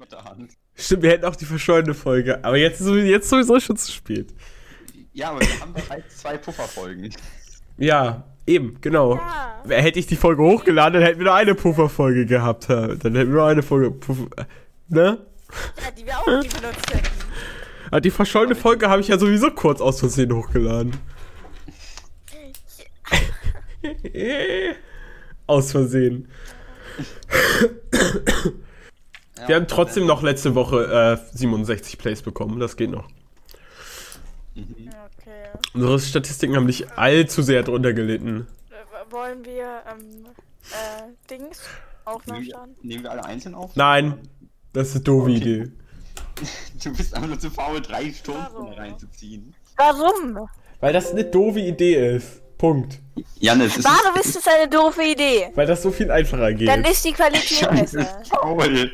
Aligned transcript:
spontan. 0.00 0.48
Stimmt, 0.74 1.02
wir 1.02 1.10
hätten 1.10 1.24
auch 1.24 1.36
die 1.36 1.44
verschollene 1.44 1.94
Folge. 1.94 2.42
Aber 2.44 2.56
jetzt 2.56 2.80
ist 2.80 2.86
sowieso, 2.86 3.06
jetzt 3.06 3.28
sowieso 3.28 3.60
schon 3.60 3.76
zu 3.76 3.92
spät. 3.92 4.34
Ja, 5.12 5.30
aber 5.30 5.40
wir 5.40 5.60
haben 5.60 5.72
bereits 5.72 6.18
zwei 6.18 6.38
Pufferfolgen. 6.38 7.14
Ja, 7.76 8.24
eben, 8.46 8.80
genau. 8.80 9.16
Ja. 9.16 9.62
Hätte 9.68 9.98
ich 9.98 10.06
die 10.06 10.16
Folge 10.16 10.42
hochgeladen, 10.42 10.94
dann 10.94 11.02
hätten 11.02 11.18
wir 11.18 11.26
nur 11.26 11.34
eine 11.34 11.54
Pufferfolge 11.54 12.26
gehabt. 12.26 12.68
ja. 12.68 12.94
Dann 12.94 13.14
hätten 13.14 13.30
wir 13.30 13.36
nur 13.40 13.46
eine 13.46 13.62
Folge. 13.62 13.90
Puffer, 13.90 14.28
ne? 14.88 15.18
Ja, 15.82 15.90
die 15.90 16.06
wir 16.06 16.18
auch 16.18 16.26
nie 16.26 16.48
benutzt 16.48 16.94
hätten. 16.94 17.08
Aber 17.90 18.00
die 18.00 18.10
verschollene 18.10 18.54
Folge 18.54 18.88
habe 18.88 19.00
ich 19.00 19.08
ja 19.08 19.18
sowieso 19.18 19.50
kurz 19.50 19.80
aus 19.80 19.98
Versehen 19.98 20.32
hochgeladen. 20.32 20.96
aus 25.46 25.72
Versehen. 25.72 26.28
Ja, 29.40 29.48
Wir 29.48 29.56
haben 29.56 29.66
trotzdem 29.68 30.06
noch 30.06 30.22
letzte 30.22 30.54
Woche 30.54 31.18
äh, 31.32 31.36
67 31.36 31.98
Plays 31.98 32.22
bekommen. 32.22 32.60
Das 32.60 32.76
geht 32.76 32.90
noch. 32.90 33.08
Okay. 34.56 35.48
Unsere 35.74 35.98
Statistiken 36.00 36.56
haben 36.56 36.66
nicht 36.66 36.98
allzu 36.98 37.42
sehr 37.42 37.62
drunter 37.62 37.92
gelitten. 37.92 38.46
Wollen 39.10 39.44
wir, 39.44 39.82
ähm, 39.90 40.26
äh, 40.70 41.28
Dings 41.30 41.62
auch 42.04 42.24
Nehmen 42.26 42.46
nachschauen? 42.46 42.76
wir, 42.80 42.88
nehmen 42.88 43.02
wir 43.04 43.10
alle 43.10 43.24
einzeln 43.24 43.54
auf? 43.54 43.74
Nein, 43.74 44.14
das 44.72 44.88
ist 44.88 44.94
eine 44.96 45.04
doofe 45.04 45.30
Okay. 45.30 45.36
Idee. 45.36 45.70
Du 46.82 46.96
bist 46.96 47.12
einfach 47.14 47.28
nur 47.28 47.38
zu 47.38 47.50
faul, 47.50 47.80
drei 47.82 48.10
Stunden 48.12 48.72
reinzuziehen. 48.72 49.54
Warum? 49.76 50.48
Weil 50.80 50.92
das 50.94 51.10
eine 51.10 51.24
doofe 51.24 51.60
Idee 51.60 52.16
ist. 52.16 52.40
Punkt. 52.56 52.98
Janis, 53.38 53.76
es 53.78 53.84
Warum 53.84 54.18
ist 54.18 54.36
das 54.36 54.46
eine 54.46 54.68
doofe 54.68 55.02
Idee? 55.02 55.50
Weil 55.54 55.66
das 55.66 55.82
so 55.82 55.90
viel 55.90 56.10
einfacher 56.10 56.52
geht. 56.54 56.68
Dann 56.68 56.84
ist 56.84 57.04
die 57.04 57.12
Qualität 57.12 57.62
ist 57.72 57.92
besser. 57.92 58.22
faul. 58.30 58.90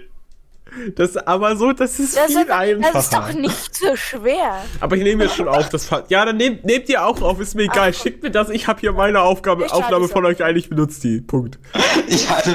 Das 0.95 1.17
aber 1.17 1.57
so, 1.57 1.73
das 1.73 1.99
ist 1.99 2.17
Das 2.17 2.27
viel 2.27 2.43
ist, 2.43 2.51
einfacher. 2.51 2.93
das 2.93 3.05
ist 3.05 3.13
doch 3.15 3.33
nicht 3.33 3.75
so 3.75 3.97
schwer. 3.97 4.63
Aber 4.81 4.97
ich 4.97 5.03
nehme 5.03 5.25
jetzt 5.25 5.37
schon 5.37 5.49
auf, 5.49 5.69
das 5.69 5.87
Fa- 5.87 6.05
Ja, 6.09 6.25
dann 6.25 6.37
nehmt, 6.37 6.65
nehmt 6.65 6.89
ihr 6.89 7.05
auch 7.05 7.21
auf, 7.23 7.41
ist 7.41 7.55
mir 7.55 7.65
egal. 7.65 7.93
Ach, 7.95 8.01
Schickt 8.03 8.23
mir 8.23 8.31
das, 8.31 8.49
ich 8.51 8.67
habe 8.69 8.81
hier 8.81 8.93
meine 8.93 9.21
Aufgabe, 9.21 9.67
Aufnahme 9.73 10.09
von 10.09 10.25
auf. 10.25 10.31
euch 10.33 10.43
ein, 10.43 10.57
ich 10.57 10.69
benutze 10.69 11.01
die. 11.01 11.21
Punkt. 11.21 11.59
Ich 12.07 12.29
hatte, 12.29 12.55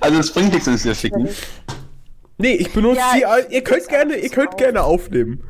also 0.00 0.20
es 0.20 0.32
bringt 0.32 0.52
nichts, 0.52 0.66
wenn 0.66 0.82
wir 0.82 0.94
schicken. 0.94 1.28
Nee, 2.38 2.52
ich 2.54 2.72
benutze 2.72 2.98
Ja, 3.00 3.10
die. 3.14 3.18
ich- 3.20 3.26
all- 3.26 3.46
Ihr 3.50 3.62
könnt 3.64 3.80
das 3.82 3.88
gerne, 3.88 4.16
ihr 4.16 4.28
könnt 4.30 4.50
auf. 4.50 4.56
gerne 4.56 4.82
aufnehmen. 4.82 5.42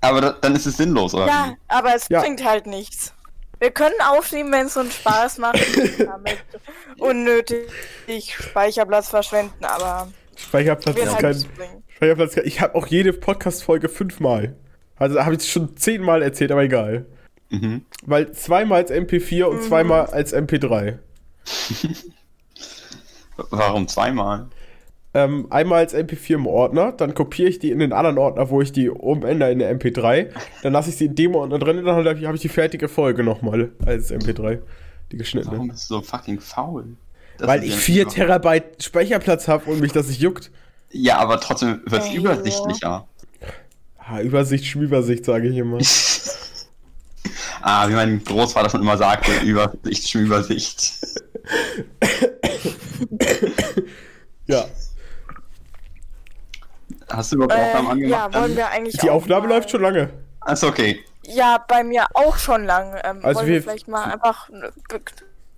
Aber 0.00 0.20
da, 0.20 0.30
dann 0.40 0.54
ist 0.54 0.66
es 0.66 0.76
sinnlos, 0.76 1.14
oder? 1.14 1.26
Ja, 1.26 1.54
aber 1.68 1.94
es 1.94 2.08
Ja. 2.08 2.20
bringt 2.20 2.44
halt 2.44 2.66
nichts. 2.66 3.12
Wir 3.58 3.70
können 3.70 3.94
aufnehmen, 4.06 4.52
wenn 4.52 4.66
es 4.66 4.76
uns 4.76 4.94
Spaß 4.96 5.38
macht. 5.38 5.58
damit 5.98 6.38
unnötig 6.98 8.34
Speicherplatz 8.38 9.08
verschwenden, 9.08 9.64
aber 9.64 10.08
Speicherplatz 10.36 10.96
ist 10.96 11.18
kein. 11.18 11.36
Speicherplatz. 11.88 12.36
Ich 12.38 12.60
habe 12.60 12.74
auch 12.74 12.86
jede 12.86 13.12
Podcast-Folge 13.12 13.88
fünfmal. 13.88 14.56
Also 14.96 15.20
habe 15.20 15.34
ich 15.34 15.40
es 15.40 15.48
schon 15.48 15.76
zehnmal 15.76 16.22
erzählt, 16.22 16.52
aber 16.52 16.62
egal. 16.62 17.06
Mhm. 17.50 17.82
Weil 18.06 18.32
zweimal 18.32 18.82
als 18.82 18.90
MP4 18.90 19.44
und 19.44 19.62
zweimal 19.62 20.06
als 20.06 20.34
MP3. 20.34 20.98
Warum 23.50 23.88
zweimal? 23.88 24.46
Ähm, 25.16 25.46
einmal 25.50 25.78
als 25.78 25.94
MP4 25.94 26.34
im 26.34 26.46
Ordner, 26.46 26.90
dann 26.90 27.14
kopiere 27.14 27.48
ich 27.48 27.60
die 27.60 27.70
in 27.70 27.78
den 27.78 27.92
anderen 27.92 28.18
Ordner, 28.18 28.50
wo 28.50 28.60
ich 28.60 28.72
die 28.72 28.90
umändere 28.90 29.52
in 29.52 29.62
eine 29.62 29.78
MP3. 29.78 30.30
Dann 30.62 30.72
lasse 30.72 30.90
ich 30.90 30.96
sie 30.96 31.06
in 31.06 31.14
dem 31.14 31.36
Ordner 31.36 31.60
drin 31.60 31.78
und 31.78 31.84
dann 31.84 31.94
habe 31.94 32.18
ich, 32.18 32.26
hab 32.26 32.34
ich 32.34 32.40
die 32.40 32.48
fertige 32.48 32.88
Folge 32.88 33.22
nochmal 33.22 33.70
als 33.86 34.10
MP3. 34.10 34.60
Die 35.12 35.16
geschnittene. 35.16 35.54
Warum 35.54 35.68
bist 35.68 35.88
du 35.88 35.96
so 35.96 36.02
fucking 36.02 36.40
faul? 36.40 36.96
Das 37.38 37.48
Weil 37.48 37.60
ist 37.60 37.64
ich 37.66 37.70
ja 37.72 37.76
4 37.78 38.04
nicht- 38.04 38.14
Terabyte 38.16 38.82
Speicherplatz 38.82 39.48
habe 39.48 39.70
und 39.70 39.80
mich 39.80 39.92
das 39.92 40.08
nicht 40.08 40.20
juckt. 40.20 40.50
Ja, 40.90 41.16
aber 41.18 41.40
trotzdem 41.40 41.80
wird 41.86 42.02
es 42.04 42.12
übersichtlicher. 42.12 43.08
Ha, 43.98 44.20
Übersicht, 44.20 44.66
Schmübersicht, 44.66 45.24
sage 45.24 45.48
ich 45.48 45.56
immer. 45.56 45.78
Ah, 47.66 47.88
wie 47.88 47.94
mein 47.94 48.22
Großvater 48.22 48.68
schon 48.68 48.82
immer 48.82 48.98
sagte, 48.98 49.32
Übersicht, 49.42 50.10
Schmübersicht. 50.10 50.92
ja. 54.46 54.66
Hast 57.08 57.32
du 57.32 57.36
überhaupt 57.36 57.54
Aufnahmen 57.54 57.86
Äh, 57.86 57.90
angemacht? 57.92 58.34
ja, 58.34 58.40
wollen 58.40 58.56
wir 58.56 58.68
eigentlich 58.68 58.98
Die 58.98 59.08
Aufnahme 59.08 59.48
läuft 59.48 59.70
schon 59.70 59.80
lange. 59.80 60.10
Achso, 60.40 60.68
okay. 60.68 61.02
Ja, 61.22 61.64
bei 61.66 61.82
mir 61.84 62.04
auch 62.12 62.36
schon 62.36 62.64
lang. 62.64 63.00
Ähm, 63.02 63.20
Also 63.22 63.38
wollen 63.40 63.46
wir- 63.46 63.54
wir 63.54 63.62
vielleicht 63.62 63.88
mal 63.88 64.04
einfach 64.12 64.50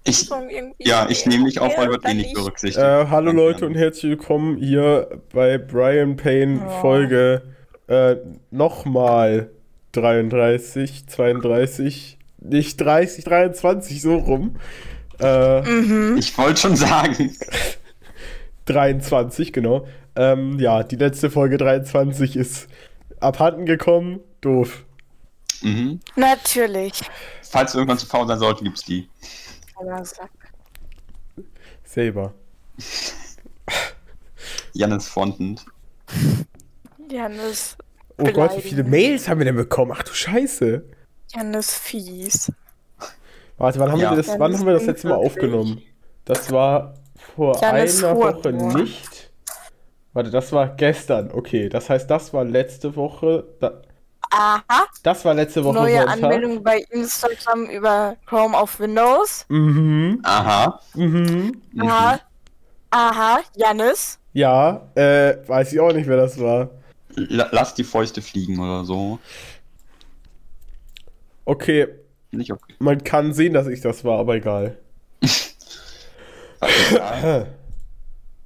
Ich, 0.09 0.31
ja, 0.78 1.09
ich 1.11 1.27
nehme 1.27 1.47
dich 1.47 1.59
auf, 1.59 1.77
weil 1.77 1.89
wird 1.89 2.05
eh 2.09 2.15
nicht 2.15 2.33
berücksichtigt. 2.33 2.78
Äh, 2.78 3.06
hallo 3.09 3.33
Leute 3.33 3.67
und 3.67 3.75
herzlich 3.75 4.11
willkommen 4.11 4.56
hier 4.56 5.21
bei 5.33 5.59
Brian 5.59 6.17
Payne 6.17 6.61
Ja. 6.61 6.69
Folge 6.81 7.43
äh, 7.89 8.15
nochmal 8.53 9.50
33, 9.93 11.09
32, 11.09 12.19
nicht 12.39 12.81
30, 12.81 13.25
23, 13.25 14.00
so 14.00 14.16
rum. 14.16 14.56
Äh, 15.19 15.62
Mhm. 15.62 16.16
Ich 16.19 16.39
wollte 16.39 16.61
schon 16.61 16.77
sagen. 16.77 17.34
23, 18.66 19.53
genau. 19.53 19.89
Ähm, 20.15 20.61
ja, 20.61 20.84
die 20.84 20.97
letzte 20.97 21.31
Folge 21.31 21.56
23 21.56 22.37
ist 22.37 22.69
abhanden 23.19 23.66
gekommen. 23.66 24.21
Doof. 24.41 24.84
Mhm. 25.62 25.99
Natürlich. 26.15 26.93
Falls 27.43 27.72
du 27.72 27.78
irgendwann 27.78 27.99
zu 27.99 28.06
faul 28.06 28.28
sein 28.28 28.39
sollte, 28.39 28.62
gibt's 28.62 28.84
die. 28.84 29.09
Aber 29.77 30.05
sag- 30.05 30.31
Selber. 31.85 32.35
Jannis 34.73 35.09
Frontend. 35.09 35.65
Jannis, 37.11 37.77
Oh 38.19 38.25
Gott, 38.33 38.57
wie 38.57 38.63
viele 38.63 38.83
Beleidigen. 38.85 38.91
Mails 39.11 39.29
haben 39.29 39.39
wir 39.39 39.45
denn 39.45 39.57
bekommen? 39.57 39.93
Ach 39.95 40.03
du 40.03 40.13
Scheiße. 40.13 40.85
Jannis 41.35 41.75
fies. 41.75 42.51
Warte, 43.59 43.79
wann 43.79 43.93
haben, 43.93 44.01
Ja. 44.01 44.11
wir, 44.11 44.17
das, 44.17 44.39
wann 44.39 44.55
haben 44.57 44.67
wir 44.67 44.73
das 44.75 44.87
letzte 44.87 45.09
Mal 45.09 45.15
aufgenommen? 45.17 45.83
Das 46.25 46.51
war 46.51 46.95
vor 47.35 47.61
Jannis 47.61 48.03
einer 48.03 48.15
Huren 48.17 48.35
Woche 48.37 48.53
nur. 48.53 48.75
nicht. 48.75 49.31
Warte, 50.13 50.31
das 50.31 50.53
war 50.53 50.75
gestern. 50.77 51.31
Okay, 51.31 51.69
das 51.69 51.91
heißt, 51.91 52.11
das 52.11 52.33
war 52.33 52.45
letzte 52.45 52.97
Woche. 52.97 53.45
Da, 53.61 53.83
Aha. 54.31 54.63
das 55.03 55.25
war 55.25 55.35
letzte 55.35 55.63
Woche 55.65 55.75
Neue 55.75 55.99
Sonntag. 55.99 56.23
Anmeldung 56.23 56.63
bei 56.63 56.79
Instagram 56.91 57.67
über 57.67 58.17
Chrome 58.27 58.57
auf 58.57 58.79
Windows. 58.81 59.45
Mhm, 59.49 60.21
Aha. 60.25 60.81
mhm. 60.95 61.61
Mhm. 61.73 61.83
Aha. 61.83 62.21
Aha. 62.91 63.41
Jannis. 63.57 64.19
Ja, 64.33 64.89
äh, 64.95 65.37
weiß 65.47 65.73
ich 65.73 65.81
auch 65.81 65.93
nicht, 65.93 66.07
wer 66.09 66.17
das 66.17 66.39
war. 66.41 66.71
La 67.15 67.49
lass 67.51 67.75
die 67.75 67.85
Fäuste 67.85 68.21
fliegen 68.23 68.59
oder 68.61 68.85
so. 68.85 69.19
Okay, 71.45 71.89
Nicht 72.33 72.53
okay. 72.53 72.75
man 72.79 73.03
kann 73.05 73.33
sehen, 73.33 73.55
dass 73.55 73.67
ich 73.69 73.81
das 73.81 74.05
war, 74.05 74.19
aber 74.19 74.35
egal. 74.37 74.77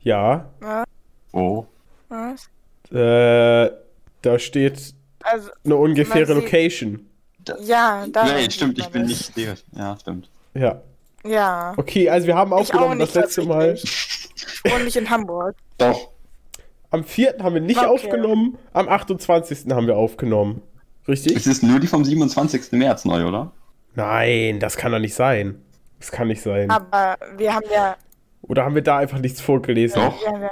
Ja. 0.02 0.46
Ja, 0.60 0.84
Oh. 1.32 1.66
Was? 2.08 2.48
äh, 2.92 3.70
da 4.22 4.38
steht 4.38 4.94
Also, 5.32 5.50
eine 5.64 5.76
ungefähre 5.76 6.34
Location. 6.34 7.06
ja, 7.62 8.06
da. 8.10 8.24
Nee, 8.24 8.50
stimmt, 8.50 8.78
ich 8.78 8.88
bin 8.88 9.06
nicht 9.06 9.36
der. 9.36 9.54
Ja, 9.76 9.96
stimmt. 10.00 10.30
Ja. 10.54 10.82
Ja. 11.24 11.74
Okay, 11.76 12.08
also 12.08 12.26
wir 12.26 12.34
haben 12.34 12.52
aufgenommen 12.52 12.98
das 12.98 13.14
nicht 13.14 13.22
letzte 13.22 13.42
Mal. 13.44 13.78
Und 14.74 14.84
nicht 14.84 14.96
in 14.96 15.08
Hamburg. 15.10 15.54
Doch. 15.78 16.10
Am 16.90 17.04
4. 17.04 17.36
haben 17.40 17.54
wir 17.54 17.60
nicht 17.60 17.78
Okay. 17.78 17.86
aufgenommen, 17.86 18.58
am 18.72 18.88
28. 18.88 19.70
haben 19.70 19.86
wir 19.86 19.96
aufgenommen. 19.96 20.62
Richtig? 21.06 21.36
Es 21.36 21.46
ist 21.46 21.62
nur 21.62 21.78
die 21.78 21.86
vom 21.86 22.04
27. 22.04 22.72
März 22.72 23.04
neu, 23.04 23.26
oder? 23.26 23.52
Nein, 23.94 24.60
das 24.60 24.76
kann 24.76 24.92
doch 24.92 24.98
nicht 24.98 25.14
sein. 25.14 25.60
Das 25.98 26.10
kann 26.10 26.28
nicht 26.28 26.42
sein. 26.42 26.70
Aber 26.70 27.16
wir 27.36 27.54
haben 27.54 27.66
ja. 27.72 27.96
Oder 28.42 28.64
haben 28.64 28.74
wir 28.74 28.82
da 28.82 28.98
einfach 28.98 29.18
nichts 29.18 29.40
vorgelesen? 29.40 30.00
Doch. 30.00 30.26
Haben 30.26 30.42
ja 30.42 30.50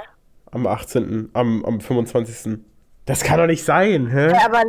Am 0.51 0.67
18., 0.67 1.29
am, 1.33 1.65
am 1.65 1.81
25. 1.81 2.59
Das 3.09 3.21
kann 3.23 3.39
doch 3.39 3.47
nicht 3.47 3.65
sein, 3.65 4.07
hä? 4.07 4.29
Ja, 4.31 4.45
aber, 4.45 4.63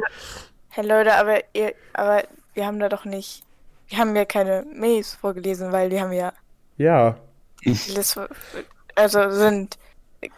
hey 0.70 0.86
Leute, 0.86 1.12
aber, 1.14 1.40
ihr, 1.52 1.74
aber 1.92 2.22
wir 2.54 2.66
haben 2.66 2.78
da 2.80 2.88
doch 2.88 3.04
nicht, 3.04 3.42
wir 3.88 3.98
haben 3.98 4.16
ja 4.16 4.24
keine 4.24 4.64
Mails 4.74 5.14
vorgelesen, 5.14 5.72
weil 5.72 5.90
die 5.90 6.00
haben 6.00 6.12
ja, 6.12 6.32
Ja. 6.78 7.16
das, 7.94 8.18
also 8.94 9.30
sind 9.30 9.76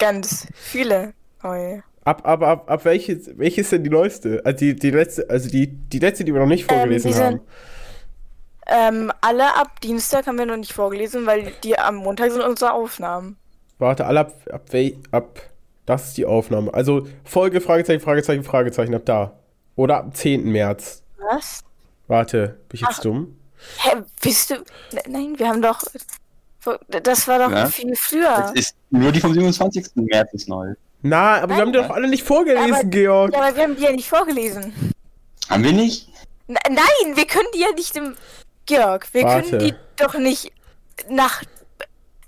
ganz 0.01 0.49
viele 0.55 1.15
neue. 1.45 1.85
Ab, 2.05 2.23
aber 2.25 2.49
ab, 2.49 2.71
ab 2.71 2.85
welche, 2.85 3.21
welche 3.39 3.61
ist 3.61 3.71
denn 3.71 3.85
die 3.85 3.91
neueste? 3.91 4.43
Also 4.45 4.59
die, 4.59 4.75
die 4.75 4.91
letzte, 4.91 5.31
also 5.31 5.49
die, 5.49 5.69
die 5.69 6.01
letzte, 6.01 6.25
die 6.25 6.35
wir 6.35 6.41
noch 6.41 6.49
nicht 6.49 6.69
vorgelesen 6.69 7.09
die 7.13 7.15
sind- 7.17 7.25
haben. 7.25 7.41
Ähm, 8.67 9.13
alle 9.21 9.55
ab 9.57 9.81
Dienstag 9.81 10.27
haben 10.27 10.39
wir 10.39 10.47
noch 10.47 10.57
nicht 10.57 10.73
vorgelesen, 10.73 11.27
weil 11.27 11.53
die 11.63 11.79
am 11.79 11.97
Montag 11.97 12.31
sind 12.33 12.43
unsere 12.43 12.73
Aufnahmen. 12.73 13.37
Warte, 13.79 14.07
alle 14.07 14.21
ab, 14.21 14.33
ab, 14.53 14.63
ab, 15.13 15.41
das 15.87 16.09
ist 16.09 16.17
die 16.17 16.27
Aufnahme. 16.27 16.73
Also 16.75 17.07
Folge, 17.25 17.61
Fragezeichen, 17.61 18.01
Fragezeichen, 18.01 18.45
Fragezeichen, 18.45 18.95
ab 18.95 19.03
da. 19.05 19.33
Oder 19.77 19.99
ab 19.99 20.17
10. 20.17 20.45
März. 20.51 21.03
Was? 21.19 21.61
Warte, 22.09 22.59
bin 22.69 22.75
ich 22.77 22.81
jetzt 22.83 22.99
Ach. 22.99 23.03
dumm? 23.03 23.37
Hä, 23.79 23.91
bist 24.21 24.51
du, 24.51 24.55
Ne- 24.93 25.03
nein, 25.09 25.39
wir 25.39 25.49
haben 25.49 25.63
doch, 25.63 25.81
das 27.03 27.29
war 27.29 27.39
doch 27.39 27.51
Ja? 27.51 27.67
viel 27.67 27.95
früher. 27.97 28.53
Es 28.55 28.61
ist 28.61 28.77
nur 28.91 29.13
die 29.13 29.21
vom 29.21 29.33
27. 29.33 29.87
März 29.95 30.33
ist 30.35 30.49
neu. 30.49 30.75
Na, 31.03 31.41
aber 31.43 31.55
wir 31.57 31.63
haben 31.63 31.73
die 31.73 31.79
doch 31.79 31.91
alle 31.91 32.09
nicht 32.09 32.23
vorgelesen, 32.25 32.75
Aber- 32.75 32.85
Georg. 32.85 33.33
Ja, 33.33 33.41
aber 33.41 33.57
wir 33.57 33.63
haben 33.65 33.77
die 33.77 33.83
ja 33.83 33.93
nicht 33.93 34.09
vorgelesen. 34.09 34.73
Haben 35.49 35.65
wir 35.65 35.73
nicht? 35.73 36.09
N 36.49 36.57
nein, 36.69 37.17
wir 37.17 37.27
können 37.27 37.49
die 37.55 37.61
ja 37.61 37.73
nicht 37.75 37.97
im. 37.97 38.15
Georg, 38.67 39.09
wir 39.13 39.25
Warte. 39.25 39.51
können 39.51 39.65
die 39.65 39.75
doch 39.97 40.15
nicht 40.15 40.53
nach. 41.09 41.43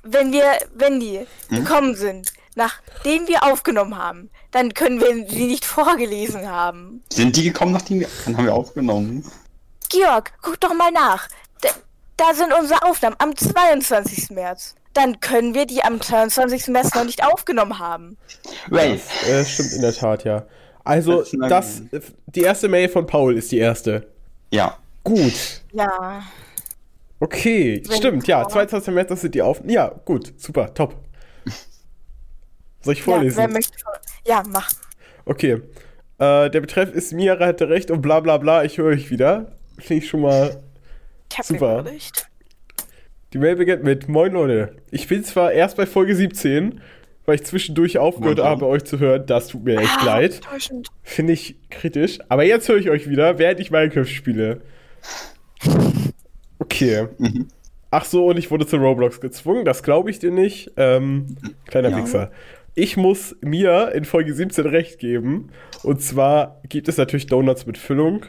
Wenn 0.03 0.33
wir, 0.33 0.45
wenn 0.75 0.99
die 1.01 1.21
Hm? 1.49 1.65
gekommen 1.65 1.95
sind, 1.95 2.33
nachdem 2.55 3.27
wir 3.29 3.43
aufgenommen 3.45 3.97
haben, 3.99 4.31
dann 4.51 4.73
können 4.75 5.01
wir 5.01 5.29
sie 5.29 5.47
nicht 5.47 5.65
vorgelesen 5.65 6.49
haben. 6.49 7.03
Sind 7.13 7.37
die 7.37 7.45
gekommen, 7.45 7.73
nachdem 7.73 8.01
wir. 8.01 8.09
Dann 8.25 8.37
haben 8.37 8.45
wir 8.47 8.55
aufgenommen. 8.55 9.25
Georg, 9.91 10.33
guck 10.43 10.61
doch 10.61 10.75
mal 10.75 10.91
nach. 10.93 11.29
Da, 11.61 11.69
da 12.17 12.35
sind 12.35 12.53
unsere 12.53 12.83
Aufnahmen 12.85 13.17
am 13.19 13.37
22. 13.37 14.31
März. 14.31 14.75
Dann 14.93 15.19
können 15.21 15.55
wir 15.55 15.67
die 15.67 15.83
am 15.83 16.01
22. 16.01 16.69
März 16.69 16.95
noch 16.95 17.05
nicht 17.05 17.25
aufgenommen 17.25 17.79
haben. 17.79 18.17
Well, 18.69 19.01
Äh, 19.29 19.45
stimmt 19.45 19.73
in 19.73 19.81
der 19.83 19.93
Tat, 19.95 20.25
ja. 20.25 20.45
Also, 20.85 21.23
Das 21.23 21.83
das, 21.91 22.03
die 22.27 22.43
erste 22.43 22.69
Mail 22.69 22.89
von 22.89 23.07
Paul 23.07 23.37
ist 23.37 23.51
die 23.53 23.59
erste. 23.59 24.07
ja. 24.51 24.77
Gut. 25.03 25.63
Ja. 25.73 26.23
Okay, 27.21 27.83
Wenn 27.87 27.97
stimmt, 27.97 28.27
ja. 28.27 28.41
Paul- 28.43 28.53
22. 28.53 28.95
März, 28.95 29.09
das 29.09 29.21
sind 29.21 29.35
die 29.35 29.43
auf. 29.43 29.61
Ja, 29.67 29.89
gut, 30.05 30.33
super, 30.39 30.73
top. 30.75 30.95
Soll 32.85 32.93
ich 32.95 33.01
ja 33.01 33.05
vorlesen? 33.05 33.37
wer 33.37 33.49
möchte 33.49 33.73
Ja, 34.27 34.43
mach. 34.49 34.71
Okay. 35.25 35.61
Äh, 36.19 36.51
der 36.51 36.61
Betreff 36.61 36.93
ist 36.93 37.13
Mira 37.13 37.45
hatte 37.47 37.69
recht 37.69 37.91
und 37.91 38.01
bla 38.03 38.21
bla 38.21 38.37
bla, 38.39 38.65
ich 38.65 38.79
höre 38.79 38.87
euch 38.93 39.11
wieder. 39.11 39.53
Finde 39.79 40.05
ich 40.05 40.09
schon 40.09 40.21
mal. 40.21 40.63
Ich 41.33 41.39
hab 41.39 41.45
Super. 41.47 41.77
den 41.83 41.85
Bericht. 41.85 42.29
Die 43.33 43.39
Mail 43.39 43.57
beginnt 43.57 43.83
mit 43.83 44.09
Moin 44.09 44.33
Leute. 44.33 44.77
Ich 44.93 45.09
bin 45.09 45.25
zwar 45.25 45.51
erst 45.51 45.77
bei 45.77 45.87
Folge 45.87 46.15
17, 46.15 46.81
weil 47.27 47.35
ich 47.35 47.45
zwischendurch 47.45 47.99
aufgehört 47.99 48.39
Moin, 48.39 48.47
habe, 48.47 48.67
euch 48.67 48.85
zu 48.85 49.01
hören. 49.01 49.27
Das 49.27 49.49
tut 49.49 49.65
mir 49.65 49.79
echt 49.81 49.99
Ah, 50.03 50.05
leid. 50.05 50.35
enttäuschend. 50.37 50.89
Finde 51.03 51.33
ich 51.33 51.57
kritisch. 51.71 52.21
Aber 52.29 52.45
jetzt 52.45 52.69
höre 52.69 52.77
ich 52.77 52.91
euch 52.91 53.09
wieder, 53.09 53.39
während 53.41 53.59
ich 53.59 53.73
Minecraft 53.73 54.05
spiele. 54.07 54.61
Okay. 56.61 57.09
Mhm. 57.19 57.49
Ach 57.91 58.05
so, 58.05 58.27
und 58.27 58.37
ich 58.39 58.51
wurde 58.51 58.67
zu 58.67 58.77
Roblox 58.77 59.21
gezwungen. 59.21 59.65
Das 59.65 59.83
glaube 59.83 60.11
ich 60.11 60.19
dir 60.19 60.31
nicht. 60.31 60.71
Ähm, 60.77 61.37
kleiner 61.67 61.91
Ja. 61.91 61.97
Wichser. 61.99 62.31
Ich 62.75 62.97
muss 62.97 63.37
mir 63.41 63.93
in 63.95 64.05
Folge 64.05 64.35
17 64.35 64.67
recht 64.67 64.99
geben. 64.99 65.51
Und 65.83 66.03
zwar 66.03 66.61
gibt 66.69 66.89
es 66.89 66.97
natürlich 66.97 67.27
Donuts 67.27 67.67
mit 67.67 67.79
Füllung. 67.79 68.27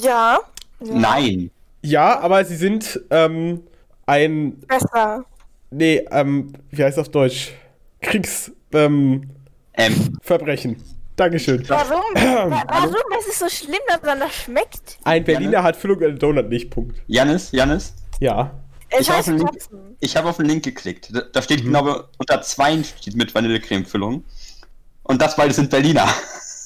Ja. 0.00 0.38
ja. 0.80 0.94
Nein. 0.94 1.50
Ja, 1.82 2.18
aber 2.20 2.44
sie 2.44 2.56
sind 2.56 3.00
ähm, 3.10 3.60
ein. 4.06 4.58
Besser. 4.60 5.24
Nee, 5.70 6.04
ähm, 6.10 6.52
wie 6.70 6.82
heißt 6.82 6.96
das 6.96 7.06
auf 7.08 7.12
Deutsch? 7.12 7.52
Kriegsverbrechen. 8.00 8.54
Ähm, 8.72 9.30
Ähm, 9.76 10.18
Verbrechen. 10.22 10.76
Dankeschön. 11.16 11.68
Warum? 11.68 12.02
Wa- 12.14 12.62
Warum? 12.68 12.94
Ist 13.18 13.38
so 13.38 13.48
schlimm, 13.48 13.80
dass 13.88 14.02
man 14.02 14.20
das 14.20 14.34
schmeckt? 14.34 14.98
Ein 15.04 15.24
Berliner 15.24 15.52
Janne? 15.52 15.64
hat 15.64 15.76
Füllung, 15.76 16.02
ein 16.02 16.18
Donut 16.18 16.48
nicht. 16.48 16.70
Punkt. 16.70 16.96
Janis, 17.06 17.50
Janis, 17.52 17.94
Ja. 18.20 18.52
Es 18.94 19.00
Ich 19.02 19.10
hab 19.10 19.16
heißt 19.18 19.28
einen 19.28 19.38
Link- 19.38 19.96
ich 20.00 20.16
habe 20.16 20.28
auf 20.28 20.36
den 20.36 20.46
Link 20.46 20.64
geklickt. 20.64 21.08
Da, 21.14 21.20
da 21.22 21.42
steht 21.42 21.62
genau 21.62 22.04
unter 22.18 22.42
zwei 22.42 22.82
steht 22.82 23.16
mit 23.16 23.34
Vanillecreme-Füllung. 23.34 24.24
Und 25.02 25.20
das 25.22 25.36
beide 25.36 25.52
sind 25.52 25.70
Berliner. 25.70 26.08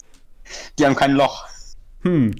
Die 0.78 0.86
haben 0.86 0.94
kein 0.96 1.12
Loch. 1.12 1.46
Hm. 2.02 2.34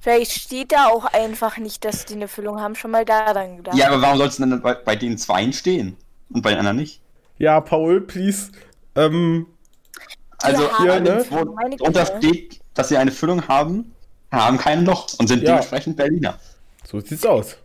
Vielleicht 0.00 0.32
steht 0.32 0.72
da 0.72 0.88
auch 0.88 1.06
einfach 1.06 1.56
nicht, 1.56 1.84
dass 1.84 2.04
die 2.04 2.14
eine 2.14 2.28
Füllung 2.28 2.60
haben. 2.60 2.74
Schon 2.74 2.90
mal 2.90 3.04
daran 3.06 3.56
gedacht. 3.56 3.76
Ja, 3.76 3.88
aber 3.88 4.02
warum 4.02 4.18
sollst 4.18 4.38
du 4.38 4.44
denn 4.44 4.60
bei, 4.60 4.74
bei 4.74 4.96
den 4.96 5.16
zweien 5.16 5.52
stehen? 5.52 5.96
Und 6.30 6.42
bei 6.42 6.50
den 6.50 6.58
anderen 6.58 6.76
nicht? 6.76 7.00
Ja, 7.38 7.60
Paul, 7.60 8.02
please. 8.02 8.50
Ähm, 8.96 9.46
Also, 10.42 10.64
Ja, 10.64 10.70
bei 10.86 11.00
ne? 11.00 11.24
den, 11.24 11.78
drunter 11.78 12.04
steht, 12.04 12.60
dass 12.74 12.90
sie 12.90 12.98
eine 12.98 13.12
Füllung 13.12 13.48
haben, 13.48 13.94
haben 14.30 14.58
kein 14.58 14.84
Loch 14.84 15.06
und 15.18 15.26
sind 15.28 15.40
Ja. 15.42 15.52
dementsprechend 15.52 15.96
Berliner. 15.96 16.38
so 16.86 17.00
sieht's 17.00 17.24
aus. 17.24 17.56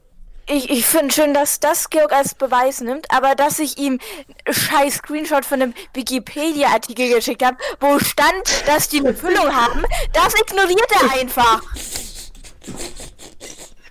Ich, 0.52 0.68
ich 0.72 0.86
finde 0.86 1.14
schön, 1.14 1.36
dass 1.36 1.60
das 1.60 1.92
Georg 1.92 2.12
als 2.12 2.34
Beweis 2.34 2.82
nimmt, 2.82 3.06
aber 3.12 3.36
dass 3.36 3.60
ich 3.60 3.78
ihm 3.78 4.00
einen 4.46 4.54
scheiß 4.56 4.96
Screenshot 4.96 5.46
von 5.46 5.62
einem 5.62 5.74
Wikipedia-Artikel 5.94 7.14
geschickt 7.14 7.46
habe, 7.46 7.58
wo 7.80 8.00
stand, 8.00 8.64
dass 8.66 8.90
die 8.90 9.00
eine 9.00 9.14
Füllung 9.14 9.56
haben, 9.56 9.84
das 10.12 10.34
ignoriert 10.34 10.90
er 11.02 11.22
einfach. 11.22 11.62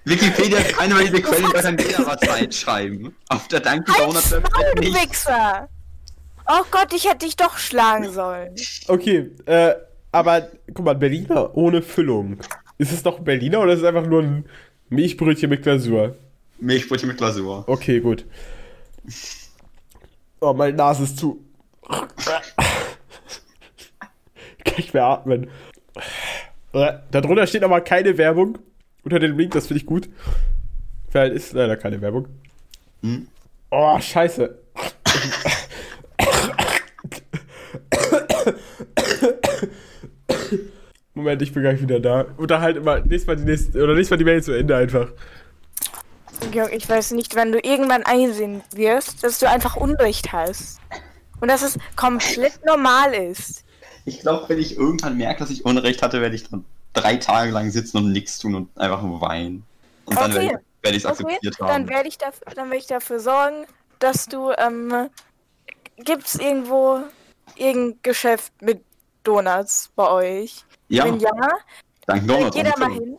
Wikipedia 0.04 0.58
ist 0.58 0.76
keine 0.76 0.96
valide 0.96 1.22
Quelle, 1.22 1.46
die 1.46 1.52
kann 1.52 1.78
jeder 1.78 2.18
Zeit 2.18 2.54
schreiben. 2.54 3.14
Auf 3.28 3.46
der 3.46 3.60
Danke 3.60 3.92
Ein 3.92 3.98
Donut 4.00 4.30
Website 4.30 4.80
nicht. 4.80 4.94
Wichser. 4.94 5.68
Oh 6.48 6.64
Gott, 6.72 6.92
ich 6.92 7.04
hätte 7.04 7.26
dich 7.26 7.36
doch 7.36 7.56
schlagen 7.56 8.10
sollen. 8.10 8.56
Okay, 8.88 9.30
äh, 9.46 9.74
aber 10.10 10.48
guck 10.74 10.84
mal, 10.84 10.94
Berliner 10.96 11.56
ohne 11.56 11.82
Füllung. 11.82 12.38
Ist 12.78 12.90
es 12.90 13.04
doch 13.04 13.20
Berliner 13.20 13.60
oder 13.60 13.74
ist 13.74 13.80
es 13.80 13.84
einfach 13.84 14.06
nur 14.06 14.22
ein 14.22 14.48
Milchbrötchen 14.88 15.50
mit 15.50 15.62
Glasur? 15.62 16.16
Milchbrötchen 16.60 17.08
mit 17.08 17.18
Glasur. 17.18 17.64
Okay, 17.66 18.00
gut. 18.00 18.24
Oh, 20.40 20.52
meine 20.52 20.76
Nase 20.76 21.04
ist 21.04 21.18
zu. 21.18 21.44
Ich 24.58 24.64
kann 24.64 24.74
nicht 24.76 24.94
mehr 24.94 25.04
atmen. 25.04 25.50
Darunter 26.72 27.46
steht 27.46 27.62
aber 27.62 27.80
keine 27.80 28.18
Werbung. 28.18 28.58
Unter 29.04 29.18
dem 29.18 29.38
Link, 29.38 29.52
das 29.52 29.66
finde 29.66 29.80
ich 29.80 29.86
gut. 29.86 30.08
Weil 31.12 31.32
ist 31.32 31.52
leider 31.52 31.76
keine 31.76 32.00
Werbung. 32.00 32.28
Hm? 33.02 33.28
Oh, 33.70 33.98
scheiße. 33.98 34.58
Moment, 41.14 41.42
ich 41.42 41.52
bin 41.52 41.62
gleich 41.62 41.80
wieder 41.80 42.00
da. 42.00 42.26
Unterhalte 42.36 42.80
mal, 42.80 43.02
lest 43.08 43.26
mal 43.26 43.36
die 43.36 43.44
nächste, 43.44 43.82
oder 43.82 43.94
lest 43.94 44.10
mal 44.10 44.16
die 44.16 44.24
Mail 44.24 44.42
zu 44.42 44.52
Ende 44.52 44.76
einfach. 44.76 45.08
Georg, 46.50 46.72
ich 46.72 46.88
weiß 46.88 47.12
nicht, 47.12 47.34
wann 47.36 47.52
du 47.52 47.58
irgendwann 47.58 48.04
einsehen 48.04 48.62
wirst, 48.74 49.22
dass 49.22 49.38
du 49.38 49.48
einfach 49.48 49.76
Unrecht 49.76 50.32
hast. 50.32 50.80
Und 51.40 51.48
dass 51.48 51.62
es 51.62 51.78
komplett 51.96 52.64
normal 52.64 53.14
ist. 53.14 53.64
Ich 54.04 54.20
glaube, 54.20 54.48
wenn 54.48 54.58
ich 54.58 54.76
irgendwann 54.76 55.16
merke, 55.16 55.40
dass 55.40 55.50
ich 55.50 55.64
Unrecht 55.64 56.02
hatte, 56.02 56.20
werde 56.20 56.34
ich 56.34 56.48
dann 56.48 56.64
drei 56.94 57.16
Tage 57.16 57.50
lang 57.52 57.70
sitzen 57.70 57.98
und 57.98 58.12
nichts 58.12 58.38
tun 58.38 58.54
und 58.54 58.78
einfach 58.78 59.02
nur 59.02 59.20
weinen. 59.20 59.64
Und 60.06 60.16
dann 60.16 60.32
Okay. 60.32 60.56
werde 60.82 60.96
ich 60.96 61.04
es 61.04 61.06
Okay, 61.06 61.22
akzeptiert 61.22 61.56
dann 61.60 61.68
haben. 61.68 61.88
werde 61.90 62.08
ich, 62.08 62.18
dafür, 62.18 62.46
dann 62.54 62.66
werde 62.70 62.78
ich 62.78 62.86
dafür 62.86 63.20
sorgen, 63.20 63.66
dass 63.98 64.26
du, 64.26 64.52
ähm, 64.56 65.10
gibt's 65.98 66.36
irgendwo 66.36 67.00
irgendein 67.56 67.98
Geschäft 68.02 68.52
mit 68.62 68.82
Donuts 69.24 69.90
bei 69.94 70.10
euch? 70.10 70.64
Ja, 70.88 71.04
Wenn 71.04 71.20
ja, 71.20 71.30
dank 72.06 72.26
dann 72.26 72.26
Donut. 72.26 72.54
geh 72.54 72.62
da 72.62 72.72
mal 72.78 72.90
hin. 72.90 73.18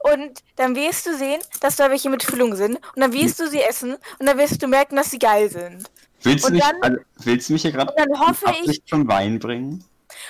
Und 0.00 0.42
dann 0.56 0.74
wirst 0.76 1.06
du 1.06 1.16
sehen, 1.16 1.40
dass 1.60 1.76
da 1.76 1.90
welche 1.90 2.08
mit 2.10 2.22
Füllung 2.22 2.54
sind. 2.56 2.76
Und 2.76 3.00
dann 3.00 3.12
wirst 3.12 3.38
du 3.40 3.48
sie 3.48 3.60
essen. 3.62 3.94
Und 4.18 4.26
dann 4.26 4.38
wirst 4.38 4.62
du 4.62 4.66
merken, 4.68 4.96
dass 4.96 5.10
sie 5.10 5.18
geil 5.18 5.50
sind. 5.50 5.84
Willst 6.22 6.44
du, 6.44 6.48
und 6.48 6.54
mich, 6.54 6.62
dann- 6.62 6.82
also, 6.82 6.96
willst 7.18 7.48
du 7.48 7.52
mich 7.52 7.62
hier 7.62 7.72
gerade 7.72 7.92
und 7.92 7.98
dann 7.98 8.20
hoffe 8.20 8.46
ich- 8.52 8.58
Absicht 8.60 8.88
zum 8.88 9.08
Wein 9.08 9.38
bringen? 9.38 9.84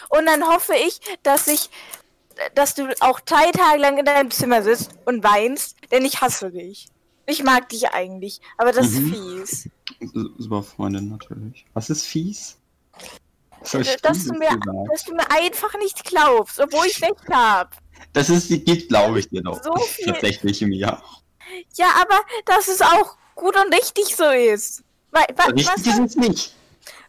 Und 0.09 0.27
dann 0.27 0.47
hoffe 0.47 0.75
ich, 0.75 1.01
dass 1.23 1.47
ich, 1.47 1.71
dass 2.55 2.75
du 2.75 2.89
auch 3.01 3.21
drei 3.21 3.51
Tage 3.53 3.81
lang 3.81 3.99
in 3.99 4.05
deinem 4.05 4.31
Zimmer 4.31 4.63
sitzt 4.63 4.91
und 5.07 5.23
weinst, 5.25 5.77
denn 5.91 6.05
ich 6.05 6.21
hasse 6.21 6.51
dich. 6.51 6.89
Ich 7.27 7.43
mag 7.45 7.69
dich 7.69 7.91
eigentlich, 7.91 8.41
aber 8.57 8.73
das 8.73 8.91
Mhm. 8.93 9.13
ist 9.43 9.51
fies. 9.51 9.71
Super 10.39 10.63
Freundin 10.63 11.09
natürlich. 11.11 11.67
Was 11.75 11.91
ist 11.91 12.05
fies? 12.07 12.57
Ich 13.63 13.71
Dass 14.03 14.25
du, 14.25 14.35
mir, 14.35 14.49
dass 14.91 15.05
du 15.05 15.15
mir 15.15 15.29
einfach 15.31 15.75
nicht 15.79 16.05
glaubst, 16.05 16.61
obwohl 16.61 16.87
ich 16.87 17.03
recht 17.03 17.29
habe. 17.31 17.71
Das 18.13 18.29
ist, 18.31 18.49
die 18.51 18.63
geht, 18.65 18.89
glaube 18.89 19.21
ich 19.21 19.29
dir 19.29 19.43
doch. 19.43 19.63
So 19.63 19.75
viel- 19.77 20.07
Tatsächlich 20.07 20.63
im 20.63 20.73
Jahr. 20.73 21.03
Ja, 21.75 21.89
aber 22.01 22.21
dass 22.45 22.69
es 22.69 22.81
auch 22.81 23.17
gut 23.35 23.55
und 23.57 23.73
richtig 23.75 24.15
so 24.17 24.25
ist. 24.31 24.83
Wa 25.11 25.21
wa 25.37 25.45
Richtig 25.45 25.87
ist 25.87 25.99
es 25.99 26.17
nicht. 26.17 26.55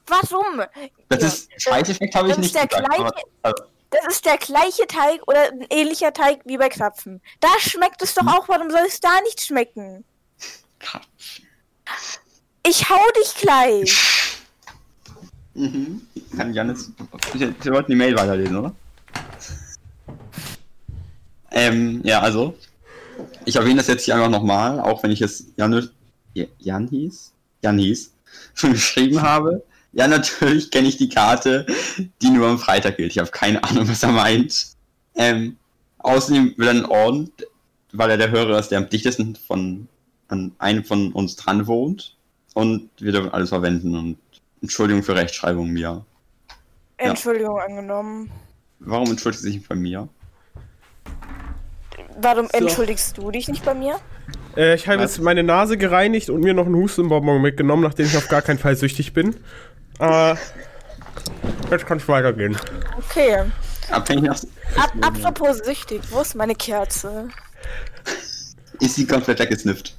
warum? 0.07 0.61
Das 1.09 1.21
Ja, 1.21 1.27
ist, 1.27 1.49
Scheißeffekt 1.57 2.15
habe 2.15 2.29
ich 2.31 2.37
nicht 2.37 2.55
der 2.55 2.67
gesagt. 2.67 2.85
aber- 2.93 3.09
gleiche- 3.11 3.25
also, 3.43 3.63
Das 3.91 4.05
ist 4.07 4.23
der 4.25 4.37
gleiche 4.37 4.85
Teig 4.87 5.21
oder 5.27 5.47
ein 5.51 5.65
ähnlicher 5.71 6.13
Teig 6.13 6.41
wie 6.45 6.57
bei 6.57 6.69
Krapfen. 6.69 7.21
Da 7.39 7.47
schmeckt 7.59 8.01
es 8.03 8.13
doch 8.13 8.21
Hm. 8.21 8.29
auch, 8.29 8.47
warum 8.47 8.69
soll 8.69 8.85
es 8.87 8.99
da 8.99 9.19
nicht 9.21 9.41
schmecken? 9.41 10.03
Krapfen. 10.79 11.47
Ich 12.65 12.87
hau 12.89 13.01
dich 13.17 13.33
gleich. 13.35 13.97
Mhm. 15.55 16.07
Kann 16.37 16.53
Janis. 16.53 16.91
Sie 17.33 17.71
wollten 17.71 17.91
die 17.91 17.97
Mail 17.97 18.15
weiterlesen, 18.15 18.55
oder? 18.57 18.73
Ähm, 21.51 22.01
ja, 22.03 22.21
also. 22.21 22.55
Ich 23.45 23.57
erwähne 23.57 23.77
das 23.77 23.87
jetzt 23.87 24.05
hier 24.05 24.15
einfach 24.15 24.29
nochmal, 24.29 24.79
auch 24.79 25.03
wenn 25.03 25.11
ich 25.11 25.21
es 25.21 25.47
Jan, 25.57 25.89
Jan 26.59 26.87
hieß? 26.87 27.33
Jan 27.61 27.77
hieß, 27.77 28.13
schon 28.53 28.71
geschrieben 28.71 29.21
habe. 29.21 29.63
Ja, 29.91 30.07
natürlich 30.07 30.71
kenne 30.71 30.87
ich 30.87 30.97
die 30.97 31.09
Karte, 31.09 31.65
die 32.21 32.29
nur 32.29 32.47
am 32.47 32.59
Freitag 32.59 32.97
gilt. 32.97 33.11
Ich 33.11 33.19
habe 33.19 33.31
keine 33.31 33.63
Ahnung, 33.63 33.89
was 33.89 34.03
er 34.03 34.11
meint. 34.11 34.67
Ähm, 35.15 35.57
außerdem 35.97 36.53
will 36.57 36.67
er 36.67 36.71
einen 36.71 36.85
Orden, 36.85 37.31
weil 37.91 38.11
er 38.11 38.17
der 38.17 38.31
Hörer 38.31 38.59
ist, 38.59 38.69
der 38.69 38.77
am 38.77 38.89
dichtesten 38.89 39.35
von 39.35 39.87
an 40.27 40.51
einem 40.59 40.83
von 40.83 41.11
uns 41.11 41.35
dran 41.35 41.65
wohnt. 41.65 42.15
Und 42.53 42.89
wir 42.99 43.11
dürfen 43.11 43.31
alles 43.31 43.49
verwenden 43.49 43.95
und 43.95 44.17
Entschuldigung 44.61 45.01
für 45.01 45.15
Rechtschreibung, 45.15 45.69
Mia. 45.69 46.05
Entschuldigung 46.97 47.59
angenommen. 47.59 48.29
Warum 48.79 49.09
entschuldigt 49.09 49.43
sie 49.43 49.51
sich 49.51 49.67
bei 49.67 49.75
mir? 49.75 50.07
Warum 52.21 52.47
So. 52.47 52.57
entschuldigst 52.57 53.17
du 53.17 53.31
dich 53.31 53.47
nicht 53.47 53.63
bei 53.65 53.73
mir? 53.73 53.95
Äh, 54.57 54.75
ich 54.75 54.87
habe 54.87 55.01
jetzt 55.01 55.19
meine 55.21 55.43
Nase 55.43 55.77
gereinigt 55.77 56.29
und 56.29 56.41
mir 56.41 56.53
noch 56.53 56.65
einen 56.65 56.75
Hustenbonbon 56.75 57.41
mitgenommen, 57.41 57.83
nachdem 57.83 58.05
ich 58.07 58.17
auf 58.17 58.27
gar 58.27 58.41
keinen 58.41 58.59
Fall 58.59 58.75
süchtig 58.75 59.13
bin. 59.13 59.35
Äh, 59.99 60.35
jetzt 61.71 61.85
kann 61.85 61.97
es 61.97 62.07
weitergehen. 62.07 62.57
Okay. 62.97 63.43
Abhängig. 63.91 64.29
Ab, 64.29 64.93
apropos 65.01 65.59
süchtig, 65.59 66.01
wo 66.11 66.21
ist 66.21 66.35
meine 66.35 66.55
Kerze? 66.55 67.29
Ist 68.79 68.95
sie 68.95 69.05
komplett 69.07 69.39
weggesnifft? 69.39 69.95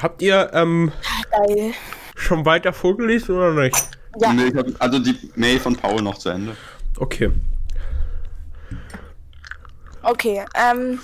Habt 0.00 0.22
ihr 0.22 0.50
ähm, 0.52 0.92
Geil. 1.30 1.72
schon 2.14 2.44
weiter 2.44 2.72
vorgelesen 2.72 3.34
oder 3.36 3.52
nicht? 3.52 3.76
Ja, 4.20 4.32
Nee, 4.32 4.46
ich 4.46 4.54
hab, 4.54 4.66
also 4.78 4.98
die 4.98 5.18
Mail 5.34 5.58
von 5.58 5.74
Paul 5.74 6.02
noch 6.02 6.18
zu 6.18 6.28
Ende. 6.30 6.56
Okay. 6.98 7.30
Okay. 10.06 10.44
Ähm, 10.54 11.00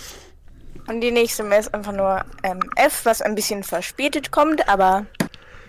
und 0.89 1.01
die 1.01 1.11
nächste 1.11 1.45
Mail 1.45 1.61
ist 1.61 1.73
einfach 1.75 1.93
nur 1.93 2.25
ähm, 2.43 2.61
F, 2.77 3.05
was 3.05 3.23
ein 3.23 3.35
bisschen 3.35 3.63
verspätet 3.63 4.31
kommt, 4.33 4.69
aber 4.69 5.07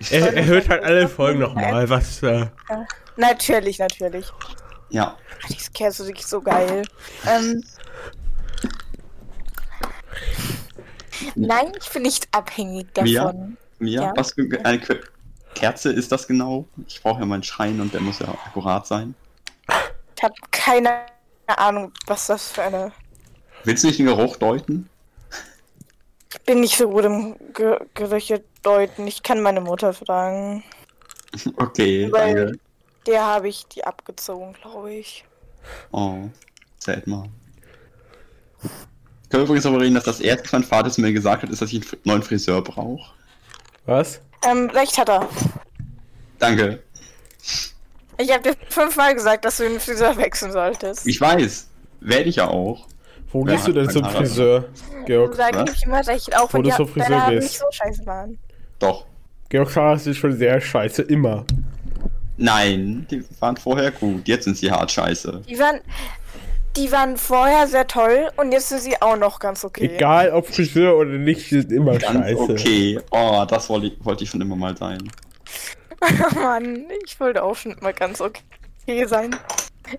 Er, 0.10 0.34
er 0.34 0.46
hört 0.46 0.70
halt 0.70 0.84
alle 0.84 1.08
Folgen 1.08 1.40
nochmal, 1.40 1.88
was. 1.90 2.22
Äh, 2.24 2.48
natürlich, 3.16 3.78
natürlich. 3.80 4.26
Ja. 4.90 5.16
Ach, 5.44 5.48
Diese 5.50 5.72
Kerze 5.72 6.04
ist 6.04 6.08
wirklich 6.10 6.26
so 6.28 6.42
geil. 6.42 6.84
Ähm, 7.28 7.64
nein, 11.36 11.72
ich 11.80 11.90
bin 11.92 12.02
nicht 12.04 12.28
abhängig 12.32 12.88
Mia? 13.02 13.24
davon. 13.26 13.58
Mia, 13.80 14.02
Ja. 14.04 14.14
was 14.16 14.34
für 14.34 14.48
eine 14.64 14.80
Ke- 14.80 15.02
Kerze 15.56 15.92
ist 15.92 16.12
das 16.12 16.28
genau? 16.28 16.66
Ich 16.88 17.02
brauche 17.02 17.20
ja 17.20 17.26
meinen 17.26 17.44
Schein 17.44 17.80
und 17.80 17.94
der 17.94 18.02
muss 18.02 18.20
ja 18.20 18.28
akkurat 18.30 18.88
sein. 18.88 19.14
Ich 20.18 20.24
habe 20.24 20.34
keine 20.52 21.06
Ahnung, 21.48 21.92
was 22.08 22.28
das 22.28 22.48
für 22.50 22.64
eine. 22.64 22.92
Willst 23.64 23.84
du 23.84 23.88
nicht 23.88 24.00
den 24.00 24.08
Geruch 24.08 24.38
deuten? 24.38 24.90
Ich 26.34 26.42
bin 26.42 26.62
nicht 26.62 26.78
so 26.78 26.90
gut 26.90 27.06
im 27.06 27.36
Ge 27.54 27.80
Gerüche 27.94 28.44
deuten. 28.64 29.08
Ich 29.08 29.24
kann 29.24 29.42
meine 29.42 29.62
Mutter 29.62 29.94
fragen. 29.94 30.64
Okay, 31.58 32.12
Weil 32.12 32.36
danke. 32.36 32.60
der 33.08 33.24
habe 33.24 33.48
ich 33.48 33.66
die 33.68 33.84
abgezogen, 33.84 34.54
glaube 34.62 34.94
ich. 34.94 35.24
Oh, 35.92 36.30
zählt 36.80 37.08
mal. 37.08 37.30
Können 39.30 39.42
wir 39.42 39.44
übrigens 39.44 39.64
darüber 39.64 39.82
reden, 39.82 39.96
dass 39.96 40.04
das 40.04 40.20
erste, 40.20 40.44
was 40.46 40.52
mein 40.52 40.64
Vater 40.64 40.92
zu 40.92 41.02
mir 41.02 41.12
gesagt 41.14 41.44
hat, 41.44 41.50
ist, 41.50 41.62
dass 41.62 41.72
ich 41.74 41.82
einen 41.92 42.02
neuen 42.04 42.24
Friseur 42.24 42.62
brauche. 42.62 43.12
was? 43.86 44.20
Ähm, 44.46 44.70
recht 44.72 44.98
hat 44.98 45.10
er. 45.10 45.28
Danke. 46.38 46.84
Ich 48.18 48.32
habe 48.32 48.44
dir 48.44 48.56
fünfmal 48.70 49.16
gesagt, 49.16 49.46
dass 49.46 49.58
du 49.58 49.64
den 49.64 49.80
Friseur 49.80 50.16
wechseln 50.18 50.52
solltest. 50.52 51.08
Ich 51.08 51.20
weiß. 51.20 51.68
Werde 52.02 52.30
ich 52.30 52.36
ja 52.36 52.48
auch. 52.48 52.88
Wo 53.34 53.46
Ja, 53.46 53.54
gehst 53.54 53.68
du 53.68 53.74
denn 53.74 53.90
zum. 53.90 54.06
Friseur, 54.06 54.66
Georg? 55.06 55.36
Sag 55.36 55.56
was? 55.56 55.74
ich 55.74 55.84
immer 55.86 56.06
recht, 56.08 56.38
auch 56.38 56.50
Wo 56.50 56.54
wenn 56.54 56.64
du 56.64 56.70
die 56.70 56.76
zum 56.76 56.88
Friseur 56.88 57.26
gehst. 57.30 57.42
nicht 57.48 57.60
so 57.60 57.66
scheiße 57.72 58.06
waren. 58.06 58.40
Doch. 58.80 59.06
Georg 59.50 59.76
Haare 59.76 59.96
ist 59.96 60.18
schon 60.18 60.38
sehr 60.38 60.60
scheiße, 60.62 61.02
immer. 61.04 61.46
Nein, 62.38 63.06
die 63.12 63.24
waren 63.40 63.58
vorher 63.58 63.92
gut. 63.92 64.28
Jetzt 64.28 64.46
sind 64.46 64.58
sie 64.58 64.72
hart 64.72 64.92
scheiße. 64.92 65.42
Die 65.48 65.60
waren, 65.60 65.80
die 66.76 66.92
waren 66.92 67.18
vorher 67.18 67.68
sehr 67.68 67.86
toll 67.88 68.30
und 68.38 68.52
jetzt 68.52 68.70
sind 68.70 68.82
sie 68.82 69.00
auch 69.02 69.16
noch 69.18 69.40
ganz 69.40 69.64
okay. 69.64 69.92
Egal 69.96 70.32
ob 70.32 70.48
Friseur 70.48 70.98
oder 70.98 71.12
nicht, 71.12 71.52
die 71.52 71.62
sind 71.62 71.72
immer 71.72 71.98
Ganz 71.98 72.26
scheiße. 72.26 72.40
okay. 72.42 73.00
Oh, 73.12 73.46
das 73.48 73.70
wollte 73.70 73.88
ich, 73.88 74.04
wollte 74.04 74.24
ich 74.24 74.30
schon 74.32 74.42
immer 74.42 74.56
mal 74.56 74.76
sein. 74.76 74.98
Mann, 76.36 76.86
ich 77.06 77.20
wollte 77.20 77.44
auch 77.44 77.56
schon 77.56 77.74
immer 77.74 77.94
ganz 77.94 78.20
okay 78.20 79.06
sein. 79.06 79.36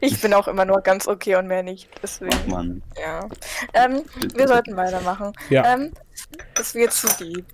Ich 0.01 0.21
bin 0.21 0.33
auch 0.35 0.49
immer 0.49 0.65
nur 0.65 0.81
ganz 0.81 1.07
okay 1.09 1.37
und 1.37 1.47
mehr 1.47 1.63
nicht. 1.63 1.89
Deswegen, 2.03 2.35
Ach 2.35 2.47
Mann. 2.47 2.83
ja. 3.01 3.21
Ähm, 3.75 4.03
wir 4.35 4.49
sollten 4.49 4.77
weitermachen. 4.77 5.33
Ja. 5.51 5.75
Ähm, 5.75 5.93
es 6.59 6.75
wird 6.75 6.93
zu 6.93 7.09
deep. 7.19 7.45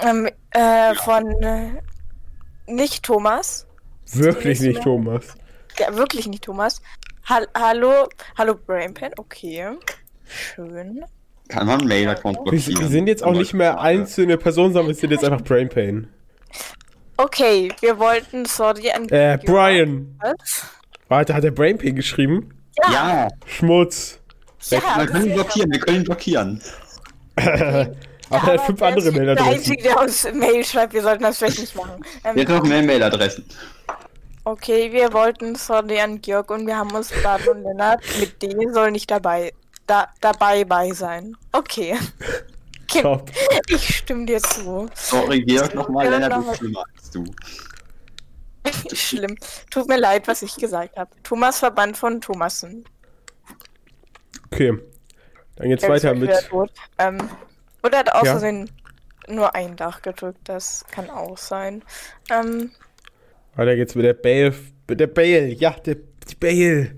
Ähm, 0.00 0.28
äh, 0.50 0.94
von 0.94 1.30
äh, 1.42 1.70
nicht 2.66 3.04
Thomas. 3.04 3.66
Wirklich 4.12 4.60
nicht, 4.60 4.76
Mail. 4.76 4.84
Thomas. 4.84 5.34
Ja, 5.78 5.94
wirklich 5.96 6.26
nicht 6.26 6.44
Thomas. 6.44 6.80
Hall 7.24 7.46
hallo, 7.56 8.08
hallo 8.36 8.54
Brainpan, 8.54 9.12
okay. 9.18 9.76
Schön. 10.24 11.04
Kann 11.48 11.66
man 11.66 11.84
Mail-Account 11.86 12.38
Wir, 12.38 12.42
blockieren? 12.44 12.80
wir 12.80 12.88
sind 12.88 13.06
jetzt 13.06 13.22
auch 13.24 13.32
nicht 13.32 13.54
mehr 13.54 13.80
einzelne 13.80 14.36
Personen, 14.36 14.72
sondern 14.72 14.88
wir 14.88 14.94
sind 14.94 15.10
jetzt 15.10 15.24
einfach 15.24 15.42
Brain 15.42 15.68
Pain. 15.68 16.08
Okay, 17.16 17.72
wir 17.80 17.98
wollten 17.98 18.44
sorry 18.44 18.90
an. 18.90 19.08
Äh, 19.08 19.38
Brian. 19.44 20.18
Was? 20.20 20.66
Warte, 21.08 21.34
hat 21.34 21.44
er 21.44 21.50
Brain 21.50 21.78
Pain 21.78 21.96
geschrieben? 21.96 22.54
Ja, 22.92 23.28
Schmutz. 23.46 24.18
Ja, 24.70 24.80
wir 24.98 25.06
können 25.06 25.26
ihn 25.26 25.34
blockieren, 25.34 25.70
wir 25.72 25.80
können 25.80 25.96
ihn 25.98 26.04
blockieren. 26.04 26.62
Aber 27.36 27.94
er 28.30 28.42
hat 28.54 28.60
fünf 28.66 28.78
der 28.78 28.88
andere 28.88 29.08
ist 29.08 29.14
Der 29.14 29.22
Mailadressen. 29.24 29.52
Einzige, 29.54 29.82
der 29.84 30.00
uns 30.00 30.24
Mail 30.34 30.64
schreibt, 30.64 30.92
wir 30.92 31.02
sollten 31.02 31.22
das 31.22 31.38
vielleicht 31.38 31.60
nicht 31.60 31.74
machen. 31.76 32.04
Wir 32.22 32.30
Ähm, 32.30 32.36
hätten 32.38 32.52
noch 32.56 32.62
mehr 32.64 32.82
Mailadressen. 32.82 33.44
okay, 34.44 34.92
wir 34.92 35.12
wollten 35.12 35.54
sorry 35.54 35.98
an 36.00 36.20
Georg 36.20 36.50
und 36.50 36.66
wir 36.66 36.76
haben 36.76 36.90
uns 36.94 37.10
Bart 37.22 37.46
und 37.48 37.62
Lennart 37.62 38.02
mit 38.20 38.42
denen 38.42 38.72
soll 38.74 38.90
nicht 38.90 39.10
dabei 39.10 39.52
da, 39.86 40.08
dabei 40.20 40.64
bei 40.64 40.90
sein. 40.92 41.36
Okay. 41.52 41.96
Top. 42.88 43.30
Ich 43.68 43.96
stimme 43.98 44.24
dir 44.26 44.40
zu. 44.42 44.88
Sorry, 44.94 45.42
Georg, 45.42 45.74
nochmal, 45.74 46.08
Lennart 46.08 46.44
ist 46.52 46.58
schlimmer 46.58 46.84
als 46.96 47.10
du. 47.10 47.24
Schlimm. 48.94 49.36
Tut 49.70 49.88
mir 49.88 49.98
leid, 49.98 50.28
was 50.28 50.42
ich 50.42 50.56
gesagt 50.56 50.96
habe. 50.96 51.10
Thomas 51.22 51.58
Verband 51.58 51.96
von 51.96 52.20
Thomassen. 52.20 52.84
Okay. 54.46 54.78
Dann 55.56 55.68
geht's 55.68 55.82
Der 55.82 55.90
weiter 55.90 56.14
mit. 56.14 56.30
Ähm, 56.98 57.18
oder 57.82 57.98
hat 57.98 58.12
aus 58.12 58.24
Ja. 58.24 58.32
Versehen 58.32 58.70
nur 59.28 59.54
ein 59.54 59.76
Dach 59.76 60.02
gedrückt, 60.02 60.40
das 60.44 60.84
kann 60.90 61.10
auch 61.10 61.36
sein. 61.36 61.84
Ähm, 62.30 62.70
Weiter 63.56 63.76
geht's 63.76 63.94
mit 63.94 64.04
der 64.04 64.14
Bale. 64.14 64.54
Mit 64.88 65.00
der 65.00 65.06
Bale. 65.08 65.48
Ja, 65.48 65.72
der, 65.72 65.96
die 65.96 66.34
Bale. 66.36 66.94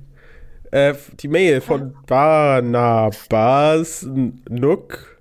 Äh, 0.71 0.95
die 1.15 1.29
Mail 1.29 1.61
von 1.61 1.97
Barnabas 2.07 4.07
Nook. 4.49 5.19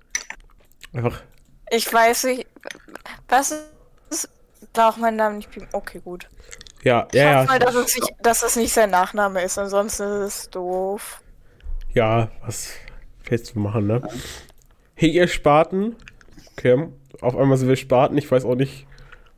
Einfach. 0.92 1.22
ich 1.70 1.92
weiß 1.92 2.24
nicht. 2.24 2.46
Was 3.28 3.54
Braucht 4.72 4.98
mein 4.98 5.16
Name 5.16 5.36
nicht. 5.36 5.50
piepen? 5.50 5.68
Okay, 5.72 6.00
gut. 6.04 6.28
Ja, 6.82 7.06
Ich 7.10 7.18
ja, 7.18 7.38
hoffe 7.40 7.46
mal, 7.48 7.58
ja. 7.60 7.66
dass 7.66 7.74
es, 7.74 7.94
nicht, 7.96 8.12
dass 8.22 8.42
es 8.42 8.56
nicht 8.56 8.72
sein 8.72 8.90
Nachname 8.90 9.42
ist, 9.42 9.58
ansonsten 9.58 10.04
ist 10.04 10.38
es 10.38 10.50
doof. 10.50 11.20
Ja, 11.92 12.30
was 12.44 12.70
willst 13.24 13.54
du 13.54 13.58
machen, 13.58 13.86
ne? 13.86 14.00
Hey, 14.94 15.10
ihr 15.10 15.28
Spaten. 15.28 15.96
Okay, 16.52 16.88
auf 17.20 17.36
einmal 17.36 17.58
sind 17.58 17.68
wir 17.68 17.76
Spaten. 17.76 18.16
Ich 18.16 18.30
weiß 18.30 18.44
auch 18.44 18.54
nicht, 18.54 18.86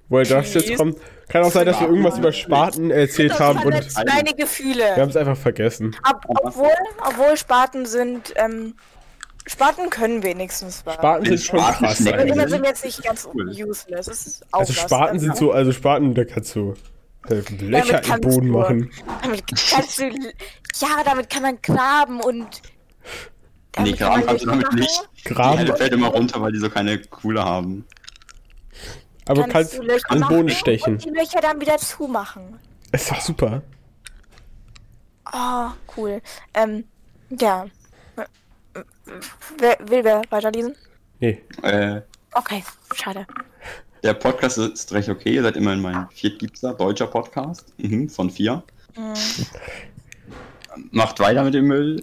woher 0.08 0.24
das 0.26 0.54
jetzt 0.54 0.76
kommt. 0.76 0.98
Kann 1.28 1.44
auch 1.44 1.50
sein, 1.50 1.66
dass 1.66 1.80
wir 1.80 1.88
irgendwas 1.88 2.18
über 2.18 2.32
Spaten 2.32 2.90
erzählt 2.90 3.38
haben 3.40 3.60
und 3.62 3.72
wir 3.72 4.04
deine 4.04 4.34
Gefühle. 4.34 4.96
haben 4.96 5.08
es 5.08 5.16
einfach 5.16 5.36
vergessen. 5.36 5.96
Ob, 6.08 6.24
obwohl, 6.26 6.70
obwohl 6.98 7.36
Spaten 7.36 7.86
sind, 7.86 8.34
ähm, 8.36 8.74
Spaten 9.46 9.90
können 9.90 10.22
wenigstens 10.22 10.82
was. 10.84 10.94
Spaten 10.94 11.25
sind 11.26 11.40
schon 11.40 11.58
Spaten 11.58 11.87
krass 11.87 11.99
Spaten 11.99 12.20
eigentlich. 12.20 12.50
sind 12.50 12.64
jetzt 12.64 12.84
nicht 12.84 13.02
ganz 13.02 13.28
Cool. 13.34 13.49
useless. 13.50 14.06
Es 14.08 14.26
ist 14.26 14.46
auch 14.52 14.61
Also. 14.61 14.72
Spaten 14.72 15.18
sind 15.18 15.37
so, 15.37 15.52
also 15.52 15.72
Spaten, 15.72 16.14
da 16.14 16.25
kannst 16.25 16.54
du 16.54 16.75
äh, 17.28 17.42
Löcher 17.61 17.99
im 18.02 18.08
kannst 18.08 18.28
Boden 18.28 18.46
du- 18.49 18.58
machen. 18.58 18.90
Damit 19.22 19.44
kannst 19.70 19.99
du. 19.99 20.04
Ja, 20.04 21.02
damit 21.04 21.28
kann 21.30 21.42
man 21.42 21.58
graben 21.62 22.20
und. 22.20 22.46
Nee, 23.78 23.92
damit 23.94 23.99
kann 23.99 24.08
graben 24.11 24.26
kannst 24.26 24.44
du 24.44 24.49
damit 24.50 24.72
nicht. 24.75 25.08
Die 25.18 25.28
Graben, 25.34 25.58
Hälfte 25.58 25.76
fällt 25.76 25.92
immer 25.92 26.08
runter, 26.08 26.40
weil 26.40 26.52
die 26.52 26.58
so 26.58 26.68
keine 26.70 26.99
Kuhle 26.99 27.42
haben. 27.44 27.84
aber 29.26 29.44
kannst 29.49 29.76
du 29.78 29.82
Löcher 29.82 30.11
an 30.11 30.18
den 30.18 30.20
machen 30.20 30.37
Boden 30.37 30.49
stechen. 30.50 30.92
Und 30.94 31.04
die 31.04 31.11
Löcher 31.11 31.40
dann 31.40 31.61
wieder 31.61 31.78
zumachen. 31.78 32.58
Ist 32.92 33.11
doch 33.11 33.20
super. 33.20 33.62
Oh, 35.32 35.68
cool. 35.96 36.20
Ähm, 36.54 36.84
ja. 37.30 37.66
Wer, 39.59 39.78
will 39.88 40.04
wer 40.04 40.23
weiterlesen? 40.31 40.75
Nee. 41.21 41.42
Äh, 41.62 42.02
Okay, 42.35 42.64
schade. 42.95 43.26
der 44.02 44.14
Podcast 44.14 44.57
ist 44.57 44.90
recht 44.92 45.09
okay. 45.11 45.35
Ihr 45.35 45.42
seid 45.42 45.57
immerhin 45.57 45.83
mein 45.83 46.09
viertliebster 46.11 46.73
deutscher 46.75 47.07
Podcast. 47.07 47.75
Mhm, 47.78 48.09
von 48.09 48.31
vier. 48.31 48.62
Hm. 48.95 49.12
Macht 50.90 51.21
weiter 51.21 51.45
mit 51.45 51.52
dem 51.54 51.66
Müll. 51.66 52.02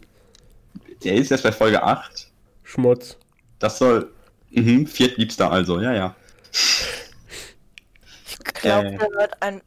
Der 1.03 1.15
ist 1.15 1.31
jetzt 1.31 1.41
bei 1.43 1.51
Folge 1.51 1.81
8. 1.81 2.29
Schmutz. 2.63 3.17
Das 3.57 3.79
soll. 3.79 4.11
Mhm, 4.51 4.85
viertliebster 4.85 5.51
also, 5.51 5.79
ja, 5.81 5.93
ja. 5.93 6.15
Ich 8.27 8.37
glaube, 8.43 8.87
Äh. 8.89 8.97
der 8.97 9.09
hört 9.09 9.41
ein. 9.41 9.61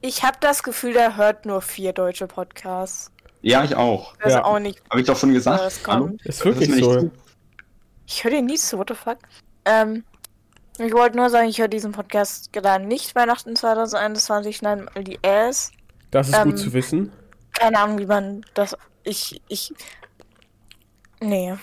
Ich 0.00 0.22
habe 0.24 0.38
das 0.40 0.62
Gefühl, 0.62 0.92
der 0.94 1.16
hört 1.16 1.46
nur 1.46 1.62
vier 1.62 1.92
deutsche 1.92 2.26
Podcasts. 2.26 3.12
Ja, 3.42 3.64
ich 3.64 3.74
auch. 3.74 4.14
Also 4.20 4.36
Ja. 4.38 4.44
auch 4.44 4.58
nicht. 4.58 4.82
Habe 4.90 5.00
ich 5.00 5.06
doch 5.06 5.16
schon 5.16 5.32
gesagt. 5.32 5.60
Das 5.62 5.82
kommt. 5.82 6.24
Ist 6.26 6.44
wirklich 6.44 6.68
nicht 6.68 6.84
so. 6.84 7.00
zu- 7.00 7.10
Ich 8.06 8.22
höre 8.24 8.32
den 8.32 8.46
nie 8.46 8.56
so, 8.56 8.78
what 8.78 8.88
the 8.88 8.94
fuck? 8.94 9.18
Ähm, 9.64 10.04
Ich 10.78 10.94
wollte 10.94 11.16
nur 11.18 11.28
sagen, 11.28 11.46
ich 11.48 11.58
höre 11.60 11.68
diesen 11.68 11.92
Podcast 11.92 12.54
gerade 12.54 12.86
nicht 12.86 13.14
Weihnachten 13.14 13.54
2021 13.54 14.56
schneiden, 14.56 14.88
weil 14.94 15.04
die 15.04 15.18
Ass. 15.22 15.72
Das 16.10 16.28
ist 16.30 16.36
Ähm, 16.38 16.44
gut 16.44 16.58
zu 16.58 16.72
wissen. 16.72 17.12
Keine 17.52 17.78
Ahnung, 17.78 17.98
wie 17.98 18.06
man 18.06 18.40
das. 18.54 18.74
Ich. 19.04 19.42
Ich. 19.48 19.74
Nee. 21.20 21.54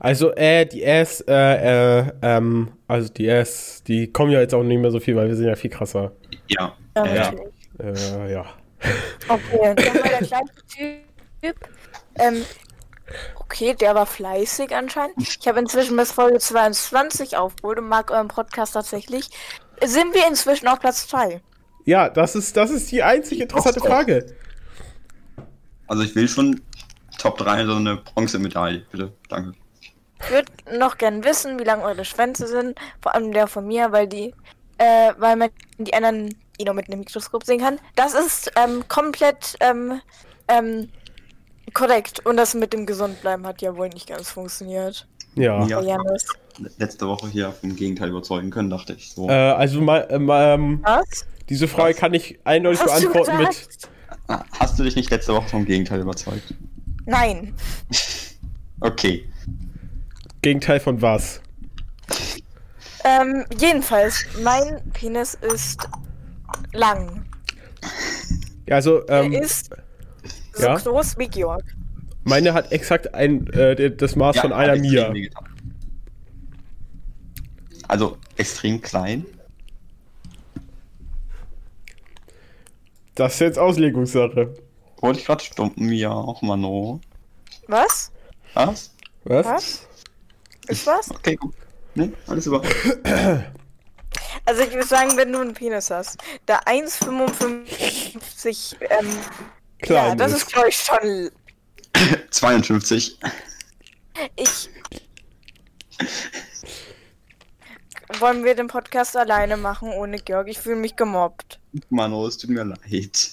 Also, 0.00 0.32
äh, 0.34 0.64
die 0.66 0.82
S, 0.82 1.20
äh, 1.28 2.00
äh, 2.00 2.12
ähm, 2.22 2.72
also 2.88 3.08
die 3.12 3.28
S, 3.28 3.82
die 3.86 4.12
kommen 4.12 4.32
ja 4.32 4.40
jetzt 4.40 4.54
auch 4.54 4.62
nicht 4.64 4.78
mehr 4.80 4.90
so 4.90 4.98
viel, 5.00 5.14
weil 5.14 5.28
wir 5.28 5.36
sind 5.36 5.46
ja 5.46 5.54
viel 5.54 5.70
krasser. 5.70 6.12
Ja. 6.48 6.72
Ja, 6.96 7.06
Ja. 7.06 7.30
natürlich. 7.30 7.52
Äh, 7.80 8.32
ja. 8.32 8.44
Okay, 9.28 9.74
dann 9.74 9.94
war 9.94 10.08
der 10.08 10.26
kleine 10.26 10.50
Typ. 11.40 11.56
Ähm, 12.16 12.44
okay, 13.40 13.74
der 13.74 13.94
war 13.94 14.06
fleißig 14.06 14.74
anscheinend. 14.74 15.16
Ich 15.18 15.46
habe 15.46 15.58
inzwischen 15.60 15.96
bis 15.96 16.12
Folge 16.12 16.38
22 16.38 17.36
aufgeholt 17.36 17.78
und 17.78 17.88
mag 17.88 18.10
euren 18.10 18.28
Podcast 18.28 18.74
tatsächlich. 18.74 19.30
Sind 19.84 20.14
wir 20.14 20.26
inzwischen 20.26 20.68
auf 20.68 20.80
Platz 20.80 21.06
2? 21.08 21.40
Ja, 21.84 22.08
das 22.08 22.34
ist, 22.34 22.56
das 22.56 22.70
ist 22.70 22.90
die 22.90 23.02
einzig 23.02 23.40
interessante. 23.40 23.80
Frage. 23.80 24.34
Also 25.86 26.02
ich 26.02 26.14
will 26.14 26.28
schon 26.28 26.60
Top 27.18 27.38
3 27.38 27.64
so 27.66 27.76
eine 27.76 27.96
Bronzemedaille, 27.96 28.84
bitte. 28.90 29.12
Danke. 29.28 29.52
Ich 30.20 30.30
würde 30.30 30.52
noch 30.78 30.98
gern 30.98 31.24
wissen, 31.24 31.58
wie 31.58 31.64
lang 31.64 31.80
eure 31.82 32.04
Schwänze 32.04 32.46
sind. 32.46 32.78
Vor 33.00 33.14
allem 33.14 33.32
der 33.32 33.46
von 33.46 33.66
mir, 33.66 33.92
weil 33.92 34.06
die, 34.06 34.34
äh, 34.78 35.12
weil 35.16 35.36
man 35.36 35.50
die 35.78 35.94
anderen 35.94 36.34
eh 36.58 36.64
nur 36.64 36.74
mit 36.74 36.88
einem 36.88 37.00
Mikroskop 37.00 37.44
sehen 37.44 37.60
kann. 37.60 37.78
Das 37.96 38.14
ist 38.14 38.50
ähm, 38.56 38.84
komplett 38.88 39.56
ähm, 39.60 40.00
ähm, 40.48 40.88
korrekt. 41.74 42.24
Und 42.24 42.36
das 42.36 42.54
mit 42.54 42.72
dem 42.72 42.86
Gesundbleiben 42.86 43.46
hat 43.46 43.62
ja 43.62 43.76
wohl 43.76 43.88
nicht 43.88 44.08
ganz 44.08 44.30
funktioniert. 44.30 45.06
Ja. 45.34 45.64
Ja. 45.66 45.98
Letzte 46.78 47.06
Woche 47.06 47.28
hier 47.28 47.52
vom 47.52 47.76
Gegenteil 47.76 48.08
überzeugen 48.08 48.50
können, 48.50 48.70
dachte 48.70 48.94
ich. 48.94 49.12
So. 49.12 49.28
Äh, 49.28 49.32
also 49.32 49.80
mal, 49.80 50.06
ähm, 50.10 50.80
Was? 50.82 51.26
diese 51.48 51.68
Frage 51.68 51.94
kann 51.94 52.14
ich 52.14 52.38
eindeutig 52.44 52.80
Hast 52.80 53.00
beantworten 53.00 53.38
mit. 53.38 53.68
Ah, 54.26 54.44
Hast 54.58 54.78
du 54.78 54.82
dich 54.82 54.96
nicht 54.96 55.10
letzte 55.10 55.34
Woche 55.34 55.48
vom 55.48 55.64
Gegenteil 55.64 56.00
überzeugt? 56.00 56.54
Nein. 57.06 57.54
Okay. 58.80 59.28
Gegenteil 60.40 60.78
von 60.78 61.02
was? 61.02 61.40
Ähm, 63.02 63.44
jedenfalls, 63.58 64.24
mein 64.40 64.80
Penis 64.92 65.34
ist 65.34 65.88
lang. 66.72 67.26
Ja, 68.66 68.76
also, 68.76 69.06
ähm, 69.08 69.32
er 69.32 69.42
ist 69.42 69.70
so 70.52 70.62
ja? 70.62 70.76
groß 70.76 71.18
wie 71.18 71.28
Georg. 71.28 71.64
meine 72.24 72.52
hat 72.52 72.72
exakt 72.72 73.14
ein, 73.14 73.46
äh, 73.52 73.94
das 73.94 74.16
Maß 74.16 74.38
von 74.38 74.52
hat 74.52 74.58
einer 74.58 74.76
Mia. 74.76 75.12
Also 77.86 78.18
extrem 78.36 78.82
klein. 78.82 79.24
Das 83.14 83.34
ist 83.34 83.40
jetzt 83.40 83.58
Auslegungssache. 83.58 84.54
Wollte 85.00 85.20
ich 85.20 85.26
gerade 85.26 85.42
stumpen, 85.42 85.86
Mia, 85.86 86.12
auch 86.12 86.42
mal 86.42 86.56
no. 86.56 87.00
Was? 87.66 88.12
Was? 88.54 88.94
Was? 89.24 89.46
Was? 89.46 89.88
Ist 90.68 90.86
was? 90.86 91.10
Okay, 91.10 91.36
gut. 91.36 91.54
Ne, 91.94 92.12
alles 92.26 92.46
über. 92.46 92.62
Also 94.48 94.62
ich 94.62 94.72
würde 94.72 94.86
sagen, 94.86 95.14
wenn 95.18 95.30
du 95.30 95.40
einen 95.40 95.52
Penis 95.52 95.90
hast, 95.90 96.16
der 96.48 96.62
1,55 96.62 98.76
ähm, 98.80 99.06
Klein 99.82 100.08
ja, 100.08 100.14
das 100.14 100.32
ist. 100.32 100.50
glaube 100.50 100.70
ich 100.70 100.76
schon 100.76 101.30
52. 102.30 103.18
ich 104.36 104.70
wollen 108.20 108.42
wir 108.42 108.54
den 108.54 108.68
Podcast 108.68 109.18
alleine 109.18 109.58
machen 109.58 109.90
ohne 109.90 110.16
Georg? 110.18 110.48
Ich 110.48 110.58
fühle 110.58 110.76
mich 110.76 110.96
gemobbt. 110.96 111.60
Mano, 111.90 112.26
es 112.26 112.38
tut 112.38 112.48
mir 112.48 112.64
leid. 112.64 113.30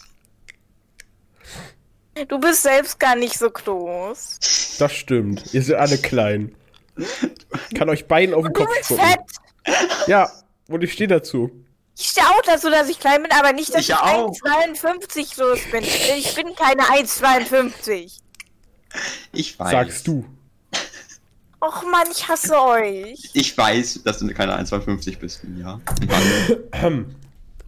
Du 2.27 2.37
bist 2.41 2.63
selbst 2.63 2.99
gar 2.99 3.15
nicht 3.15 3.39
so 3.39 3.49
groß. 3.49 4.75
Das 4.79 4.91
stimmt. 4.91 5.53
Ihr 5.53 5.63
seid 5.63 5.77
alle 5.77 5.97
klein. 5.97 6.53
Ich 6.97 7.73
kann 7.77 7.87
euch 7.87 8.05
beiden 8.05 8.35
auf 8.35 8.43
den 8.43 8.51
Du 8.53 8.65
Kopf 8.65 8.75
bist 8.75 8.87
spucken. 8.87 9.07
fett. 9.07 9.21
Ja, 10.07 10.29
und 10.67 10.83
ich 10.83 10.93
stehe 10.93 11.07
dazu. 11.07 11.51
Ich 11.97 12.07
stehe 12.07 12.27
auch 12.27 12.41
dazu, 12.45 12.69
dass 12.69 12.89
ich 12.89 12.99
klein 12.99 13.23
bin, 13.23 13.31
aber 13.31 13.53
nicht, 13.53 13.73
dass 13.73 13.81
Ich 13.81 13.89
ich, 13.89 13.95
auch. 13.95 14.31
1,52 14.31 15.35
groß 15.37 15.59
bin. 15.71 15.83
Ich 15.83 16.35
bin 16.35 16.53
keine 16.55 16.81
1,52. 16.83 18.19
Ich 19.31 19.57
weiß. 19.57 19.71
Sagst 19.71 20.07
du. 20.07 20.25
Och 21.61 21.83
Mann, 21.83 22.07
ich 22.11 22.27
hasse 22.27 22.59
euch. 22.61 23.29
Ich 23.33 23.57
weiß, 23.57 24.01
dass 24.03 24.19
du 24.19 24.27
keine 24.33 24.59
1,52 24.59 25.17
bist. 25.19 25.41
Ahem. 26.71 27.15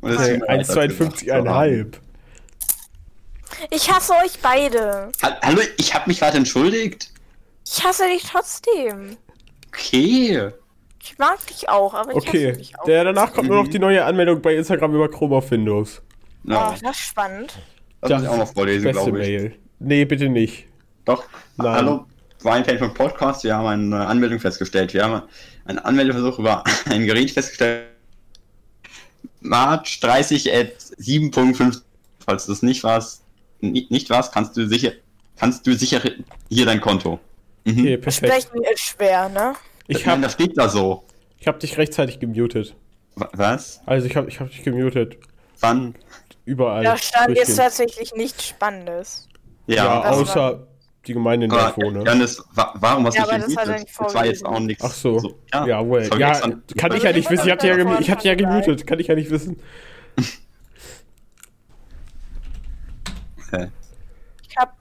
Und 0.02 0.10
das 0.12 0.26
so 0.28 0.32
haben. 0.34 0.44
1,52,5. 0.44 1.94
Ich 3.72 3.92
hasse 3.92 4.14
euch 4.24 4.38
beide. 4.42 5.10
Ha- 5.24 5.40
Hallo, 5.42 5.62
ich 5.78 5.94
habe 5.94 6.10
mich 6.10 6.20
gerade 6.20 6.38
entschuldigt. 6.38 7.10
Ich 7.66 7.84
hasse 7.84 8.08
dich 8.08 8.24
trotzdem. 8.24 9.18
Okay. 9.70 10.52
Ich 11.12 11.18
mag 11.18 11.46
dich 11.48 11.70
auch, 11.70 11.94
aber 11.94 12.12
ich 12.12 12.18
hasse 12.18 12.28
Okay, 12.28 12.52
dich 12.54 12.78
auch. 12.80 12.84
der, 12.86 13.04
danach 13.06 13.32
kommt 13.34 13.48
nur 13.50 13.64
noch 13.64 13.70
die 13.70 13.80
neue 13.80 14.04
Anmeldung 14.04 14.42
bei 14.42 14.56
Instagram 14.56 14.94
über 14.96 15.10
Chrome 15.10 15.36
auf 15.38 15.50
Windows. 15.52 16.02
Ja, 16.44 16.70
Oh, 16.70 16.76
das 16.82 16.96
ist 16.98 17.00
spannend. 17.06 17.54
das 18.02 18.12
muss 18.12 18.22
ich 18.24 18.28
auch 18.30 18.38
noch 18.38 18.54
vorlesen, 18.54 18.84
Beste 18.84 19.04
glaube 19.04 19.20
ich. 19.22 19.28
Mail. 19.28 19.56
Nee, 19.80 20.06
bitte 20.06 20.30
nicht. 20.30 20.66
Doch. 21.06 21.24
Nein. 21.58 21.72
Hallo, 21.76 22.06
Weinfan 22.42 22.78
vom 22.80 22.94
Podcast. 22.94 23.44
Wir 23.44 23.56
haben 23.56 23.68
eine 23.68 24.06
Anmeldung 24.08 24.40
festgestellt. 24.40 24.94
Wir 24.94 25.04
haben 25.06 25.22
einen 25.66 25.80
Anmeldeversuch 25.80 26.40
über 26.40 26.64
ein 26.90 27.06
Gerät 27.06 27.32
festgestellt. 27.32 27.88
March 29.42 30.00
30 30.02 30.54
at 30.54 30.72
7.5. 31.00 31.82
Falls 32.26 32.46
du 32.46 32.52
das 32.52 32.62
nicht 32.64 32.84
warst, 32.84 33.24
ni- 33.62 33.88
nicht 33.90 34.10
warst, 34.10 34.34
kannst 34.34 34.58
du 34.58 34.68
sicher, 34.68 34.92
kannst 35.38 35.66
du 35.66 35.74
sicher 35.74 36.02
hier 36.50 36.66
dein 36.66 36.82
Konto. 36.82 37.20
Mhm. 37.66 37.80
Okay, 37.80 37.98
perfekt. 37.98 38.34
Sprechen 38.44 38.64
ist 38.64 38.80
schwer, 38.82 39.30
ne? 39.30 39.54
Ich 39.88 40.06
Nein, 40.06 40.16
hab, 40.16 40.22
das 40.24 40.34
steht 40.34 40.58
da 40.58 40.68
so. 40.70 41.06
ich 41.40 41.48
hab 41.48 41.60
dich 41.60 41.78
rechtzeitig 41.78 42.20
gemutet. 42.20 42.76
Wa- 43.16 43.30
Was? 43.34 43.82
Also 43.86 44.06
ich 44.08 44.16
hab, 44.16 44.28
ich 44.28 44.40
hab 44.40 44.50
dich 44.50 44.64
gemutet. 44.64 45.18
Wann? 45.60 45.96
Überall. 46.46 46.84
Da 46.84 46.98
stand 46.98 47.36
jetzt 47.38 47.56
tatsächlich 47.56 48.14
nichts 48.16 48.46
Spannendes. 48.48 49.28
Ja, 49.66 49.76
Ja, 49.76 50.02
das 50.04 50.18
außer 50.20 50.68
die 51.06 51.14
Gemeinde 51.14 51.48
aber 51.50 51.68
Info, 51.70 51.90
ne? 51.92 52.04
Janis, 52.06 52.44
wa 52.54 52.74
warum 52.76 53.06
hast 53.06 53.18
du 53.18 53.22
Ja, 53.22 53.26
dich 53.28 53.36
das 53.38 53.56
gemutet? 53.56 53.80
nicht 53.82 54.00
Das 54.00 54.14
war 54.14 54.26
jetzt 54.26 54.46
auch 54.46 54.60
nichts. 54.60 54.84
Ach 54.84 54.92
so. 54.94 55.40
Ja, 55.54 55.90
well. 55.90 56.02
das 56.02 56.10
hab 56.10 56.16
ich 56.16 56.20
Ja, 56.20 56.78
kann 56.78 56.96
ich 56.98 57.04
ja 57.04 57.12
nicht 57.14 57.30
wissen. 57.30 57.46
Ich 57.46 57.52
hab 57.52 57.60
dich 57.60 57.70
ja, 57.70 57.76
gemu- 57.76 58.00
ich 58.02 58.08
dich 58.14 58.24
ja 58.24 58.36
gemutet. 58.36 58.86
Kann 58.88 59.00
ich 59.00 59.08
ja 59.08 59.16
nicht 59.16 59.30
wissen. 59.32 59.62
Okay. 63.48 63.68
Ich 64.50 64.58
hab. 64.58 64.76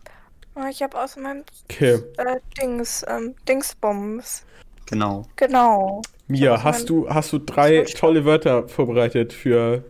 oh, 0.56 0.64
Ich 0.68 0.82
hab 0.82 0.94
aus 0.94 1.16
meinem 1.16 1.44
Okay. 1.70 2.00
äh, 2.18 2.40
Dings, 2.60 3.04
ähm, 3.08 3.34
Dingsbums. 3.48 4.44
Genau. 4.86 5.26
Genau. 5.36 6.02
Mia, 6.28 6.62
hast 6.62 6.88
du, 6.88 7.08
hast 7.08 7.32
du 7.32 7.38
drei 7.38 7.82
tolle 7.82 8.24
Wörter 8.24 8.68
vorbereitet 8.68 9.32
für. 9.32 9.84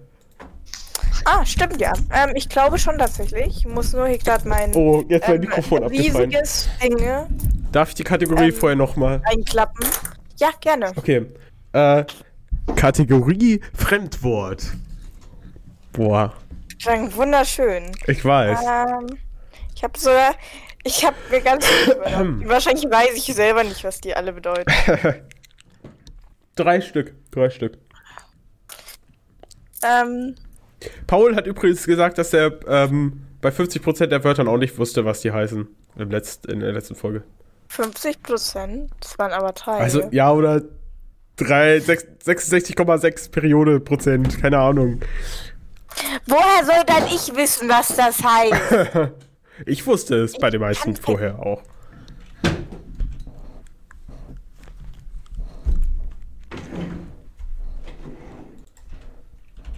Ah, 1.24 1.44
stimmt 1.44 1.80
ja. 1.80 1.92
Ähm, 2.12 2.32
ich 2.34 2.48
glaube 2.48 2.78
schon 2.78 2.98
tatsächlich. 2.98 3.58
Ich 3.58 3.66
muss 3.66 3.92
nur 3.92 4.06
hier 4.06 4.18
gerade 4.18 4.46
mein 4.48 4.74
Oh, 4.74 5.02
jetzt 5.08 5.26
mein 5.26 5.36
ähm, 5.36 5.40
Mikrofon 5.42 5.84
abgefallen. 5.84 6.30
riesiges 6.30 6.68
Dinge 6.82 7.26
Darf 7.72 7.88
ich 7.90 7.94
die 7.96 8.04
Kategorie 8.04 8.48
Ähm, 8.48 8.52
vorher 8.54 8.76
nochmal? 8.76 9.20
einklappen. 9.24 9.86
Ja, 10.38 10.50
gerne. 10.60 10.92
Okay. 10.96 11.26
Äh, 11.72 12.04
Kategorie 12.76 13.60
Fremdwort. 13.74 14.72
Boah, 15.92 16.32
Klang 16.82 17.14
wunderschön. 17.14 17.90
ich 18.06 18.24
weiß. 18.24 18.58
Ähm, 18.62 19.06
ich 19.74 19.82
habe 19.82 19.98
sogar. 19.98 20.34
Ich 20.86 21.04
habe 21.04 21.16
mir 21.30 21.40
ganz 21.40 21.66
Wahrscheinlich 22.44 22.84
weiß 22.84 23.14
ich 23.14 23.24
selber 23.34 23.64
nicht, 23.64 23.82
was 23.82 24.00
die 24.00 24.14
alle 24.14 24.32
bedeuten. 24.32 24.70
Drei 26.54 26.80
Stück. 26.80 27.12
Drei 27.32 27.50
Stück. 27.50 27.76
ähm, 29.82 30.36
Paul 31.06 31.34
hat 31.34 31.46
übrigens 31.46 31.84
gesagt, 31.86 32.18
dass 32.18 32.32
er 32.32 32.52
ähm, 32.68 33.26
bei 33.40 33.48
50% 33.50 34.06
der 34.06 34.22
Wörtern 34.24 34.46
auch 34.48 34.56
nicht 34.58 34.78
wusste, 34.78 35.04
was 35.04 35.20
die 35.22 35.32
heißen. 35.32 35.66
Im 35.96 36.10
Letzt, 36.10 36.46
in 36.46 36.60
der 36.60 36.72
letzten 36.72 36.94
Folge. 36.94 37.24
50 37.68 38.22
Prozent. 38.22 38.90
Das 39.00 39.18
waren 39.18 39.32
aber 39.32 39.52
drei. 39.52 39.78
Also, 39.78 40.08
ja, 40.12 40.30
oder 40.32 40.62
drei- 41.36 41.80
sechs- 41.80 42.04
66,6 42.24 43.30
Periode 43.32 43.80
Prozent. 43.80 44.40
Keine 44.40 44.58
Ahnung. 44.58 45.00
Woher 46.26 46.64
soll 46.64 46.84
dann 46.86 47.06
ich 47.06 47.34
wissen, 47.34 47.68
was 47.68 47.88
das 47.96 48.22
heißt? 48.22 49.12
Ich 49.64 49.86
wusste 49.86 50.16
es 50.22 50.36
bei 50.38 50.50
den 50.50 50.60
meisten 50.60 50.94
vorher 50.96 51.38
auch. 51.38 51.62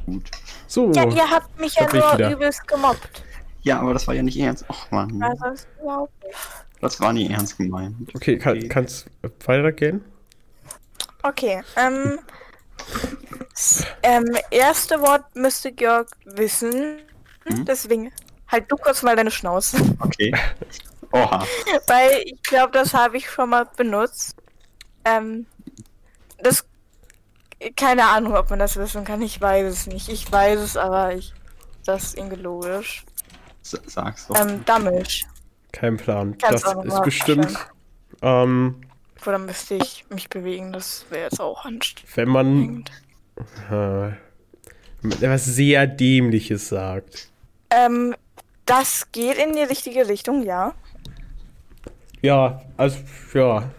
Gut. 0.06 0.30
So, 0.66 0.90
Ja, 0.92 1.04
ihr 1.08 1.30
habt 1.30 1.58
mich 1.60 1.74
ja 1.74 1.86
ich 1.86 1.92
nur 1.92 2.12
wieder. 2.14 2.30
übelst 2.32 2.66
gemobbt. 2.66 3.22
Ja, 3.62 3.80
aber 3.80 3.92
das 3.92 4.06
war 4.06 4.14
ja 4.14 4.22
nicht 4.22 4.38
ernst. 4.38 4.64
Ach 4.68 4.90
man, 4.90 5.22
Also 5.22 5.46
nicht. 5.50 5.66
das 6.80 7.00
war 7.00 7.12
nie 7.12 7.28
ernst 7.30 7.58
gemeint. 7.58 7.94
okay, 8.14 8.38
kann, 8.38 8.68
kannst 8.68 9.06
weitergehen? 9.44 10.02
Okay, 11.22 11.62
ähm, 11.76 12.18
Das 13.50 13.84
ähm, 14.02 14.36
erste 14.50 15.00
Wort 15.00 15.24
müsste 15.34 15.72
Georg 15.72 16.08
wissen. 16.24 16.98
Mhm. 17.48 17.64
Deswegen 17.64 18.12
halt 18.48 18.70
du 18.70 18.76
kurz 18.76 19.02
mal 19.02 19.16
deine 19.16 19.30
Schnauze. 19.30 19.78
Okay. 20.00 20.34
Oha. 21.12 21.46
Weil 21.86 22.22
ich 22.24 22.42
glaube, 22.42 22.72
das 22.72 22.92
habe 22.92 23.16
ich 23.16 23.30
schon 23.30 23.50
mal 23.50 23.64
benutzt. 23.76 24.36
Ähm, 25.04 25.46
das. 26.38 26.64
Keine 27.74 28.06
Ahnung, 28.06 28.36
ob 28.36 28.50
man 28.50 28.60
das 28.60 28.76
wissen 28.76 29.04
kann. 29.04 29.20
Ich 29.22 29.40
weiß 29.40 29.72
es 29.72 29.86
nicht. 29.86 30.08
Ich 30.08 30.30
weiß 30.30 30.60
es, 30.60 30.76
aber 30.76 31.14
ich. 31.14 31.32
Das 31.84 32.04
ist 32.04 32.18
irgendwie 32.18 32.40
logisch. 32.40 33.04
S 33.62 33.80
sag's 33.86 34.28
doch. 34.28 34.38
Ähm, 34.38 34.64
Dammisch. 34.64 35.24
Kein 35.72 35.96
Plan. 35.96 36.36
Kannst 36.38 36.64
das 36.64 36.84
ist 36.84 37.02
bestimmt, 37.02 37.56
ähm, 38.22 38.80
Oder 39.26 39.38
müsste 39.38 39.74
ich 39.74 40.04
mich 40.10 40.28
bewegen? 40.28 40.72
Das 40.72 41.06
wäre 41.10 41.24
jetzt 41.24 41.40
auch 41.40 41.64
anstrengend. 41.64 42.16
wenn 42.16 42.28
man 42.28 42.84
äh, 43.70 45.14
etwas 45.24 45.44
sehr 45.44 45.86
Dämliches 45.86 46.68
sagt. 46.68 47.28
Ähm, 47.70 48.14
das 48.68 49.10
geht 49.12 49.38
in 49.38 49.54
die 49.54 49.62
richtige 49.62 50.08
Richtung, 50.08 50.42
ja. 50.42 50.74
Ja, 52.22 52.62
also, 52.76 52.98
ja. 53.34 53.70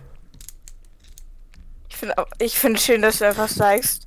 Ich 1.90 1.96
finde 1.98 2.16
ich 2.40 2.58
find 2.58 2.80
schön, 2.80 3.02
dass 3.02 3.20
du 3.20 3.28
einfach 3.28 3.50
sagst, 3.50 4.06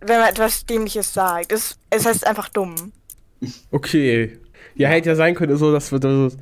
wenn 0.00 0.18
man 0.20 0.28
etwas 0.28 0.64
Dämliches 0.64 1.12
sagt. 1.12 1.52
Es, 1.52 1.76
es 1.90 2.06
heißt 2.06 2.26
einfach 2.26 2.48
dumm. 2.48 2.92
Okay. 3.70 4.38
Ja, 4.74 4.88
hätte 4.88 5.10
ja 5.10 5.14
sein 5.16 5.34
können, 5.34 5.56
so, 5.56 5.72
dass 5.72 5.90
wir 5.92 5.98
das. 5.98 6.36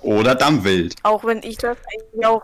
Oder 0.00 0.34
Dammwild. 0.34 0.94
Auch 1.02 1.24
wenn 1.24 1.42
ich 1.42 1.58
das 1.58 1.76
eigentlich 1.92 2.26
auch. 2.26 2.42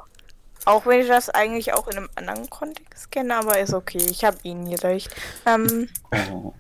Auch 0.65 0.85
wenn 0.87 1.01
ich 1.01 1.09
das 1.09 1.31
eigentlich 1.31 1.73
auch 1.73 1.89
in 1.89 1.97
einem 1.97 2.09
anderen 2.15 2.51
Kontext 2.51 3.11
kenne, 3.11 3.37
aber 3.37 3.59
ist 3.59 3.73
okay. 3.73 4.05
Ich 4.11 4.25
habe 4.25 4.37
ihn 4.43 4.67
hier 4.67 4.83
recht. 4.83 5.15
Ähm, 5.47 5.89
Oh. 6.31 6.53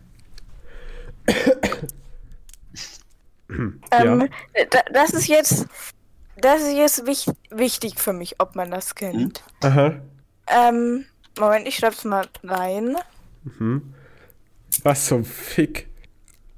ähm, 3.91 4.29
da, 4.71 4.81
das 4.93 5.11
ist 5.11 5.29
jetzt. 5.29 5.67
Das 6.41 6.63
ist 6.63 6.75
jetzt 6.75 7.07
wich 7.07 7.27
wichtig 7.51 7.99
für 7.99 8.13
mich, 8.13 8.37
ob 8.39 8.55
man 8.55 8.71
das 8.71 8.95
kennt. 8.95 9.43
Aha. 9.61 10.01
Ähm, 10.47 11.05
Moment, 11.37 11.67
ich 11.67 11.77
schreib's 11.77 12.05
mal 12.05 12.29
rein. 12.45 12.97
Was 14.85 15.07
zum 15.07 15.25
Fick. 15.25 15.89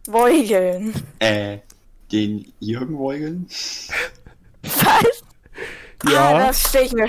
Beugeln. 0.06 0.92
Äh, 1.18 1.58
den 2.12 2.52
Jürgen 2.60 2.98
Beugeln? 2.98 3.46
Was? 4.62 5.24
Ja. 6.10 6.28
Ah, 6.28 6.46
das 6.46 6.68
stelle 6.68 6.84
ich 6.86 6.92
mir. 6.92 7.08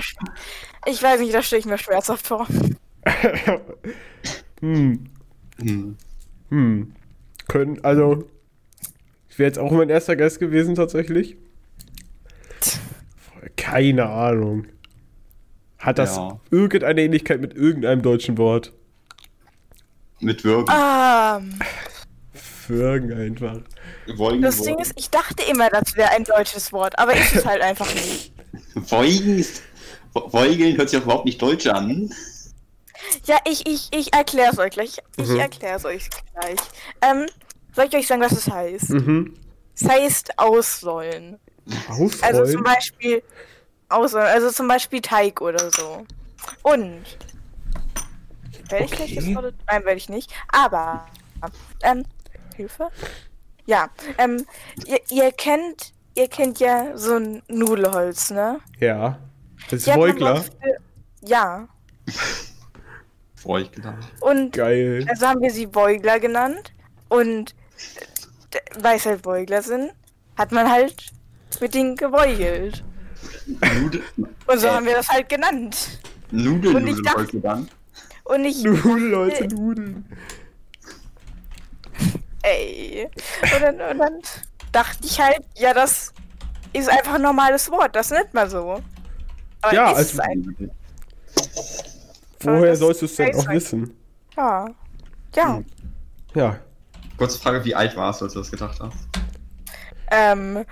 Ich 0.86 1.02
weiß 1.02 1.20
nicht, 1.20 1.34
das 1.34 1.46
stelle 1.46 1.60
ich 1.60 1.66
mir 1.66 1.78
schmerzhaft 1.78 2.26
vor. 2.26 2.46
Hm. 4.60 5.10
Hm. 5.60 5.96
Hm. 6.50 6.94
Können, 7.48 7.84
also. 7.84 8.28
Ich 9.32 9.38
wäre 9.38 9.46
jetzt 9.48 9.58
auch 9.58 9.70
mein 9.70 9.88
erster 9.88 10.14
Gast 10.14 10.40
gewesen, 10.40 10.74
tatsächlich. 10.74 11.38
Keine 13.56 14.06
Ahnung. 14.10 14.66
Hat 15.78 15.98
das 15.98 16.16
Ja. 16.16 16.38
irgendeine 16.50 17.00
Ähnlichkeit 17.00 17.40
mit 17.40 17.54
irgendeinem 17.54 18.02
deutschen 18.02 18.36
Wort? 18.36 18.74
Mit 20.20 20.44
Würgen. 20.44 20.68
Ah, 20.68 21.40
Würgen 22.68 23.10
einfach. 23.14 23.56
Beugen, 24.18 24.42
das 24.42 24.60
Ding 24.60 24.78
ist, 24.78 24.92
ich 24.96 25.08
dachte 25.08 25.42
immer, 25.50 25.70
das 25.70 25.96
wäre 25.96 26.10
ein 26.10 26.24
deutsches 26.24 26.70
Wort, 26.70 26.98
aber 26.98 27.14
ist 27.14 27.34
es 27.34 27.46
halt 27.46 27.62
einfach 27.62 27.92
nicht. 27.94 28.32
Ist. 29.38 29.62
Beugeln 30.12 30.76
hört 30.76 30.90
sich 30.90 30.98
auch 31.00 31.04
überhaupt 31.04 31.24
nicht 31.24 31.40
deutsch 31.40 31.66
an. 31.68 32.10
Ja, 33.24 33.38
ich, 33.48 33.66
ich, 33.66 33.88
ich 33.92 34.12
erkläre 34.12 34.52
es 34.52 34.58
euch 34.58 34.70
gleich. 34.70 34.98
Ich 35.16 35.26
Mhm. 35.28 35.36
erkläre 35.40 35.76
es 35.76 35.84
euch 35.86 36.08
gleich. 36.34 36.58
Ähm, 37.00 37.26
soll 37.74 37.86
ich 37.86 37.94
euch 37.96 38.06
sagen, 38.06 38.22
was 38.22 38.32
es 38.32 38.48
heißt? 38.48 38.90
Mhm. 38.90 39.34
Es 39.74 39.88
heißt 39.88 40.38
ausrollen. 40.38 41.38
Ausrollen? 41.88 42.22
Also 42.22 42.52
zum 42.52 42.62
Beispiel 42.62 43.22
ausrollen, 43.88 44.28
also 44.28 44.50
zum 44.50 44.68
Beispiel 44.68 45.00
Teig 45.00 45.40
oder 45.40 45.70
so. 45.70 46.04
Und 46.62 47.04
werde 48.68 48.84
ich 48.84 48.90
gleich 48.90 49.14
das 49.14 49.24
Okay. 49.24 49.36
Wort? 49.36 49.54
Nein, 49.66 49.84
werde 49.84 49.96
ich 49.96 50.08
nicht. 50.08 50.32
Aber 50.48 51.06
ähm, 51.82 52.04
Hilfe? 52.56 52.90
Ja, 53.66 53.88
ähm, 54.18 54.44
ihr, 54.86 55.00
ihr 55.10 55.32
kennt, 55.32 55.92
ihr 56.14 56.28
kennt 56.28 56.58
ja 56.58 56.96
so 56.96 57.16
ein 57.16 57.42
Nudelholz, 57.48 58.30
ne? 58.30 58.60
ja. 58.78 59.18
Das 59.70 59.86
ist 59.86 59.94
Beugler. 59.94 60.44
Ja. 61.24 61.68
Beugler. 63.44 63.98
Und 64.20 64.52
Geil. 64.54 65.06
also 65.08 65.28
haben 65.28 65.40
wir 65.40 65.52
sie 65.52 65.66
Beugler 65.66 66.18
genannt. 66.18 66.72
Und 67.08 67.54
es 68.96 69.06
halt 69.06 69.22
Beugler 69.22 69.62
sind, 69.62 69.92
hat 70.36 70.52
man 70.52 70.70
halt 70.70 70.94
mit 71.60 71.74
denen 71.74 71.96
gebeugelt. 71.96 72.82
Nudel. 73.46 74.02
Und 74.46 74.58
so 74.58 74.66
Äh. 74.66 74.70
haben 74.70 74.86
wir 74.86 74.94
das 74.94 75.08
halt 75.08 75.28
genannt. 75.28 76.00
Nudeln, 76.30 76.76
Und 76.76 76.86
ich 76.86 76.96
Nudeln, 76.96 77.04
dachte- 77.16 77.40
dann. 77.40 77.68
Und 78.24 78.44
ich. 78.44 78.62
Nudeln, 78.62 79.10
Leute, 79.10 79.48
Nudeln. 79.48 80.04
Ey. 82.42 83.08
Und 83.42 83.62
dann, 83.62 83.80
und 83.80 83.98
dann 83.98 84.18
dachte 84.72 84.98
ich 85.06 85.20
halt, 85.20 85.40
ja, 85.56 85.72
das 85.74 86.12
ist 86.72 86.88
einfach 86.88 87.14
ein 87.14 87.22
normales 87.22 87.70
Wort, 87.70 87.94
das 87.94 88.10
nennt 88.10 88.32
man 88.34 88.48
so. 88.50 88.80
Aber 89.60 89.74
Ja, 89.74 89.92
ist 89.92 90.18
also-. 90.18 90.50
Woher 92.40 92.74
sollst 92.76 93.02
du 93.02 93.06
es 93.06 93.14
denn 93.16 93.28
weiß 93.28 93.36
auch 93.46 93.48
wissen? 93.50 93.96
Ja. 94.36 94.66
Ja. 95.36 95.56
Hm. 95.56 95.64
Ja. 96.34 96.58
Kurze 97.16 97.38
Frage, 97.38 97.64
wie 97.64 97.74
alt 97.74 97.96
warst 97.96 98.20
du, 98.20 98.24
als 98.24 98.34
du 98.34 98.40
das 98.40 98.50
gedacht 98.50 98.78
hast? 98.80 98.96
Ähm. 100.10 100.64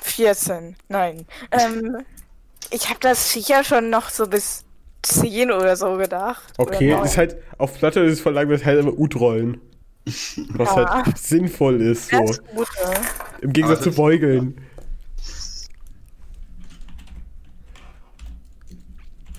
14. 0.00 0.76
Nein. 0.88 1.26
Ähm. 1.50 1.98
Ich 2.70 2.88
habe 2.88 2.98
das 3.00 3.32
sicher 3.32 3.62
schon 3.64 3.90
noch 3.90 4.08
so 4.08 4.26
bis 4.26 4.64
10 5.02 5.52
oder 5.52 5.76
so 5.76 5.96
gedacht. 5.96 6.52
Okay, 6.58 6.96
ist 7.04 7.16
halt, 7.16 7.36
auf 7.58 7.78
Platte 7.78 8.00
ist 8.00 8.14
es 8.14 8.20
verlangt, 8.20 8.50
das 8.50 8.64
heißt 8.64 8.82
aber 8.82 8.98
Utrollen. 8.98 9.60
Was 10.50 10.74
Ja. 10.74 11.04
halt 11.04 11.18
sinnvoll 11.18 11.80
ist, 11.80 12.10
so. 12.10 12.22
ist 12.24 12.44
gut, 12.48 12.68
ne? 12.84 12.94
Im 13.40 13.52
Gegensatz 13.52 13.82
zu 13.82 13.92
Beugeln. 13.92 14.60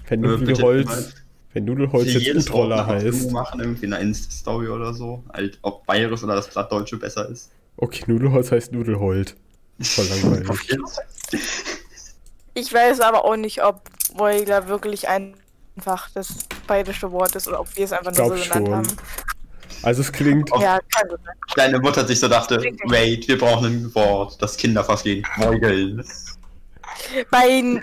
Äh, 0.10 0.18
mal 0.18 0.38
Nudelholz, 0.38 1.16
wenn 1.58 1.66
Nudelholz 1.66 2.14
jetzt 2.14 2.50
Utroller 2.50 2.88
eine 2.88 3.04
heißt. 3.04 3.32
machen, 3.32 3.60
irgendwie 3.60 3.88
in 3.88 3.94
einer 3.94 4.04
Insta-Story 4.04 4.68
oder 4.68 4.94
so. 4.94 5.24
Halt, 5.34 5.58
ob 5.64 5.88
bayerisch 5.88 6.24
oder 6.24 6.36
das 6.36 6.48
Plattdeutsche 6.50 6.98
besser 6.98 7.28
ist. 7.30 7.50
Okay, 7.78 8.04
Nudelholz 8.06 8.52
heißt 8.52 8.74
Nudelhold. 8.74 9.36
Voll 9.82 10.06
langweilig. 10.10 10.78
Ich 12.54 12.72
weiß 12.72 13.00
aber 13.00 13.26
auch 13.26 13.38
nicht, 13.38 13.64
ob 13.64 13.82
Beugler 14.16 14.68
wirklich 14.68 15.08
einfach 15.10 16.12
das 16.14 16.46
bayerische 16.68 17.12
Wort 17.12 17.36
ist 17.36 17.48
oder 17.48 17.62
ob 17.62 17.76
wir 17.76 17.86
es 17.86 17.92
einfach 17.92 18.16
nur 18.16 18.28
Glaub 18.28 18.38
so 18.38 18.44
genannt 18.44 18.70
haben. 18.70 18.98
Also 19.82 20.02
es 20.02 20.12
klingt, 20.12 20.52
Ja, 20.60 20.80
kann 20.96 21.10
sein. 21.10 21.36
Deine 21.56 21.80
Mutter 21.80 22.06
sich 22.06 22.20
so 22.20 22.28
dachte, 22.28 22.62
wait, 22.86 23.28
wir 23.28 23.40
brauchen 23.40 23.66
ein 23.66 23.96
Wort, 23.96 24.40
das 24.44 24.58
Kinder 24.58 24.84
verstehen. 24.84 25.26
Beugeln. 25.40 26.04
Weil, 27.32 27.82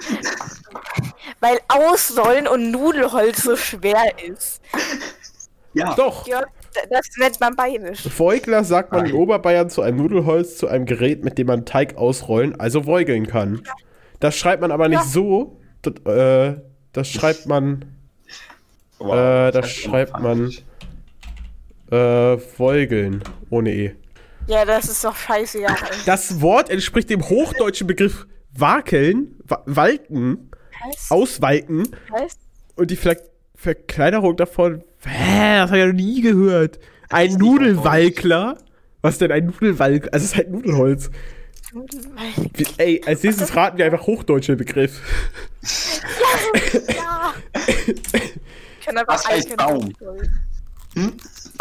weil 1.44 1.59
Ausrollen 1.68 2.48
und 2.48 2.70
Nudelholz 2.70 3.42
so 3.42 3.57
schwer 3.57 4.02
ist. 4.26 4.61
Ja. 5.76 5.92
doch. 5.96 6.24
Ja, 6.28 6.40
das 6.88 7.09
nennt 7.18 7.40
man 7.40 7.57
bayerisch. 7.57 8.09
Voigler 8.16 8.62
sagt 8.62 8.92
man 8.92 9.07
in. 9.07 9.12
Oberbayern 9.12 9.68
zu 9.70 9.83
einem 9.83 9.96
Nudelholz, 9.98 10.57
zu 10.57 10.68
einem 10.68 10.87
Gerät, 10.87 11.24
mit 11.24 11.37
dem 11.37 11.48
man 11.48 11.64
Teig 11.66 11.96
ausrollen, 11.96 12.54
also 12.61 12.85
voigeln 12.85 13.26
kann. 13.26 13.61
Das 14.20 14.37
schreibt 14.37 14.61
man 14.62 14.70
aber 14.70 14.88
nicht 14.88 15.00
Ja. 15.00 15.04
so. 15.04 15.61
Das, 15.83 15.94
äh, 16.14 16.61
das 16.92 17.09
schreibt 17.09 17.46
man 17.46 17.85
Wow, 19.00 19.14
Äh, 19.16 19.50
das 19.50 19.68
schreibt 19.68 20.20
man- 20.20 20.52
äh, 21.90 22.38
voigeln. 22.38 23.22
Ohne 23.50 23.72
E. 23.74 23.96
Ja, 24.46 24.64
das 24.64 24.88
ist 24.88 25.04
doch 25.04 25.16
scheißegal. 25.16 25.74
Das 26.07 26.40
Wort 26.40 26.70
entspricht 26.70 27.11
dem 27.11 27.28
hochdeutschen 27.28 27.88
Begriff 27.88 28.28
wakeln, 28.57 29.37
wa 29.44 29.62
walken, 29.66 30.50
Was? 30.87 31.11
auswalken 31.11 31.88
Was? 32.11 32.37
und 32.77 32.90
die 32.90 32.97
Ver 32.97 33.16
Verkleinerung 33.57 34.37
davon. 34.37 34.83
Hä, 35.07 35.57
das 35.57 35.70
habe 35.70 35.79
ich 35.79 35.81
ja 35.85 35.87
noch 35.87 35.94
nie 35.94 36.20
gehört. 36.20 36.79
Ein 37.09 37.35
Nudelwalkler. 37.35 38.59
Was 39.01 39.18
denn 39.18 39.33
ein 39.33 39.47
Nudelwalk? 39.47 40.09
Also 40.12 40.25
es 40.25 40.33
ist 40.33 40.37
halt 40.37 40.51
Nudelholz. 40.51 41.11
Wie, 41.73 42.66
ey, 42.79 43.03
als 43.07 43.23
nächstes 43.23 43.55
raten 43.57 43.79
wir 43.79 43.87
einfach 43.87 44.07
hochdeutsche 44.07 44.55
Begriff. 44.57 45.01
Ja. 46.94 47.33
Ich 47.66 48.87
kann 48.87 48.99
einfach 48.99 49.14
Was 49.14 49.27
heißt 49.27 49.57
Baum? 49.57 49.92
Hm? 50.94 51.12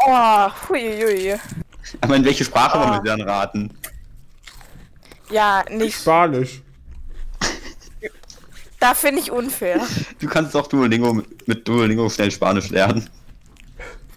Oh, 0.06 0.50
huiuiui. 0.70 1.36
Aber 2.02 2.16
in 2.18 2.26
welche 2.26 2.44
Sprache 2.44 2.78
wollen 2.80 2.90
Ah. 2.90 3.04
wir 3.04 3.12
dann 3.18 3.22
raten? 3.22 3.70
Ja, 5.32 5.64
nicht. 5.70 6.00
Spanisch. 6.02 6.62
Da 8.84 8.94
finde 8.94 9.22
ich 9.22 9.32
unfair. 9.32 9.80
Du 10.20 10.28
kannst 10.28 10.54
doch 10.54 10.68
Duolingo 10.68 11.14
mit, 11.14 11.48
mit 11.48 11.66
Duolingo 11.66 12.10
schnell 12.10 12.30
Spanisch 12.32 12.70
lernen. 12.70 13.10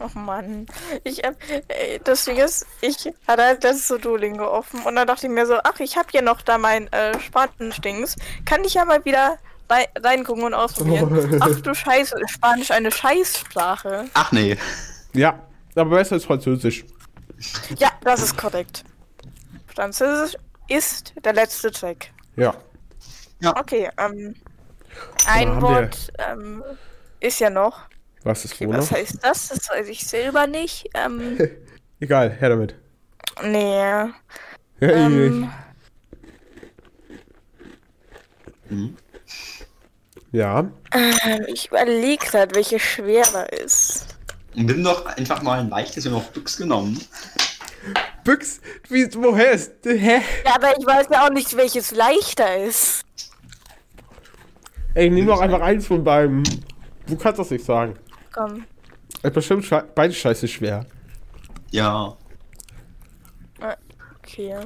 Oh 0.01 0.19
Mann. 0.19 0.67
Ich 1.05 1.23
hab, 1.23 1.37
ey, 1.69 2.01
das 2.03 2.25
Ding 2.25 2.37
ist, 2.37 2.67
ich 2.81 3.13
hatte 3.29 3.45
halt 3.45 3.63
das 3.63 3.87
so 3.87 3.97
Duolingo 3.97 4.45
offen 4.45 4.83
und 4.83 4.97
dann 4.97 5.07
dachte 5.07 5.29
ich 5.29 5.33
mir 5.33 5.47
so, 5.47 5.55
ach, 5.63 5.79
ich 5.79 5.97
hab 5.97 6.13
ja 6.13 6.21
noch 6.21 6.43
da 6.43 6.59
mein 6.59 6.93
äh, 6.93 7.17
Spanisch-Dings. 7.21 8.17
Kann 8.45 8.65
ich 8.65 8.75
ja 8.75 8.85
mal 8.85 9.05
wieder 9.05 9.39
rei 9.71 9.87
reingucken 10.01 10.43
und 10.43 10.55
ausprobieren. 10.55 11.39
Ach 11.41 11.61
du 11.61 11.73
Scheiße, 11.73 12.21
ist 12.21 12.33
Spanisch 12.33 12.73
eine 12.73 12.91
Scheißsprache. 12.91 14.07
Ach 14.15 14.33
nee. 14.33 14.59
Ja, 15.13 15.47
aber 15.77 15.91
besser 15.91 16.17
als 16.17 16.25
Französisch. 16.25 16.85
Ja, 17.79 17.93
das 18.01 18.21
ist 18.21 18.37
korrekt. 18.37 18.83
Französisch 19.73 20.37
ist 20.67 21.15
der 21.25 21.35
letzte 21.35 21.71
Track. 21.71 22.11
Ja. 22.35 22.53
Okay, 23.45 23.89
ähm, 23.99 24.35
ein 25.27 25.61
Wort 25.63 26.13
ähm, 26.19 26.63
ist 27.21 27.41
ja 27.41 27.51
noch. 27.51 27.81
Was 28.25 28.45
ist 28.45 28.61
wohl 28.61 28.77
Was 28.77 28.91
heißt 28.91 29.19
das? 29.23 29.49
Das 29.49 29.69
weiß 29.71 29.89
ich 29.89 30.07
selber 30.07 30.47
nicht. 30.47 30.89
Ähm, 30.95 31.39
Egal, 32.01 32.31
her 32.31 32.49
damit. 32.51 32.75
nee. 33.43 33.79
Ja, 33.81 34.13
Ähm, 34.81 35.51
Hm. 38.69 38.97
ja. 40.33 40.69
ähm, 40.93 41.45
ich 41.47 41.69
überlege 41.69 42.27
gerade, 42.27 42.55
welche 42.55 42.79
schwerer 42.81 43.51
ist. 43.53 44.07
Nimm 44.55 44.83
doch 44.83 45.07
einfach 45.07 45.43
mal 45.43 45.61
ein 45.61 45.69
leichtes, 45.69 46.05
wir 46.05 46.13
haben 46.13 46.19
auch 46.19 46.31
Büchs 46.31 46.57
genommen. 46.57 47.01
Büchs, 48.25 48.61
wie, 48.89 49.07
woher 49.15 49.53
ist, 49.53 49.73
hä? 49.85 50.21
Ja, 50.45 50.55
aber 50.57 50.77
ich 50.77 50.85
weiß 50.85 51.07
ja 51.13 51.27
auch 51.27 51.31
nicht, 51.31 51.57
welches 51.57 51.93
leichter 51.93 52.57
ist. 52.65 53.03
Ey, 54.97 55.11
nimm 55.11 55.27
doch 55.27 55.41
einfach 55.43 55.61
eins 55.61 55.87
von 55.87 56.03
beiden. 56.03 56.43
Du 57.07 57.17
kannst 57.17 57.39
das 57.39 57.51
nicht 57.51 57.67
sagen. 57.67 57.95
Komm. 58.33 58.65
Ist 59.23 59.35
bestimmt 59.35 59.67
sche 59.67 59.85
beide 59.95 60.15
scheiße 60.15 60.49
schwer. 60.49 60.87
Ja. 61.71 62.17
Okay. 64.23 64.57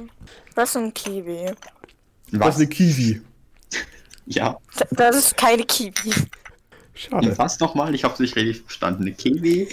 Was 0.55 0.69
ist 0.69 0.77
ein 0.77 0.93
Kiwi? 0.93 1.47
Das 2.31 2.39
Was? 2.39 2.55
ist 2.55 2.61
eine 2.61 2.67
Kiwi. 2.69 3.21
Ja. 4.27 4.57
Das 4.91 5.17
ist 5.17 5.35
keine 5.35 5.63
Kiwi. 5.65 6.13
Schade. 6.93 7.37
Was 7.37 7.59
nochmal? 7.59 7.93
Ich 7.93 8.03
hab's 8.05 8.19
nicht 8.19 8.35
richtig 8.37 8.61
verstanden. 8.61 9.01
Eine 9.01 9.13
Kiwi? 9.13 9.67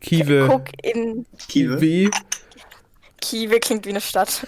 Kiwi. 0.00 0.46
Guck 0.46 0.68
in. 0.82 1.26
Kiwi? 1.48 2.08
Kiwi. 2.08 2.10
Kiwi 3.20 3.60
klingt 3.60 3.84
wie 3.84 3.90
eine 3.90 4.00
Stadt. 4.00 4.46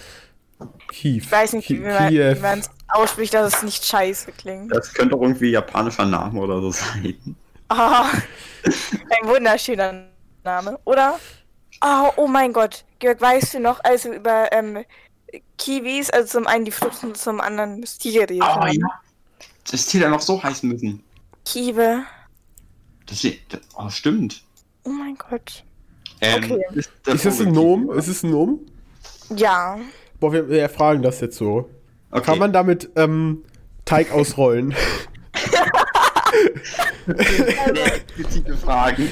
Kiew. 0.89 1.17
Ich 1.23 1.31
weiß 1.31 1.53
nicht, 1.53 1.69
wie 1.69 1.79
man 1.79 2.09
Kiew. 2.09 2.35
wie 2.35 2.39
man 2.39 2.59
es 2.59 2.69
ausspricht, 2.87 3.33
dass 3.33 3.55
es 3.55 3.63
nicht 3.63 3.85
scheiße 3.85 4.31
klingt. 4.33 4.73
Das 4.75 4.93
könnte 4.93 5.15
doch 5.15 5.21
irgendwie 5.21 5.51
japanischer 5.51 6.05
Name 6.05 6.39
oder 6.39 6.61
so 6.61 6.71
sein. 6.71 7.35
Ah, 7.69 8.09
ein 8.65 9.27
wunderschöner 9.27 10.05
Name, 10.43 10.79
oder? 10.85 11.19
Oh, 11.83 12.09
oh 12.17 12.27
mein 12.27 12.53
Gott. 12.53 12.85
Georg, 12.99 13.19
weißt 13.19 13.55
du 13.55 13.59
noch, 13.59 13.83
als 13.83 14.05
wir 14.05 14.13
über 14.13 14.51
ähm, 14.51 14.85
Kiwis, 15.57 16.09
also 16.09 16.39
zum 16.39 16.47
einen 16.47 16.65
die 16.65 16.71
Frucht 16.71 17.03
und 17.03 17.17
zum 17.17 17.41
anderen 17.41 17.81
das 17.81 17.97
Tier 17.97 18.13
geredet 18.25 18.41
Oh 18.43 18.45
haben? 18.55 18.71
ja. 18.71 18.87
Das 19.69 19.91
hätte 19.93 20.09
noch 20.09 20.21
so 20.21 20.41
heißen 20.41 20.69
müssen. 20.69 21.03
Kiwi. 21.45 22.03
Das, 23.05 23.21
das, 23.49 23.61
oh, 23.75 23.89
stimmt. 23.89 24.43
Oh 24.83 24.89
mein 24.89 25.15
Gott. 25.17 25.63
Ähm, 26.21 26.43
Okay. 26.43 26.61
Ist, 26.75 26.91
Ist 27.07 27.25
das 27.25 27.41
ein 27.41 27.51
Nom? 27.51 27.91
Ist 27.91 28.07
es 28.07 28.23
ein 28.23 28.31
Nom? 28.31 28.59
Ja. 29.35 29.77
Boah, 30.23 30.31
wir, 30.31 30.47
wir 30.47 30.69
fragen 30.69 31.01
das 31.01 31.19
jetzt 31.19 31.35
so. 31.35 31.69
Okay. 32.09 32.23
Kann 32.23 32.39
man 32.39 32.53
damit 32.53 32.89
ähm, 32.95 33.43
Teig 33.83 34.09
ausrollen? 34.13 34.73
explizite 37.07 38.55
Fragen? 38.55 39.09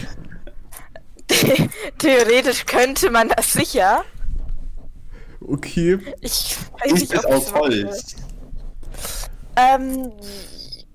Theoretisch 1.97 2.65
könnte 2.65 3.12
man 3.12 3.28
das 3.28 3.52
sicher. 3.52 4.06
Okay. 5.41 6.00
Ich 6.21 6.56
weiß 6.80 6.93
Ist 6.93 7.02
nicht, 7.02 7.13
es 7.13 7.26
ob 7.26 7.32
aus. 7.34 7.54
Holz? 7.56 8.15
Ähm, 9.58 10.13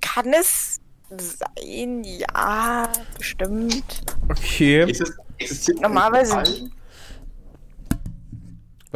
kann 0.00 0.32
es 0.32 0.80
sein? 1.10 2.04
Ja, 2.04 2.88
bestimmt. 3.18 3.84
Okay. 4.30 4.90
Ist 4.90 5.02
es, 5.38 5.68
Normalerweise 5.78 6.40
es 6.40 6.60
nicht. 6.62 6.75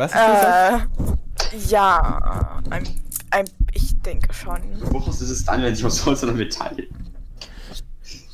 Was 0.01 0.13
ist 0.13 0.17
das? 0.19 1.53
Äh, 1.53 1.57
ja, 1.69 2.63
ein, 2.71 2.89
ein, 3.31 3.45
ich 3.75 4.01
denke 4.01 4.33
schon. 4.33 4.61
Woraus 4.93 5.21
ist 5.21 5.29
es 5.31 5.45
dann, 5.45 5.63
wenn 5.63 5.73
nicht 5.73 5.85
aus 5.85 6.07
Holz 6.07 6.23
oder 6.23 6.33
Metall? 6.33 6.87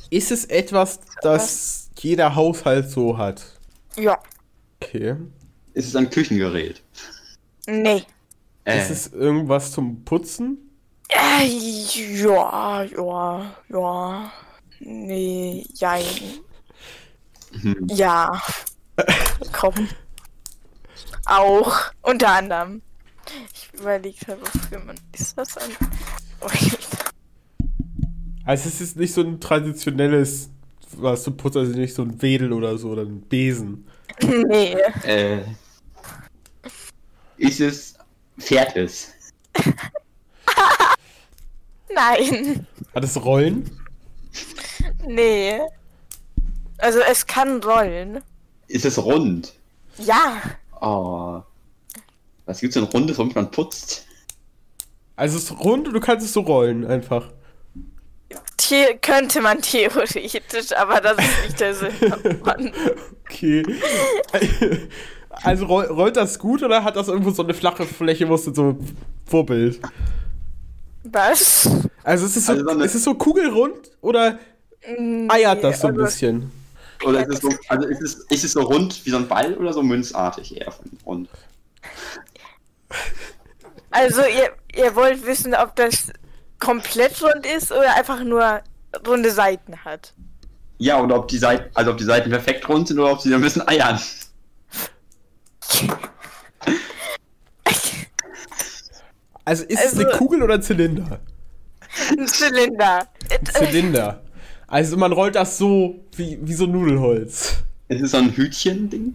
Ist 0.09 0.31
es 0.31 0.45
etwas, 0.45 1.01
das 1.21 1.89
jeder 1.99 2.35
Haushalt 2.35 2.89
so 2.89 3.17
hat? 3.17 3.43
Ja, 3.97 4.17
Okay. 4.81 5.15
Ist 5.73 5.87
es 5.87 5.95
ein 5.95 6.09
Küchengerät? 6.09 6.81
nee. 7.67 8.03
Äh, 8.63 8.81
Ist 8.81 8.89
es 8.89 9.07
irgendwas 9.13 9.71
zum 9.71 10.03
Putzen? 10.05 10.57
Äh, 11.09 11.45
ja, 11.45 12.83
ja, 12.83 13.51
ja. 13.69 14.31
Nee, 14.79 15.65
jein. 15.73 16.03
hm. 17.51 17.87
Ja. 17.89 18.41
Komm. 19.51 19.87
Auch. 21.27 21.73
Unter 22.01 22.29
anderem. 22.29 22.81
Ich 23.53 23.69
überlege 23.79 24.17
halt, 24.27 24.39
wofür 24.41 24.79
man. 24.79 24.95
Ist 25.13 25.37
das 25.37 25.57
ein. 25.57 25.69
Oh, 26.41 26.47
Also 28.45 28.69
es 28.69 28.79
ist 28.79 28.95
nicht 28.95 29.13
so 29.13 29.21
ein 29.21 29.39
traditionelles, 29.41 30.49
was 30.95 31.23
du 31.23 31.31
putzt, 31.31 31.57
also 31.57 31.73
nicht 31.73 31.93
so 31.93 32.03
ein 32.03 32.21
Wedel 32.21 32.53
oder 32.53 32.77
so, 32.77 32.89
oder 32.91 33.01
ein 33.01 33.21
Besen. 33.21 33.85
nee. 34.21 34.77
Äh, 35.03 35.41
ist 37.37 37.59
es, 37.59 37.95
fährt 38.37 38.75
es? 38.77 39.13
Nein. 41.93 42.65
Hat 42.95 43.03
es 43.03 43.21
Rollen? 43.23 43.69
Nee. 45.05 45.59
Also 46.77 46.99
es 46.99 47.25
kann 47.25 47.61
rollen. 47.63 48.21
Ist 48.67 48.85
es 48.85 48.97
rund? 49.03 49.53
Ja. 49.97 50.41
Oh. 50.81 51.41
Was 52.45 52.59
gibt's 52.61 52.75
denn 52.75 52.83
Rundes, 52.83 53.17
womit 53.17 53.35
man 53.35 53.51
putzt? 53.51 54.05
Also 55.15 55.37
es 55.37 55.45
ist 55.45 55.59
rund 55.59 55.87
und 55.87 55.93
du 55.93 55.99
kannst 55.99 56.25
es 56.25 56.33
so 56.33 56.41
rollen 56.41 56.85
einfach. 56.85 57.29
The 58.59 58.97
könnte 59.01 59.39
man 59.41 59.61
theoretisch, 59.61 60.73
aber 60.75 60.99
das 60.99 61.17
ist 61.17 61.43
nicht 61.45 61.59
der 61.59 61.73
Sinn. 61.73 61.93
Okay. 63.29 63.63
Also 65.29 65.65
roll, 65.65 65.85
rollt 65.85 66.15
das 66.15 66.39
gut 66.39 66.63
oder 66.63 66.83
hat 66.83 66.95
das 66.95 67.07
irgendwo 67.09 67.31
so 67.31 67.43
eine 67.43 67.53
flache 67.53 67.85
Fläche, 67.85 68.27
wo 68.29 68.35
es 68.35 68.45
so 68.45 68.77
wubbelt? 69.29 69.79
Was? 71.03 71.69
Also 72.03 72.25
ist 72.25 72.37
es 72.37 72.45
so, 72.45 72.53
Also 72.53 72.69
so 72.69 72.79
ist 72.81 72.95
es 72.95 73.03
so 73.03 73.13
kugelrund 73.15 73.91
oder 74.01 74.39
eiert 75.29 75.63
das 75.63 75.81
so 75.81 75.87
ein 75.87 75.93
also- 75.93 76.05
bisschen? 76.05 76.51
Oder 77.05 77.21
ist 77.27 77.33
es 77.35 77.41
so, 77.41 77.49
also 77.69 77.87
ist 77.87 78.01
es, 78.01 78.15
ist 78.29 78.43
es 78.43 78.51
so 78.53 78.61
rund 78.61 79.05
wie 79.05 79.09
so 79.11 79.17
ein 79.17 79.27
Ball 79.27 79.53
oder 79.55 79.73
so 79.73 79.83
münzartig 79.83 80.55
eher 80.59 80.71
von 80.71 80.85
rund? 81.05 81.29
Also 83.91 84.21
ihr, 84.21 84.51
ihr 84.75 84.95
wollt 84.95 85.25
wissen, 85.25 85.53
ob 85.55 85.75
das 85.75 86.11
komplett 86.59 87.21
rund 87.21 87.45
ist 87.45 87.71
oder 87.71 87.95
einfach 87.95 88.23
nur 88.23 88.61
runde 89.07 89.31
Seiten 89.31 89.83
hat. 89.85 90.13
Ja, 90.79 91.01
oder 91.01 91.15
ob 91.17 91.27
die 91.27 91.37
Seiten, 91.37 91.69
also 91.75 91.91
ob 91.91 91.97
die 91.97 92.03
Seiten 92.03 92.29
perfekt 92.29 92.67
rund 92.69 92.87
sind 92.87 92.99
oder 92.99 93.11
ob 93.11 93.21
sie 93.21 93.33
ein 93.33 93.41
bisschen 93.41 93.67
eiern. 93.67 93.99
Also 99.45 99.63
ist 99.63 99.79
es 99.79 99.93
Also- 99.93 100.01
eine 100.07 100.17
Kugel 100.17 100.43
oder 100.43 100.55
ein 100.55 100.61
Zylinder? 100.61 101.19
Ein 102.09 102.27
Zylinder. 102.27 103.07
Ein 103.31 103.45
Zylinder. 103.45 104.23
Also 104.67 104.97
man 104.97 105.13
rollt 105.13 105.35
das 105.35 105.57
so 105.57 105.95
wie, 106.17 106.37
wie 106.41 106.53
so 106.53 106.65
Nudelholz. 106.65 107.57
Ist 107.87 108.01
es 108.01 108.11
so 108.11 108.17
ein 108.17 108.35
Hütchen-Ding? 108.35 109.13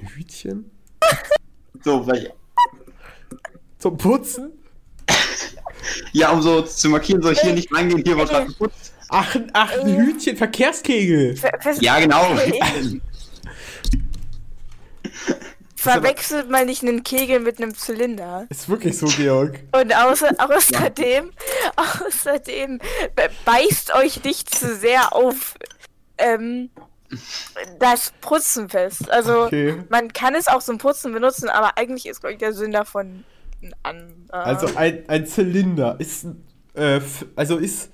Ein 0.00 0.08
Hütchen? 0.08 0.70
So, 1.82 2.06
weil, 2.06 2.32
Zum 3.78 3.96
Putzen? 3.96 4.52
ja, 6.12 6.30
um 6.30 6.42
so 6.42 6.62
zu 6.62 6.88
markieren, 6.88 7.22
so 7.22 7.30
hier 7.32 7.52
nicht 7.54 7.74
reingehen, 7.74 8.02
hier 8.04 8.16
wird 8.16 8.32
was 8.32 8.46
geputzt. 8.46 8.92
Ach, 9.08 9.36
ach, 9.54 9.72
ein 9.78 9.96
Hütchen, 9.96 10.36
Verkehrskegel. 10.36 11.36
Ver 11.36 11.50
ver 11.60 11.74
Ja, 11.80 11.98
genau. 11.98 12.36
Verwechselt 15.74 16.50
mal 16.50 16.66
nicht 16.66 16.82
einen 16.82 17.02
Kegel 17.02 17.40
mit 17.40 17.58
einem 17.58 17.74
Zylinder. 17.74 18.46
Ist 18.50 18.68
wirklich 18.68 18.98
so, 18.98 19.06
Georg. 19.06 19.60
Und 19.72 19.94
außer, 19.96 20.28
außerdem, 20.38 21.30
außerdem 21.76 22.78
be- 23.16 23.30
beißt 23.46 23.94
euch 23.94 24.22
nicht 24.22 24.54
zu 24.54 24.76
sehr 24.76 25.14
auf 25.16 25.54
ähm, 26.20 26.70
das 27.80 28.12
Putzen 28.20 28.68
fest. 28.68 29.10
Also 29.10 29.44
Okay. 29.44 29.82
man 29.88 30.12
kann 30.12 30.34
es 30.34 30.46
auch 30.46 30.62
zum 30.62 30.78
Putzen 30.78 31.12
benutzen, 31.12 31.48
aber 31.48 31.76
eigentlich 31.76 32.06
ist 32.06 32.20
glaube 32.20 32.34
ich 32.34 32.38
der 32.38 32.52
Sinn 32.52 32.70
davon 32.70 33.24
ein 33.62 33.74
anderer. 33.82 34.46
Also 34.46 34.68
ein, 34.76 35.04
ein 35.08 35.26
Zylinder 35.26 35.96
ist, 35.98 36.26
äh, 36.74 37.00
also 37.36 37.56
ist, 37.56 37.90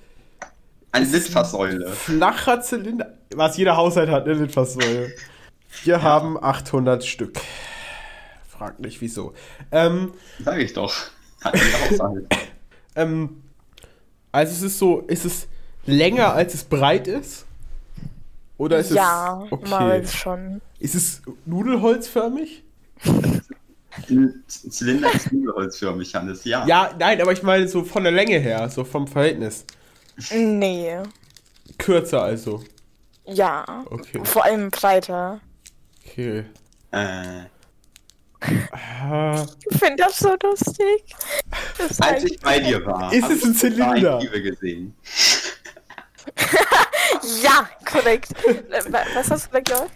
Eine 0.91 1.05
Litfaßsäule. 1.05 1.89
Flacher 1.91 2.61
Zylinder. 2.61 3.17
Was 3.35 3.57
jeder 3.57 3.75
Haushalt 3.75 4.09
hat, 4.09 4.23
eine 4.25 4.35
Litfaßsäule. 4.35 5.11
Wir 5.83 6.01
haben 6.01 6.41
800 6.41 7.03
Stück. 7.05 7.39
Frag 8.47 8.79
nicht 8.79 9.01
wieso. 9.01 9.33
Ähm, 9.71 10.13
Sag 10.43 10.59
ich 10.59 10.73
doch. 10.73 10.93
Hat 11.43 11.55
jeder 11.55 11.89
Haushalt. 11.91 12.27
ähm, 12.95 13.43
also 14.31 14.53
es 14.53 14.61
ist 14.61 14.79
so, 14.79 15.01
ist 15.01 15.25
es 15.25 15.47
länger 15.85 16.33
als 16.33 16.53
es 16.53 16.63
breit 16.63 17.07
ist? 17.07 17.46
Oder 18.57 18.79
ist 18.79 18.91
ja, 18.91 19.43
es. 19.45 19.51
Okay. 19.51 19.69
mal 19.69 20.07
schon. 20.07 20.61
Ist 20.79 20.95
es 20.95 21.21
nudelholzförmig? 21.45 22.63
Ein 24.09 24.43
Zylinder 24.47 25.11
ist 25.13 25.31
nudelholzförmig, 25.31 26.13
Hannes, 26.15 26.43
ja. 26.43 26.65
Ja, 26.67 26.91
nein, 26.97 27.21
aber 27.21 27.31
ich 27.31 27.43
meine 27.43 27.67
so 27.67 27.83
von 27.83 28.03
der 28.03 28.11
Länge 28.11 28.39
her, 28.39 28.69
so 28.69 28.83
vom 28.83 29.07
Verhältnis. 29.07 29.65
Nee. 30.31 30.97
Kürzer 31.77 32.21
also. 32.23 32.63
Ja. 33.25 33.65
Okay. 33.89 34.21
Vor 34.23 34.45
allem 34.45 34.71
breiter. 34.71 35.39
Okay. 36.05 36.45
Äh, 36.91 37.41
Ah, 38.39 39.43
Ich 39.71 39.79
finde 39.79 39.95
das 40.03 40.19
so 40.19 40.35
lustig. 40.43 41.15
Das 41.79 41.99
als 41.99 42.23
ich 42.23 42.39
bei 42.39 42.59
dir 42.59 42.85
war, 42.85 43.11
Ist 43.11 43.29
es 43.31 43.43
ein 43.43 43.51
ich 43.51 43.57
Zylinder? 43.57 44.13
Archive 44.15 44.41
gesehen. 44.43 44.95
ja, 47.43 47.69
korrekt. 47.85 48.31
Äh, 48.45 48.91
wa- 48.91 49.03
Was 49.15 49.29
hast 49.31 49.47
du 49.47 49.51
da 49.53 49.59
gesagt? 49.59 49.91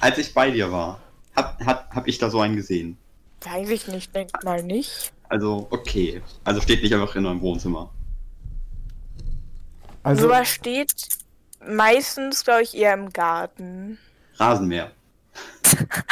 Als 0.00 0.18
ich 0.18 0.32
bei 0.34 0.50
dir 0.50 0.70
war, 0.72 1.00
hab, 1.36 1.60
hab, 1.64 1.94
hab 1.94 2.06
ich 2.08 2.18
da 2.18 2.30
so 2.30 2.40
einen 2.40 2.56
gesehen. 2.56 2.96
Weiß 3.42 3.68
ich 3.70 3.86
nicht, 3.88 4.14
denk 4.14 4.30
mal 4.44 4.62
nicht. 4.62 5.12
Also, 5.28 5.66
okay. 5.70 6.22
Also 6.44 6.60
steht 6.60 6.82
nicht 6.82 6.92
einfach 6.94 7.14
in 7.16 7.26
eurem 7.26 7.40
Wohnzimmer. 7.40 7.90
also, 10.02 10.22
Sowas 10.22 10.48
steht 10.48 10.92
meistens, 11.66 12.44
glaube 12.44 12.62
ich, 12.62 12.74
eher 12.76 12.94
im 12.94 13.10
Garten. 13.12 13.98
Rasenmäher. 14.36 14.90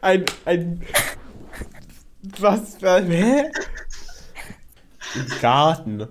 ein, 0.00 0.24
ein. 0.44 0.82
Was? 2.38 2.78
Hä? 2.80 3.50
Im 5.14 5.28
Garten. 5.40 6.08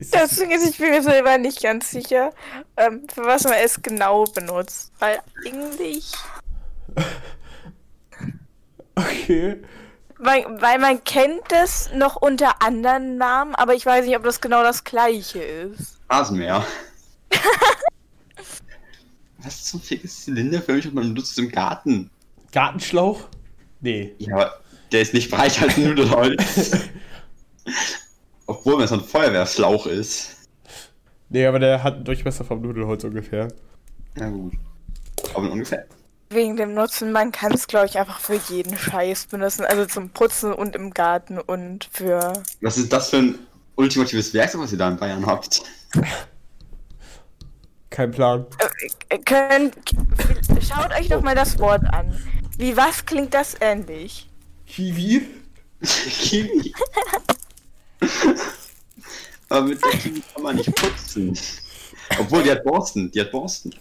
Deswegen 0.00 0.50
ist 0.50 0.66
ich 0.66 0.78
bin 0.78 0.90
mir 0.90 1.02
selber 1.02 1.36
nicht 1.36 1.62
ganz 1.62 1.90
sicher, 1.90 2.32
ähm, 2.78 3.02
für 3.12 3.24
was 3.24 3.44
man 3.44 3.54
es 3.62 3.82
genau 3.82 4.24
benutzt. 4.24 4.92
Weil 4.98 5.20
eigentlich, 5.46 6.12
okay. 8.94 9.62
weil, 10.18 10.46
weil 10.60 10.78
man 10.78 11.04
kennt 11.04 11.52
es 11.52 11.90
noch 11.92 12.16
unter 12.16 12.62
anderen 12.62 13.18
Namen, 13.18 13.54
aber 13.54 13.74
ich 13.74 13.84
weiß 13.84 14.06
nicht, 14.06 14.16
ob 14.16 14.24
das 14.24 14.40
genau 14.40 14.62
das 14.62 14.84
gleiche 14.84 15.42
ist. 15.42 15.98
Rasenmäher. 16.08 16.64
Was 19.42 19.64
zum 19.64 19.80
Fick 19.80 20.04
ist 20.04 20.24
Zylinder 20.24 20.60
für 20.60 20.74
mich 20.74 20.86
und 20.86 20.94
man 20.94 21.14
benutzt 21.14 21.32
es 21.32 21.38
im 21.38 21.50
Garten? 21.50 22.10
Gartenschlauch? 22.52 23.26
Nee. 23.80 24.14
Ja, 24.18 24.34
aber 24.34 24.60
der 24.92 25.00
ist 25.02 25.14
nicht 25.14 25.30
breiter 25.30 25.62
als 25.62 25.76
ein 25.76 25.84
Nudelholz. 25.84 26.76
Obwohl, 28.50 28.78
wenn 28.78 28.84
es 28.84 28.92
ein 28.92 29.00
Feuerwehrschlauch 29.00 29.86
ist. 29.86 30.30
Nee, 31.28 31.46
aber 31.46 31.60
der 31.60 31.84
hat 31.84 31.94
einen 31.94 32.04
Durchmesser 32.04 32.44
vom 32.44 32.60
Nudelholz 32.60 33.04
ungefähr. 33.04 33.46
Ja, 34.18 34.28
gut. 34.28 34.54
Aber 35.34 35.52
ungefähr. 35.52 35.86
Wegen 36.30 36.56
dem 36.56 36.74
Nutzen, 36.74 37.12
man 37.12 37.30
kann 37.30 37.52
es, 37.52 37.68
glaube 37.68 37.86
ich, 37.86 37.96
einfach 37.96 38.18
für 38.18 38.40
jeden 38.48 38.76
Scheiß 38.76 39.26
benutzen. 39.26 39.64
Also 39.64 39.86
zum 39.86 40.10
Putzen 40.10 40.52
und 40.52 40.74
im 40.74 40.92
Garten 40.92 41.38
und 41.38 41.88
für. 41.92 42.32
Was 42.60 42.76
ist 42.76 42.92
das 42.92 43.10
für 43.10 43.18
ein 43.18 43.38
ultimatives 43.76 44.34
Werkzeug, 44.34 44.62
was 44.62 44.72
ihr 44.72 44.78
da 44.78 44.88
in 44.88 44.96
Bayern 44.96 45.24
habt? 45.24 45.62
Kein 47.90 48.10
Plan. 48.10 48.46
Äh, 49.10 49.18
könnt, 49.18 49.76
schaut 50.60 50.90
euch 50.98 51.08
doch 51.08 51.22
mal 51.22 51.36
das 51.36 51.56
Wort 51.60 51.84
an. 51.92 52.20
Wie 52.58 52.76
was 52.76 53.06
klingt 53.06 53.32
das 53.32 53.54
ähnlich? 53.60 54.28
Kiwi? 54.66 55.28
Kiwi. 55.80 56.74
Aber 59.48 59.66
mit 59.66 59.84
der 59.84 59.90
Kiwi 59.90 60.22
kann 60.32 60.42
man 60.42 60.56
nicht 60.56 60.74
putzen. 60.74 61.36
Obwohl, 62.18 62.42
die 62.42 62.50
hat 62.50 62.64
Borsten. 62.64 63.10
Die 63.10 63.20
hat 63.20 63.30
Borsten. 63.30 63.74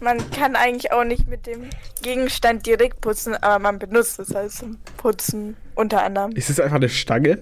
Man 0.00 0.30
kann 0.32 0.56
eigentlich 0.56 0.90
auch 0.92 1.04
nicht 1.04 1.28
mit 1.28 1.46
dem 1.46 1.70
Gegenstand 2.02 2.66
direkt 2.66 3.00
putzen, 3.00 3.36
aber 3.36 3.60
man 3.60 3.78
benutzt 3.78 4.18
es 4.18 4.34
halt 4.34 4.50
zum 4.50 4.78
Putzen 4.96 5.56
unter 5.76 6.02
anderem. 6.02 6.32
Ist 6.32 6.50
es 6.50 6.58
einfach 6.58 6.76
eine 6.76 6.88
Stange? 6.88 7.40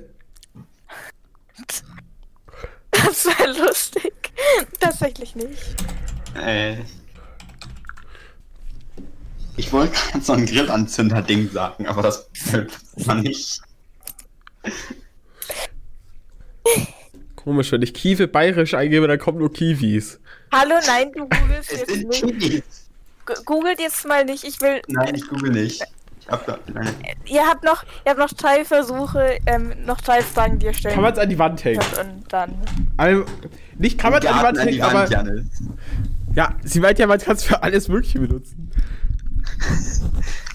Das 2.90 3.24
wäre 3.24 3.66
lustig. 3.66 4.12
Tatsächlich 4.78 5.34
nicht. 5.34 5.58
Äh. 6.34 6.76
Ich 9.56 9.72
wollte 9.72 9.92
gerade 9.94 10.24
so 10.24 10.32
ein 10.32 10.46
Grillanzünder-Ding 10.46 11.50
sagen, 11.50 11.86
aber 11.86 12.02
das 12.02 12.28
war 12.96 13.16
nicht. 13.16 13.60
Komisch, 17.36 17.72
wenn 17.72 17.82
ich 17.82 17.94
Kiwi 17.94 18.26
bayerisch 18.26 18.74
eingebe, 18.74 19.08
dann 19.08 19.18
kommen 19.18 19.38
nur 19.38 19.52
Kiwis. 19.52 20.20
Hallo, 20.52 20.74
nein, 20.86 21.10
du 21.14 21.28
googelst 21.28 21.72
jetzt 21.88 21.88
nicht. 21.90 22.22
Kiwis. 22.22 22.62
Googelt 23.44 23.80
jetzt 23.80 24.06
mal 24.06 24.24
nicht. 24.24 24.44
Ich 24.44 24.60
will. 24.60 24.80
Nein, 24.88 25.14
ich 25.14 25.26
google 25.28 25.52
nicht. 25.52 25.82
Ich 26.20 26.28
hab 26.28 26.44
da. 26.46 26.58
Nein. 26.72 26.88
Ihr 27.26 27.46
habt 27.46 27.64
noch, 27.64 27.84
ihr 28.04 28.10
habt 28.10 28.18
noch 28.18 28.32
drei 28.32 28.64
Versuche, 28.64 29.38
ähm, 29.46 29.72
noch 29.86 30.00
drei 30.00 30.20
Fragen, 30.22 30.58
die 30.58 30.66
ihr 30.66 30.74
stellen 30.74 30.94
Kann 30.94 31.02
man 31.02 31.12
es 31.12 31.18
an 31.18 31.28
die 31.28 31.38
Wand 31.38 31.64
hängen? 31.64 31.80
und 32.00 32.24
dann. 32.32 32.54
Also, 32.96 33.24
nicht 33.78 33.98
kann 33.98 34.12
man 34.12 34.22
es 34.22 34.28
an 34.28 34.38
die 34.38 34.44
Wand 34.44 34.58
hängen, 34.58 34.82
aber. 34.82 35.08
Janis. 35.08 35.46
Ja, 36.34 36.54
sie 36.62 36.80
meint 36.80 36.98
ja, 36.98 37.06
man 37.06 37.18
kann 37.18 37.36
es 37.36 37.44
für 37.44 37.62
alles 37.62 37.88
Mögliche 37.88 38.20
benutzen. 38.20 38.70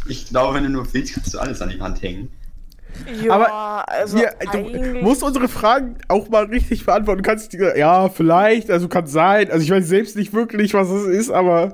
Ich 0.07 0.27
glaube, 0.27 0.53
wenn 0.55 0.63
du 0.63 0.69
nur 0.69 0.93
willst, 0.93 1.13
kannst 1.15 1.33
du 1.33 1.39
alles 1.39 1.61
an 1.61 1.69
die 1.69 1.79
Wand 1.79 2.01
hängen. 2.01 2.31
Ja, 3.21 3.33
Aber 3.33 3.89
also 3.89 4.17
Wir, 4.17 4.33
du 4.51 5.01
musst 5.01 5.23
unsere 5.23 5.47
Fragen 5.47 5.97
auch 6.07 6.29
mal 6.29 6.45
richtig 6.45 6.85
beantworten. 6.85 7.23
Du 7.23 7.29
kannst 7.29 7.51
ja, 7.53 8.07
vielleicht, 8.09 8.69
also 8.71 8.87
kann 8.87 9.07
sein. 9.07 9.49
Also 9.51 9.63
ich 9.63 9.71
weiß 9.71 9.87
selbst 9.87 10.15
nicht 10.15 10.31
wirklich, 10.33 10.73
was 10.73 10.89
es 10.89 11.05
ist, 11.07 11.29
aber 11.31 11.73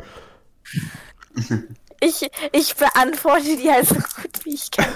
Ich, 2.04 2.28
ich 2.52 2.76
beantworte 2.76 3.58
die 3.58 3.70
halt 3.70 3.88
so 3.88 3.96
gut 3.96 4.44
wie 4.46 4.56
ich 4.56 4.72
kann. 4.72 4.88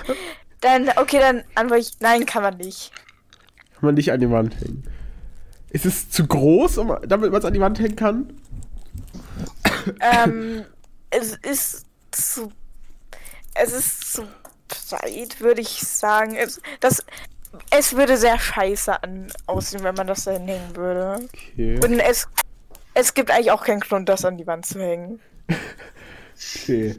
Dann, 0.61 0.89
okay, 0.95 1.19
dann 1.19 1.43
antworte 1.53 1.81
ich, 1.81 1.91
nein, 1.99 2.25
kann 2.25 2.41
man 2.41 2.57
nicht. 2.57 2.91
kann 3.75 3.85
man 3.85 3.95
nicht 3.95 4.11
an 4.11 4.19
die 4.19 4.29
Wand 4.31 4.59
hängen. 4.59 4.83
Ist 5.69 5.85
es 5.85 6.09
zu 6.09 6.25
groß, 6.25 6.79
um, 6.79 6.97
damit 7.07 7.31
man 7.31 7.39
es 7.39 7.45
an 7.45 7.53
die 7.53 7.59
Wand 7.59 7.77
hängen 7.79 7.95
kann? 7.95 8.33
ähm, 9.99 10.63
es 11.11 11.35
ist 11.35 11.84
zu, 12.15 12.51
es 13.53 13.73
ist 13.73 14.13
zu 14.13 14.27
breit, 14.67 15.39
würde 15.39 15.61
ich 15.61 15.79
sagen. 15.81 16.35
Es, 16.35 16.61
das, 16.79 17.03
es 17.69 17.95
würde 17.95 18.17
sehr 18.17 18.39
scheiße 18.39 19.01
an, 19.03 19.31
aussehen, 19.45 19.83
wenn 19.83 19.95
man 19.95 20.07
das 20.07 20.25
da 20.25 20.31
hinhängen 20.31 20.75
würde. 20.75 21.27
Okay. 21.33 21.79
Und 21.83 21.99
es, 21.99 22.27
es 22.93 23.13
gibt 23.13 23.31
eigentlich 23.31 23.51
auch 23.51 23.63
keinen 23.63 23.81
Grund, 23.81 24.09
das 24.09 24.25
an 24.25 24.37
die 24.37 24.47
Wand 24.47 24.65
zu 24.65 24.79
hängen. 24.79 25.19
okay. 26.63 26.97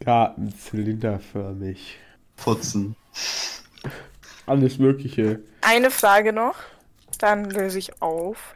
Garten, 0.00 0.54
zylinderförmig. 0.56 1.98
Putzen. 2.36 2.96
Alles 4.46 4.78
Mögliche. 4.78 5.40
Eine 5.60 5.90
Frage 5.90 6.32
noch, 6.32 6.56
dann 7.18 7.50
löse 7.50 7.78
ich 7.78 8.00
auf. 8.00 8.54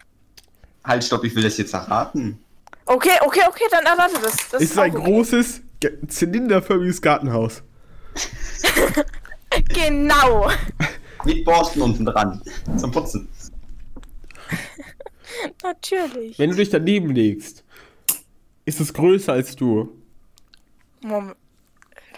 Halt, 0.82 1.04
stopp, 1.04 1.24
ich 1.24 1.34
will 1.34 1.42
das 1.42 1.58
jetzt 1.58 1.74
erraten. 1.74 2.43
Okay, 2.86 3.18
okay, 3.22 3.40
okay, 3.48 3.64
dann 3.70 3.84
erwarte 3.86 4.20
das. 4.20 4.36
das 4.50 4.60
ist 4.62 4.72
es 4.72 4.78
ein 4.78 4.94
okay. 4.94 5.04
großes, 5.04 5.62
ge- 5.80 6.06
zylinderförmiges 6.06 7.00
Gartenhaus. 7.02 7.62
Genau. 9.72 10.50
Mit 11.24 11.44
Borsten 11.44 11.82
unten 11.82 12.04
dran. 12.04 12.42
Zum 12.76 12.90
Putzen. 12.90 13.28
Natürlich. 15.62 16.38
Wenn 16.38 16.50
du 16.50 16.56
dich 16.56 16.70
daneben 16.70 17.14
legst, 17.14 17.62
ist 18.64 18.80
es 18.80 18.92
größer 18.92 19.32
als 19.32 19.54
du. 19.54 19.96
Moment. 21.02 21.36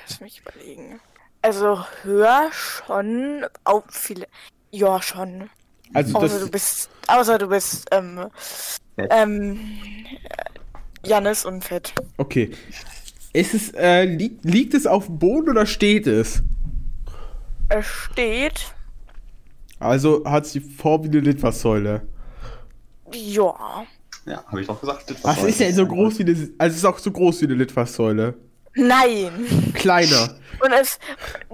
Lass 0.03 0.20
mich 0.20 0.41
überlegen. 0.41 1.01
Also 1.43 1.84
höher 2.03 2.49
schon, 2.53 3.45
auch 3.64 3.84
viele. 3.91 4.26
Ja, 4.70 5.03
schon. 5.03 5.51
Also 5.93 6.16
Außer 6.16 6.41
du 6.41 6.51
bist. 6.51 6.88
Außer 7.07 7.38
du 7.38 7.49
bist, 7.49 7.86
ähm. 7.93 8.30
Ähm. 8.97 9.68
Jannis 11.07 11.44
und 11.44 11.62
Fett. 11.64 11.92
okay. 12.16 12.50
Ist 13.32 13.52
es, 13.52 13.70
äh, 13.74 14.04
liegt, 14.04 14.44
liegt 14.44 14.72
es 14.72 14.86
auf 14.86 15.07
dem 15.07 15.18
Boden 15.18 15.50
oder 15.50 15.66
steht 15.66 16.07
es? 16.07 16.42
Es 17.68 17.84
steht. 17.86 18.74
Also 19.78 20.24
hat 20.24 20.46
es 20.46 20.52
die 20.52 20.61
Form 20.61 21.04
wie 21.04 21.09
eine 21.09 21.20
Litfaßsäule. 21.20 22.02
Ja. 23.12 23.84
Ja, 24.24 24.42
habe 24.46 24.61
ich 24.61 24.66
doch 24.66 24.80
gesagt. 24.80 25.14
Was 25.22 25.42
ist 25.44 25.61
denn 25.61 25.74
so 25.74 25.86
groß 25.86 26.18
wie 26.18 26.22
eine, 26.22 26.32
also 26.59 26.72
es 26.72 26.76
ist 26.78 26.84
auch 26.84 26.98
so 26.98 27.11
groß 27.11 27.42
wie 27.42 27.44
eine 27.44 27.54
Litfaßsäule. 27.54 28.34
Nein. 28.74 29.72
Kleiner. 29.74 30.34
Und 30.64 30.72
es, 30.72 30.98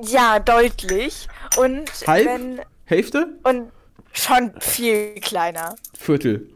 ja, 0.03 0.39
deutlich. 0.39 1.29
Und 1.57 1.91
Halb? 2.07 2.27
wenn, 2.27 2.61
Hälfte? 2.85 3.39
und 3.43 3.71
schon 4.13 4.53
viel 4.61 5.15
kleiner. 5.15 5.75
Viertel. 5.99 6.49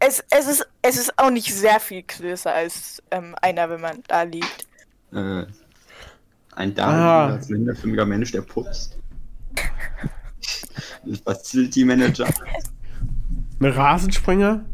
Es, 0.00 0.24
es, 0.30 0.46
ist, 0.48 0.66
es 0.82 0.96
ist 0.98 1.18
auch 1.18 1.30
nicht 1.30 1.54
sehr 1.54 1.78
viel 1.78 2.02
größer 2.02 2.52
als 2.52 3.02
ähm, 3.10 3.34
einer, 3.42 3.68
wenn 3.68 3.80
man 3.82 4.02
da 4.08 4.22
liegt. 4.22 4.66
Äh, 5.12 5.44
ein 6.56 6.74
Ah. 6.78 7.28
da 7.32 7.40
zylinderförmiger 7.40 8.06
Mensch, 8.06 8.32
der 8.32 8.40
putzt. 8.42 8.96
Facility 11.24 11.84
Manager. 11.84 12.26
Ein 13.60 13.66
Rasensprenger? 13.66 14.64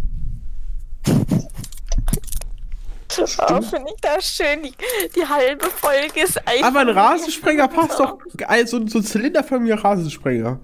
Oh, 3.18 3.62
finde 3.62 3.90
ich 3.94 4.00
das 4.02 4.28
schön. 4.28 4.62
Die, 4.62 4.74
die 5.14 5.26
halbe 5.26 5.66
Folge 5.66 6.22
ist 6.22 6.38
einfach. 6.46 6.68
Aber 6.68 6.80
ein 6.80 6.88
Rasensprenger 6.90 7.68
passt 7.68 7.98
doch. 7.98 8.18
Also 8.46 8.86
so 8.86 8.98
ein 8.98 9.04
zylinderförmiger 9.04 9.82
Rasensprenger. 9.82 10.60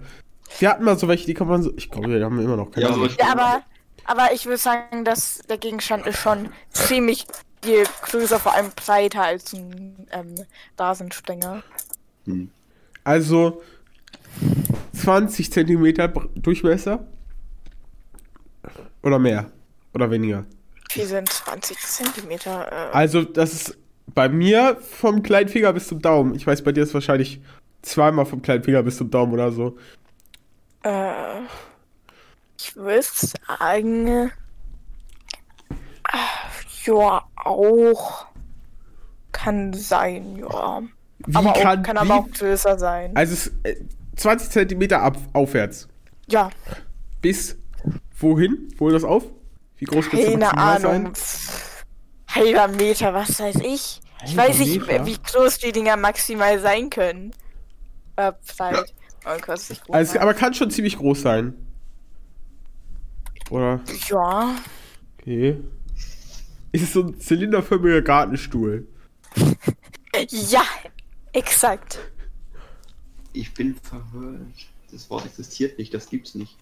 Wir 0.59 0.69
hatten 0.69 0.83
mal 0.83 0.97
so 0.97 1.07
welche, 1.07 1.25
die 1.25 1.33
kann 1.33 1.47
man 1.47 1.63
so. 1.63 1.73
Ich 1.75 1.89
glaube, 1.89 2.09
wir 2.09 2.23
haben 2.23 2.39
immer 2.39 2.55
noch 2.55 2.69
keine. 2.69 2.87
Ja, 2.87 3.31
aber, 3.31 3.63
aber 4.05 4.33
ich 4.33 4.45
würde 4.45 4.57
sagen, 4.57 5.05
dass 5.05 5.39
der 5.49 5.57
Gegenstand 5.57 6.05
ist 6.07 6.19
schon 6.19 6.49
ziemlich 6.71 7.25
viel 7.63 7.83
größer, 8.03 8.39
vor 8.39 8.53
allem 8.53 8.71
breiter 8.75 9.23
als 9.23 9.53
ein 9.53 10.07
ähm, 10.11 10.35
Rasensprenger. 10.77 11.63
Hm. 12.25 12.51
Also 13.03 13.61
20 14.93 15.51
Zentimeter 15.51 16.07
Durchmesser? 16.35 17.05
Oder 19.01 19.19
mehr? 19.19 19.51
Oder 19.93 20.09
weniger? 20.11 20.45
Wie 20.93 21.03
sind 21.03 21.29
20 21.29 21.77
Zentimeter? 21.79 22.71
Äh, 22.71 22.91
Also, 22.93 23.23
das 23.23 23.53
ist 23.53 23.77
bei 24.13 24.29
mir 24.29 24.77
vom 24.81 25.23
kleinen 25.23 25.49
Finger 25.49 25.73
bis 25.73 25.87
zum 25.87 26.01
Daumen. 26.01 26.35
Ich 26.35 26.45
weiß, 26.45 26.63
bei 26.63 26.71
dir 26.71 26.83
ist 26.83 26.93
wahrscheinlich 26.93 27.41
zweimal 27.81 28.25
vom 28.25 28.41
kleinen 28.41 28.63
Finger 28.63 28.83
bis 28.83 28.97
zum 28.97 29.09
Daumen 29.09 29.33
oder 29.33 29.51
so. 29.51 29.77
äh, 30.83 31.41
ich 32.63 32.75
würde 32.75 33.03
sagen. 33.03 34.31
Ja, 36.85 37.23
auch. 37.35 38.25
Kann 39.31 39.73
sein, 39.73 40.35
ja. 40.37 40.81
Wie 41.25 41.35
aber 41.35 41.51
auch, 41.51 41.61
kann, 41.61 41.83
kann 41.83 41.95
wie, 41.95 41.99
aber 41.99 42.15
auch 42.15 42.29
größer 42.31 42.77
sein. 42.77 43.15
Also, 43.15 43.33
es, 43.33 43.47
äh, 43.63 43.75
20 44.15 44.49
Zentimeter 44.49 45.01
ab, 45.01 45.17
aufwärts. 45.33 45.87
Ja, 46.27 46.49
Bis 47.21 47.57
wohin? 48.19 48.73
Wo 48.77 48.89
das 48.89 49.03
auf? 49.03 49.23
Wie 49.77 49.85
groß 49.85 50.11
muss 50.11 50.23
keine 50.23 50.37
maximal? 50.37 50.85
Ahnung. 50.85 51.13
Halber 52.29 52.67
Meter, 52.69 53.13
was 53.13 53.39
weiß 53.39 53.55
ich. 53.57 54.01
Ich 54.25 54.37
Halber 54.37 54.49
weiß 54.49 54.59
nicht, 54.59 54.87
Meter? 54.87 55.05
wie 55.05 55.17
groß 55.17 55.57
die 55.59 55.71
Dinger 55.71 55.97
maximal 55.97 56.59
sein 56.59 56.89
können. 56.89 57.33
Äh, 58.15 58.33
vielleicht. 58.41 58.93
Oh, 59.25 59.37
kurz 59.43 59.69
nicht 59.69 59.85
gut 59.85 59.95
Also, 59.95 60.19
aber 60.19 60.33
kann 60.33 60.53
schon 60.53 60.69
ziemlich 60.69 60.97
groß 60.97 61.21
sein. 61.21 61.53
Oder? 63.53 63.79
ja. 64.09 64.55
Okay. 65.19 65.57
Ist 66.71 66.83
es 66.83 66.93
so 66.93 67.03
ein 67.03 67.19
zylinderförmiger 67.19 68.01
Gartenstuhl? 68.01 68.87
Ja, 70.29 70.63
exakt. 71.33 71.99
Ich 73.31 73.53
bin 73.53 73.75
verwirrt. 73.75 74.41
Das 74.91 75.09
Wort 75.09 75.25
existiert 75.25 75.77
nicht, 75.77 75.93
das 75.93 76.09
gibt's 76.09 76.33
nicht. 76.35 76.55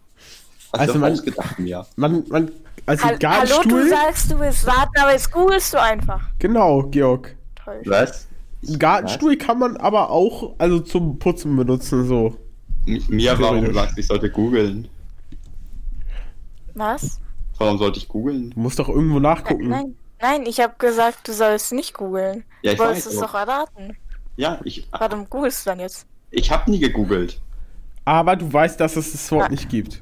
Hast 0.74 0.80
Also 0.82 0.94
du 0.94 1.00
man- 1.00 1.22
mir? 1.58 1.86
Man, 1.96 2.24
man, 2.30 2.52
also 2.86 3.04
Hall 3.04 3.12
ein 3.14 3.20
Hallo, 3.20 3.20
Gartenstuhl. 3.20 3.84
du 3.84 3.90
sagst, 3.90 4.32
du 4.32 4.40
willst 4.40 4.68
raten, 4.68 5.00
aber 5.02 5.12
jetzt 5.14 5.32
googelst 5.32 5.74
du 5.74 5.82
einfach. 5.82 6.22
genau, 6.40 6.84
Georg. 6.84 7.36
Toll. 7.64 7.82
Was? 7.86 8.28
Ein 8.68 8.80
Gartenstuhl 8.80 9.38
kann 9.38 9.60
man 9.60 9.76
aber 9.78 10.10
auch 10.12 10.56
also 10.60 10.80
zum 10.80 11.20
Putzen 11.20 11.56
benutzen, 11.56 12.06
so. 12.08 12.38
M- 12.86 13.02
Mir, 13.10 13.38
warum 13.40 13.56
Theoretisch. 13.62 13.76
sagst 13.76 13.98
du, 13.98 14.02
ich 14.02 14.08
sollte 14.08 14.30
googeln? 14.30 14.88
Was? 16.76 17.20
Warum 17.58 17.78
sollte 17.78 18.00
ich 18.00 18.08
googeln? 18.08 18.52
Du 18.52 18.60
musst 18.60 18.80
doch 18.80 18.90
irgendwo 18.90 19.20
nachgucken. 19.20 19.70
Nein, 19.70 19.96
nein, 20.22 20.44
ich 20.46 20.60
habe 20.60 20.74
gesagt, 20.78 21.28
du 21.28 21.34
sollst 21.34 21.72
nicht 21.74 21.94
googeln. 21.94 22.44
Ja, 22.64 22.72
Du 22.72 22.76
ich 22.76 22.80
wolltest 22.80 23.08
weiß, 23.08 23.14
es 23.16 23.20
doch 23.20 23.34
erraten. 23.34 23.98
Ja, 24.38 24.60
ich, 24.64 24.88
Warum 24.92 25.30
googelst 25.30 25.66
du 25.66 25.70
dann 25.72 25.80
jetzt? 25.80 26.06
ich 26.32 26.50
habe 26.52 26.72
nie 26.72 26.80
gegoogelt. 26.80 27.40
Aber 28.06 28.36
du 28.36 28.52
weißt, 28.52 28.80
dass 28.80 28.96
es 28.96 29.12
das 29.12 29.32
Wort 29.32 29.46
Ah. 29.46 29.50
nicht 29.50 29.70
gibt. 29.70 30.02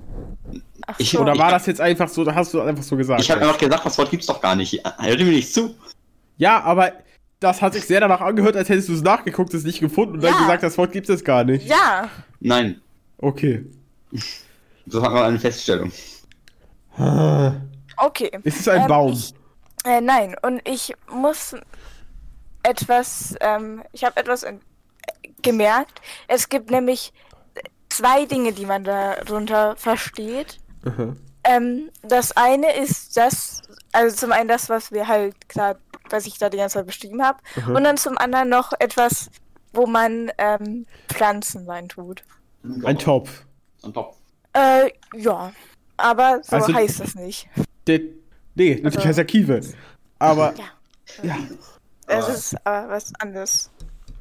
Ach 0.88 0.96
Ich- 1.00 1.12
so. 1.12 1.20
Oder 1.20 1.34
Ich- 1.34 1.40
war 1.40 1.52
das 1.52 1.66
jetzt 1.66 1.82
einfach 1.82 2.08
so, 2.08 2.24
da 2.24 2.34
hast 2.34 2.54
du 2.54 2.62
einfach 2.62 2.84
so 2.84 2.96
gesagt? 2.96 3.22
Ich 3.22 3.30
habe 3.30 3.42
einfach 3.42 3.58
gesagt, 3.58 3.86
das 3.86 3.98
Wort 3.98 4.10
gibt's 4.12 4.28
doch 4.28 4.40
gar 4.40 4.56
nicht. 4.56 4.82
Hör 5.00 5.18
mir 5.18 5.24
nicht 5.26 5.54
zu. 5.54 5.76
ja, 6.38 6.62
aber 6.62 6.94
das 7.42 7.62
hat 7.62 7.74
sich 7.74 7.86
sehr 7.86 8.00
danach 8.02 8.22
angehört, 8.22 8.56
als 8.56 8.70
hättest 8.70 8.90
du 8.90 8.94
es 8.94 9.02
nachgeguckt, 9.02 9.54
es 9.54 9.64
nicht 9.64 9.80
gefunden 9.80 10.16
und 10.16 10.24
dann 10.24 10.34
Ja. 10.34 10.40
gesagt, 10.42 10.64
das 10.64 10.78
Wort 10.78 10.92
gibt 10.92 11.10
es 11.10 11.24
gar 11.24 11.44
nicht. 11.44 11.66
Ja, 11.68 12.10
Nein, 12.40 12.80
Okay. 13.18 13.66
das 14.86 15.02
war 15.02 15.26
eine 15.26 15.40
Feststellung. 15.40 15.92
Ah. 17.00 17.54
okay. 17.98 18.32
Es 18.44 18.60
ist 18.60 18.70
ein 18.70 18.82
Ähm, 18.82 18.88
Baum. 18.88 19.12
Ich, 19.14 19.34
äh, 19.86 20.02
nein, 20.02 20.36
und 20.42 20.62
ich 20.68 20.94
muss 21.10 21.56
etwas, 22.64 23.36
ähm, 23.42 23.84
ich 23.94 24.04
habe 24.04 24.18
etwas 24.18 24.44
in, 24.44 24.62
gemerkt. 25.42 26.02
Es 26.28 26.50
gibt 26.50 26.70
nämlich 26.72 27.14
zwei 27.90 28.26
Dinge, 28.26 28.52
die 28.54 28.66
man 28.66 28.84
darunter 28.84 29.76
versteht. 29.78 30.60
Ähm, 31.44 31.90
das 32.04 32.36
eine 32.36 32.76
ist 32.76 33.16
das, 33.18 33.62
also 33.94 34.16
zum 34.16 34.32
einen 34.32 34.48
das, 34.50 34.70
was 34.70 34.92
wir 34.92 35.08
halt 35.08 35.48
gerade, 35.50 35.80
was 36.10 36.26
ich 36.26 36.38
da 36.38 36.50
die 36.50 36.58
ganze 36.58 36.76
Zeit 36.80 36.86
beschrieben 36.88 37.24
habe, 37.24 37.40
Mhm. 37.56 37.76
und 37.76 37.84
dann 37.84 37.98
zum 37.98 38.18
anderen 38.18 38.50
noch 38.50 38.74
etwas, 38.80 39.30
wo 39.74 39.86
man 39.88 40.32
ähm, 40.38 40.86
Pflanzen 41.08 41.70
reintut. 41.70 42.24
Ein 42.84 42.98
Topf. 42.98 43.46
Ein 43.84 43.94
Topf. 43.94 44.18
Äh, 44.54 44.92
ja, 45.16 45.52
aber 46.00 46.40
so 46.44 46.56
Also- 46.56 46.74
heißt 46.74 47.00
es 47.02 47.16
nicht. 47.16 47.48
Der, 47.88 48.00
nee, 48.56 48.76
natürlich 48.76 48.96
Also- 48.98 49.08
heißt 49.10 49.18
er 49.20 49.26
Kiewe. 49.26 49.62
Aber, 50.20 50.54
Ja. 50.58 50.66
ja. 51.24 51.38
Es 52.08 52.28
ist 52.30 52.56
aber 52.66 52.90
was 52.90 53.14
anderes. 53.20 53.70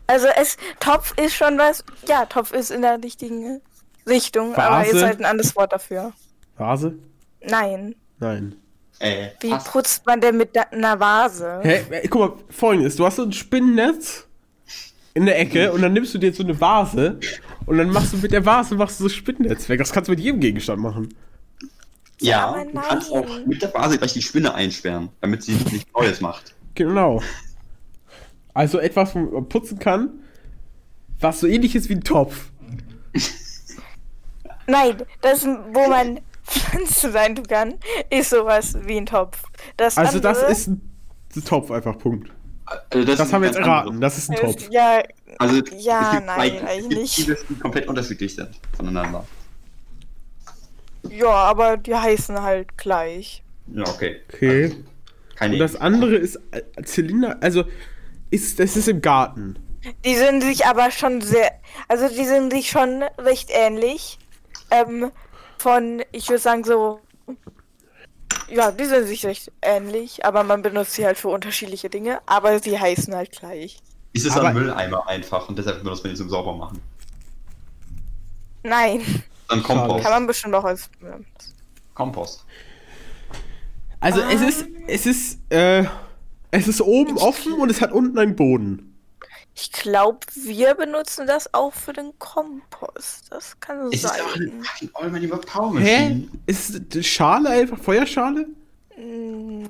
Also 0.06 0.26
es, 0.40 0.56
Topf 0.80 1.12
ist 1.18 1.34
schon 1.34 1.58
was, 1.58 1.84
ja, 2.06 2.24
Topf 2.26 2.52
ist 2.52 2.70
in 2.70 2.82
der 2.82 3.02
richtigen 3.02 3.60
Richtung, 4.06 4.54
aber 4.54 4.78
Vase? 4.86 4.96
ist 4.96 5.02
halt 5.02 5.18
ein 5.20 5.24
anderes 5.26 5.54
Wort 5.56 5.72
dafür. 5.72 6.12
Vase? 6.56 6.94
Nein. 7.42 7.94
Nein. 8.18 8.56
Äh, 9.00 9.28
Wie 9.40 9.54
putzt 9.70 10.04
man 10.06 10.20
denn 10.20 10.36
mit 10.38 10.50
einer 10.72 10.98
Vase? 10.98 11.60
Hä? 11.62 11.84
Äh, 11.90 12.08
Guck 12.08 12.20
mal, 12.20 12.32
folgendes. 12.50 12.96
Du 12.96 13.04
hast 13.06 13.16
so 13.16 13.22
ein 13.22 13.32
Spinnennetz 13.32 14.26
in 15.14 15.26
der 15.26 15.38
Ecke 15.38 15.72
und 15.72 15.82
dann 15.82 15.92
nimmst 15.92 16.14
du 16.14 16.18
dir 16.18 16.32
so 16.32 16.42
eine 16.42 16.58
Vase 16.60 17.18
und 17.66 17.78
dann 17.78 17.90
machst 17.90 18.12
du 18.12 18.16
mit 18.16 18.32
der 18.32 18.44
Vase 18.44 18.74
machst 18.74 18.98
du 18.98 19.04
so 19.04 19.08
Spinnennetz 19.08 19.68
weg. 19.68 19.78
Das 19.78 19.92
kannst 19.92 20.08
du 20.08 20.12
mit 20.12 20.20
jedem 20.20 20.40
Gegenstand 20.40 20.80
machen. 20.80 21.14
Ja, 22.20 22.48
Aber 22.48 22.64
du 22.64 22.72
kannst 22.80 23.12
auch 23.12 23.46
mit 23.46 23.62
der 23.62 23.72
Vase 23.72 23.98
gleich 23.98 24.12
die 24.12 24.22
Spinne 24.22 24.54
einsperren, 24.54 25.08
damit 25.20 25.42
sie 25.44 25.52
nichts 25.52 25.86
Neues 25.94 26.20
macht. 26.20 26.54
Genau. 26.74 27.22
Also 28.54 28.78
etwas, 28.80 29.14
wo 29.14 29.20
man 29.20 29.48
putzen 29.48 29.78
kann, 29.78 30.10
was 31.20 31.40
so 31.40 31.46
ähnlich 31.46 31.74
ist 31.76 31.88
wie 31.88 31.94
ein 31.94 32.02
Topf. 32.02 32.50
Nein, 34.66 34.96
das, 35.20 35.44
wo 35.46 35.88
man 35.88 36.20
Pflanzen 36.44 37.12
reintun 37.12 37.46
kann, 37.46 37.74
ist 38.10 38.30
sowas 38.30 38.76
wie 38.84 38.96
ein 38.98 39.06
Topf. 39.06 39.42
Das 39.76 39.96
Also 39.96 40.18
das 40.18 40.38
andere 40.38 40.52
ist 40.52 40.66
ein, 40.68 40.80
ein 41.36 41.44
Topf 41.44 41.70
einfach, 41.70 41.98
Punkt. 41.98 42.30
Also 42.90 43.04
Das 43.06 43.20
ist 43.20 43.32
haben 43.32 43.42
wir 43.42 43.48
jetzt 43.48 43.58
erraten, 43.58 44.00
das 44.00 44.18
ist 44.18 44.30
ein 44.30 44.36
Topf. 44.36 44.68
ja, 44.70 45.02
Also, 45.38 45.62
Ja, 45.78 46.20
nein, 46.20 46.58
zwei- 46.58 46.66
eigentlich 46.68 47.26
nicht. 47.28 47.48
Die 47.48 47.54
komplett 47.54 47.88
unterschiedlich 47.88 48.34
sind 48.34 48.50
voneinander. 48.76 49.24
Ja, 51.10 51.28
aber 51.28 51.76
die 51.76 51.94
heißen 51.94 52.40
halt 52.42 52.76
gleich. 52.78 53.42
Ja, 53.72 53.84
okay. 53.88 54.20
Okay. 54.32 54.74
Keine 55.36 55.54
Und 55.54 55.58
das 55.60 55.76
andere 55.76 56.16
ist 56.16 56.36
äh, 56.50 56.62
Zylinder, 56.84 57.36
also 57.40 57.64
ist, 58.30 58.58
das 58.58 58.76
ist 58.76 58.88
im 58.88 59.00
Garten. 59.00 59.58
Die 60.04 60.16
sind 60.16 60.42
sich 60.42 60.66
aber 60.66 60.90
schon 60.90 61.20
sehr, 61.20 61.52
also 61.86 62.08
die 62.08 62.24
sind 62.24 62.52
sich 62.52 62.68
schon 62.70 63.04
recht 63.18 63.48
ähnlich. 63.52 64.18
Ähm, 64.70 65.10
von, 65.58 66.02
ich 66.12 66.28
würde 66.28 66.40
sagen 66.40 66.64
so, 66.64 67.00
ja, 68.50 68.72
die 68.72 68.84
sind 68.84 69.06
sich 69.06 69.24
recht 69.24 69.52
ähnlich, 69.62 70.24
aber 70.24 70.42
man 70.42 70.62
benutzt 70.62 70.92
sie 70.94 71.06
halt 71.06 71.16
für 71.18 71.28
unterschiedliche 71.28 71.88
Dinge, 71.88 72.20
aber 72.26 72.58
sie 72.58 72.78
heißen 72.78 73.14
halt 73.14 73.30
gleich. 73.32 73.78
Ist 74.12 74.26
es 74.26 74.36
Aber- 74.36 74.48
ein 74.48 74.54
Mülleimer 74.54 75.06
einfach 75.06 75.48
und 75.48 75.56
deshalb 75.58 75.82
benutzt 75.82 76.02
man 76.02 76.12
ihn 76.12 76.16
zum 76.16 76.28
Saubermachen. 76.28 76.80
Nein, 78.62 79.02
Dann 79.48 79.62
Kompost. 79.62 80.04
kann 80.04 80.12
man 80.12 80.26
bestimmt 80.26 80.54
auch 80.54 80.64
als. 80.64 80.90
Kompost. 81.94 82.44
Also 84.00 84.20
es 84.20 84.40
ist, 84.40 84.66
es 84.86 85.06
ist, 85.06 85.38
äh, 85.50 85.84
es 86.50 86.68
ist 86.68 86.80
oben 86.80 87.18
offen 87.18 87.54
und 87.54 87.70
es 87.70 87.80
hat 87.80 87.92
unten 87.92 88.18
einen 88.18 88.36
Boden. 88.36 88.88
Ich 89.54 89.72
glaube, 89.72 90.20
wir 90.34 90.74
benutzen 90.74 91.26
das 91.26 91.52
auch 91.52 91.72
für 91.72 91.92
den 91.92 92.16
Kompost. 92.20 93.26
Das 93.30 93.58
kann 93.58 93.90
Ist 93.90 94.04
es 94.04 94.10
sein. 94.10 94.20
eine 94.36 94.62
fucking 94.62 94.90
Almighty 94.94 95.26
Power 95.26 95.80
Hä? 95.80 96.28
Ist 96.46 96.70
es 96.70 96.88
die 96.88 97.02
Schale 97.02 97.48
einfach 97.48 97.78
Feuerschale? 97.78 98.46
Mm. 98.96 99.64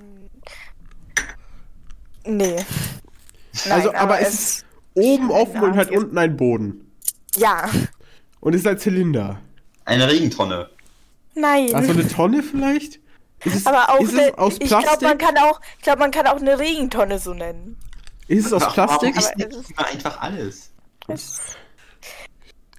Nee. 2.26 2.56
Also, 3.70 3.88
Nein, 3.88 3.96
aber 3.96 4.20
es 4.20 4.34
ist 4.34 4.66
oben 4.92 5.30
offen 5.30 5.62
und 5.62 5.76
hat 5.76 5.90
unten 5.90 6.18
einen 6.18 6.36
Boden. 6.36 6.92
Ja. 7.36 7.70
Und 8.40 8.54
ist 8.54 8.66
ein 8.66 8.78
Zylinder. 8.78 9.40
Eine 9.88 10.08
Regentonne. 10.08 10.68
Nein. 11.34 11.74
Also 11.74 11.92
eine 11.92 12.06
Tonne 12.08 12.42
vielleicht? 12.42 13.00
Ist 13.44 13.54
es, 13.56 13.66
aber 13.66 13.88
auch 13.90 14.00
ist 14.00 14.12
es 14.12 14.18
eine, 14.18 14.38
aus 14.38 14.54
ich 14.58 14.68
glaube, 14.68 14.82
Plastik? 14.84 15.08
man 15.08 15.18
kann 15.18 15.38
auch, 15.38 15.60
ich 15.76 15.82
glaube, 15.84 15.98
man 16.00 16.10
kann 16.10 16.26
auch 16.26 16.36
eine 16.40 16.58
Regentonne 16.58 17.18
so 17.18 17.32
nennen. 17.34 17.76
ist 18.26 18.46
es 18.46 18.52
aus 18.52 18.62
Warum 18.62 18.74
Plastik? 18.74 19.16
ist 19.16 19.26
Aber 19.28 19.36
nicht 19.36 19.50
es 19.52 19.56
ist- 19.60 19.70
immer 19.70 19.86
einfach 19.86 20.20
alles? 20.20 20.70
Es, 21.08 21.40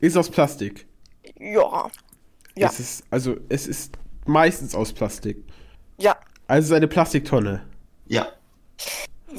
Ist 0.01 0.17
aus 0.17 0.29
Plastik. 0.29 0.85
ja. 1.39 1.89
Ja. 2.55 2.67
Es 2.67 2.79
ist, 2.79 3.03
also 3.09 3.37
es 3.47 3.67
ist 3.67 3.93
meistens 4.25 4.75
aus 4.75 4.91
Plastik. 4.91 5.37
Ja. 5.97 6.17
Also 6.47 6.65
es 6.65 6.69
ist 6.71 6.75
eine 6.75 6.87
Plastiktonne. 6.89 7.65
Ja. 8.07 8.27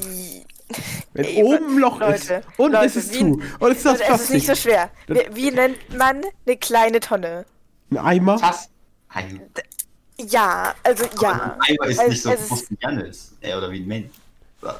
Wenn 1.13 1.25
Ey, 1.25 1.43
oben 1.43 1.75
ein 1.75 1.77
Loch 1.79 1.99
Leute, 1.99 2.35
ist 2.35 2.43
und 2.57 2.71
Leute, 2.71 2.85
es 2.85 2.95
ist 2.95 3.13
wie- 3.13 3.19
zu 3.19 3.41
und 3.59 3.71
es 3.71 3.79
ist 3.79 3.87
aus 3.87 4.01
Also, 4.01 4.13
es 4.15 4.21
ist 4.21 4.29
nicht 4.31 4.45
Plastik. 4.45 4.63
so 4.63 4.69
schwer. 4.69 4.89
Wie, 5.07 5.35
wie 5.35 5.51
nennt 5.51 5.97
man 5.97 6.21
eine 6.47 6.57
kleine 6.57 6.99
Tonne? 7.01 7.45
Ein 7.91 7.97
Eimer? 7.97 8.39
Fass. 8.39 8.69
Ein, 9.09 9.41
Ja, 10.17 10.73
also 10.83 11.05
ja. 11.21 11.31
Aber 11.31 11.43
ein 11.43 11.59
Eimer 11.61 11.85
ist 11.87 11.99
Also, 11.99 12.09
nicht 12.11 12.21
so 12.23 12.29
es 12.31 12.47
groß 12.47 12.69
wie 12.71 12.77
Janis. 12.81 13.33
Äh, 13.41 13.55
oder 13.55 13.71
wie 13.71 13.79
ein 13.81 13.87
Mensch. 13.87 14.09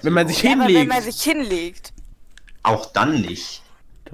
Wenn 0.02 0.14
man 0.14 0.28
sich 0.28 0.42
Ja, 0.44 0.52
aber 0.54 0.62
wenn 0.62 0.68
hinlegt. 0.70 0.90
man 0.94 1.04
sich 1.04 1.22
hinlegt. 1.22 1.94
Auch 2.64 2.86
dann 2.88 3.22
nicht. 3.22 3.62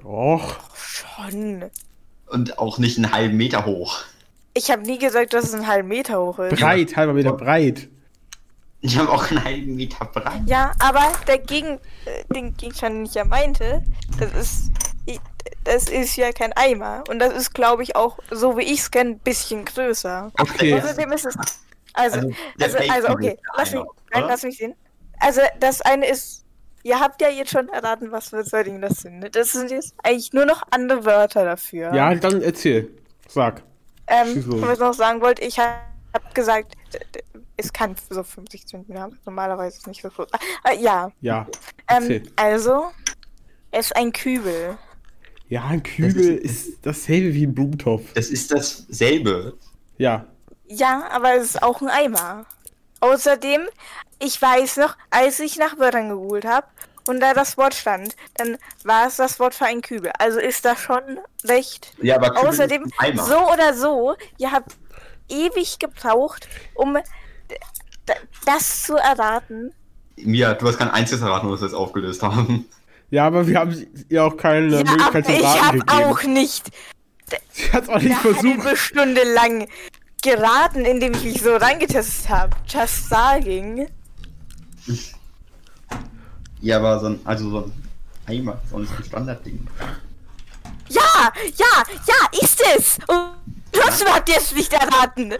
Doch. 0.01 0.57
Schon. 0.75 1.65
Und 2.27 2.57
auch 2.57 2.77
nicht 2.77 2.97
einen 2.97 3.11
halben 3.11 3.37
Meter 3.37 3.65
hoch. 3.65 3.99
Ich 4.53 4.71
habe 4.71 4.81
nie 4.81 4.97
gesagt, 4.97 5.33
dass 5.33 5.45
es 5.45 5.53
einen 5.53 5.67
halben 5.67 5.87
Meter 5.89 6.19
hoch 6.19 6.39
ist. 6.39 6.59
Breit, 6.59 6.95
halber 6.95 7.13
Meter 7.13 7.33
breit. 7.33 7.87
Ich 8.81 8.97
habe 8.97 9.09
auch 9.11 9.29
einen 9.29 9.43
halben 9.43 9.75
Meter 9.75 10.05
breit. 10.05 10.41
Ja, 10.45 10.71
aber 10.79 11.11
der 11.27 11.39
Gegen, 11.39 11.79
äh, 12.05 12.33
den 12.33 12.55
Gegenstand, 12.57 12.95
den 12.95 13.05
ich 13.05 13.13
ja 13.13 13.25
meinte, 13.25 13.83
das 14.19 14.31
ist, 14.33 14.71
das 15.63 15.89
ist 15.89 16.15
ja 16.15 16.31
kein 16.31 16.53
Eimer. 16.53 17.03
Und 17.09 17.19
das 17.19 17.33
ist, 17.33 17.53
glaube 17.53 17.83
ich, 17.83 17.95
auch, 17.95 18.19
so 18.31 18.57
wie 18.57 18.63
ich 18.63 18.79
es 18.79 18.91
kenne, 18.91 19.11
ein 19.11 19.19
bisschen 19.19 19.65
größer. 19.65 20.31
Okay. 20.39 20.75
Außerdem 20.75 21.11
ist 21.11 21.25
es, 21.25 21.35
also, 21.93 22.19
Also, 22.57 22.77
also, 22.77 22.77
also 22.91 23.09
okay, 23.09 23.37
lass 23.57 23.71
mich, 23.73 23.83
nein, 24.13 24.23
lass 24.27 24.43
mich 24.43 24.57
sehen. 24.57 24.75
Also, 25.19 25.41
das 25.59 25.81
eine 25.81 26.07
ist, 26.07 26.45
ihr 26.83 26.99
habt 26.99 27.21
ja 27.21 27.29
jetzt 27.29 27.51
schon 27.51 27.69
erraten, 27.69 28.11
was 28.11 28.29
für 28.29 28.63
Dinge 28.63 28.81
das 28.81 28.99
sind. 28.99 29.19
ne? 29.19 29.29
Das 29.29 29.51
sind 29.51 29.71
jetzt 29.71 29.95
eigentlich 30.03 30.31
nur 30.33 30.45
noch 30.45 30.61
andere 30.71 31.05
Wörter 31.05 31.43
dafür. 31.43 31.93
Ja, 31.93 32.13
dann 32.15 32.41
erzähl. 32.41 32.89
Sag. 33.27 33.63
Ähm, 34.07 34.43
was 34.61 34.73
ich 34.73 34.79
noch 34.79 34.93
sagen 34.93 35.21
wollte, 35.21 35.43
ich 35.43 35.59
habe 35.59 35.79
hab 36.13 36.33
gesagt, 36.33 36.75
es 37.57 37.73
kann 37.73 37.95
so 38.09 38.23
50 38.23 38.67
Zentimeter 38.67 39.01
haben. 39.01 39.19
Normalerweise 39.25 39.75
ist 39.75 39.81
es 39.81 39.87
nicht 39.87 40.01
so 40.01 40.09
groß. 40.09 40.27
Ah, 40.63 40.71
ja, 40.73 41.11
Ja. 41.21 41.47
ähm, 41.89 42.23
also, 42.35 42.91
es 43.71 43.87
ist 43.87 43.95
ein 43.95 44.13
Kübel. 44.13 44.77
Ja, 45.49 45.65
ein 45.65 45.81
Kübel 45.83 46.37
ist 46.37 46.79
dasselbe 46.81 47.33
wie 47.33 47.45
ein 47.45 47.53
Blumentopf. 47.55 48.13
Das 48.13 48.27
ist 48.27 48.51
dasselbe. 48.51 49.53
Ja. 49.97 50.25
Ja, 50.67 51.07
aber 51.11 51.35
es 51.35 51.51
ist 51.51 51.63
auch 51.63 51.81
ein 51.81 51.87
Eimer. 51.87 52.45
Außerdem, 52.99 53.61
ich 54.19 54.41
weiß 54.41 54.77
noch, 54.77 54.97
als 55.09 55.39
ich 55.39 55.57
nach 55.57 55.77
Wörtern 55.79 56.09
gegoogelt 56.09 56.45
habe 56.45 56.67
und 57.07 57.21
da 57.21 57.33
das 57.33 57.57
Wort 57.57 57.73
stand, 57.73 58.15
dann 58.35 58.57
war 58.83 59.07
es 59.07 59.15
das 59.15 59.39
Wort 59.39 59.55
für 59.55 59.65
ein 59.65 59.81
Kübel. 59.81 60.11
Also 60.19 60.39
ist 60.39 60.65
das 60.65 60.79
schon 60.79 61.01
recht. 61.45 61.93
Ja, 62.01 62.15
aber 62.15 62.31
Kübel 62.31 62.49
Außerdem, 62.49 62.83
ist 62.83 62.93
ein 62.97 63.11
Eimer. 63.13 63.23
so 63.23 63.51
oder 63.51 63.73
so, 63.73 64.15
ihr 64.37 64.51
habt 64.51 64.75
ewig 65.29 65.79
gebraucht, 65.79 66.49
um 66.73 66.97
das 68.45 68.83
zu 68.83 68.95
erraten. 68.95 69.73
Mia, 70.17 70.53
du 70.55 70.67
hast 70.67 70.77
kein 70.77 70.89
einziges 70.89 71.21
erraten, 71.21 71.49
was 71.49 71.61
wir 71.61 71.67
jetzt 71.67 71.75
aufgelöst 71.75 72.23
haben. 72.23 72.65
Ja, 73.09 73.27
aber 73.27 73.47
wir 73.47 73.57
haben 73.59 73.87
ihr 74.09 74.23
auch 74.25 74.35
keine 74.35 74.67
Ja, 74.77 74.83
Möglichkeit 74.83 75.25
zu 75.25 75.31
ich 75.31 75.43
raten 75.43 75.61
habe 75.65 75.79
gegeben. 75.79 76.03
auch 76.03 76.23
nicht 76.23 76.71
Sie 77.51 77.71
hat 77.71 77.89
auch 77.89 77.95
nicht 77.99 78.11
eine 78.11 78.15
versucht. 78.33 78.43
halbe 78.65 78.77
Stunde 78.77 79.21
lang 79.33 79.67
geraten, 80.21 80.85
indem 80.85 81.13
ich 81.13 81.23
mich 81.23 81.41
so 81.41 81.55
reingetestet 81.55 82.29
habe. 82.29 82.55
Just 82.67 83.09
saying. 83.09 83.87
Ja, 86.61 86.77
aber 86.77 86.99
so 86.99 87.07
ein, 87.07 87.19
also 87.23 87.49
so 87.49 87.57
ein 87.65 87.73
Eimer, 88.27 88.61
so 88.69 88.77
ein 88.77 88.87
Standardding. 89.05 89.67
Ja, 90.89 91.31
ja, 91.57 91.83
ja, 92.07 92.39
ist 92.41 92.61
es. 92.77 92.97
Und 93.07 93.31
trotzdem 93.71 94.07
habt 94.07 94.29
ihr 94.29 94.37
es 94.37 94.53
nicht 94.53 94.71
erraten. 94.73 95.33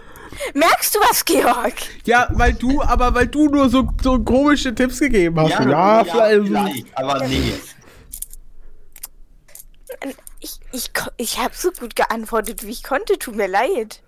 Merkst 0.54 0.94
du 0.94 1.00
was, 1.00 1.24
Georg? 1.24 1.74
Ja, 2.04 2.28
weil 2.30 2.54
du, 2.54 2.82
aber 2.82 3.14
weil 3.14 3.26
du 3.26 3.48
nur 3.48 3.68
so, 3.68 3.88
so 4.02 4.18
komische 4.20 4.74
Tipps 4.74 5.00
gegeben 5.00 5.38
hast. 5.40 5.50
Ja, 5.50 6.04
vielleicht. 6.04 6.46
vielleicht, 6.46 6.98
aber 6.98 7.26
nee. 7.26 7.54
Ich, 10.40 10.60
ich, 10.72 10.90
ich 11.16 11.38
habe 11.38 11.54
so 11.54 11.70
gut 11.70 11.96
geantwortet, 11.96 12.64
wie 12.64 12.70
ich 12.70 12.82
konnte. 12.82 13.18
Tut 13.18 13.36
mir 13.36 13.48
leid. 13.48 14.02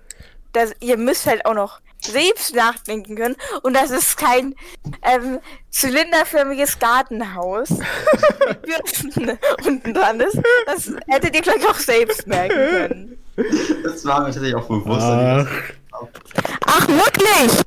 Das, 0.52 0.72
ihr 0.80 0.96
müsst 0.96 1.26
halt 1.26 1.46
auch 1.46 1.54
noch 1.54 1.80
selbst 2.04 2.54
nachdenken 2.54 3.16
können. 3.16 3.36
Und 3.62 3.74
das 3.74 3.90
ist 3.90 4.16
kein 4.16 4.54
ähm, 5.02 5.40
zylinderförmiges 5.70 6.78
Gartenhaus 6.78 7.70
mit 7.70 8.62
Bürsten 8.62 9.38
unten 9.66 9.94
dran 9.94 10.20
ist. 10.20 10.38
Das 10.66 10.92
hättet 11.08 11.34
ihr 11.34 11.42
gleich 11.42 11.66
auch 11.68 11.78
selbst 11.78 12.26
merken 12.26 12.54
können. 12.54 13.18
Das 13.84 14.04
war 14.04 14.20
mir 14.20 14.26
tatsächlich 14.26 14.54
auch 14.54 14.68
bewusst. 14.68 15.02
Ach, 15.02 15.48
Ach, 16.66 16.88
wirklich? 16.88 17.62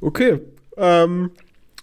okay. 0.00 0.40
Ähm, 0.76 1.30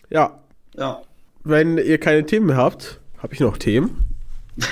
ja, 0.10 0.39
Ja. 0.76 1.01
wenn 1.43 1.78
ihr 1.78 1.99
keine 1.99 2.26
Themen 2.26 2.47
mehr 2.47 2.57
habt, 2.57 2.99
habe 3.22 3.34
ich 3.34 3.39
noch 3.39 3.57
Themen. 3.57 4.05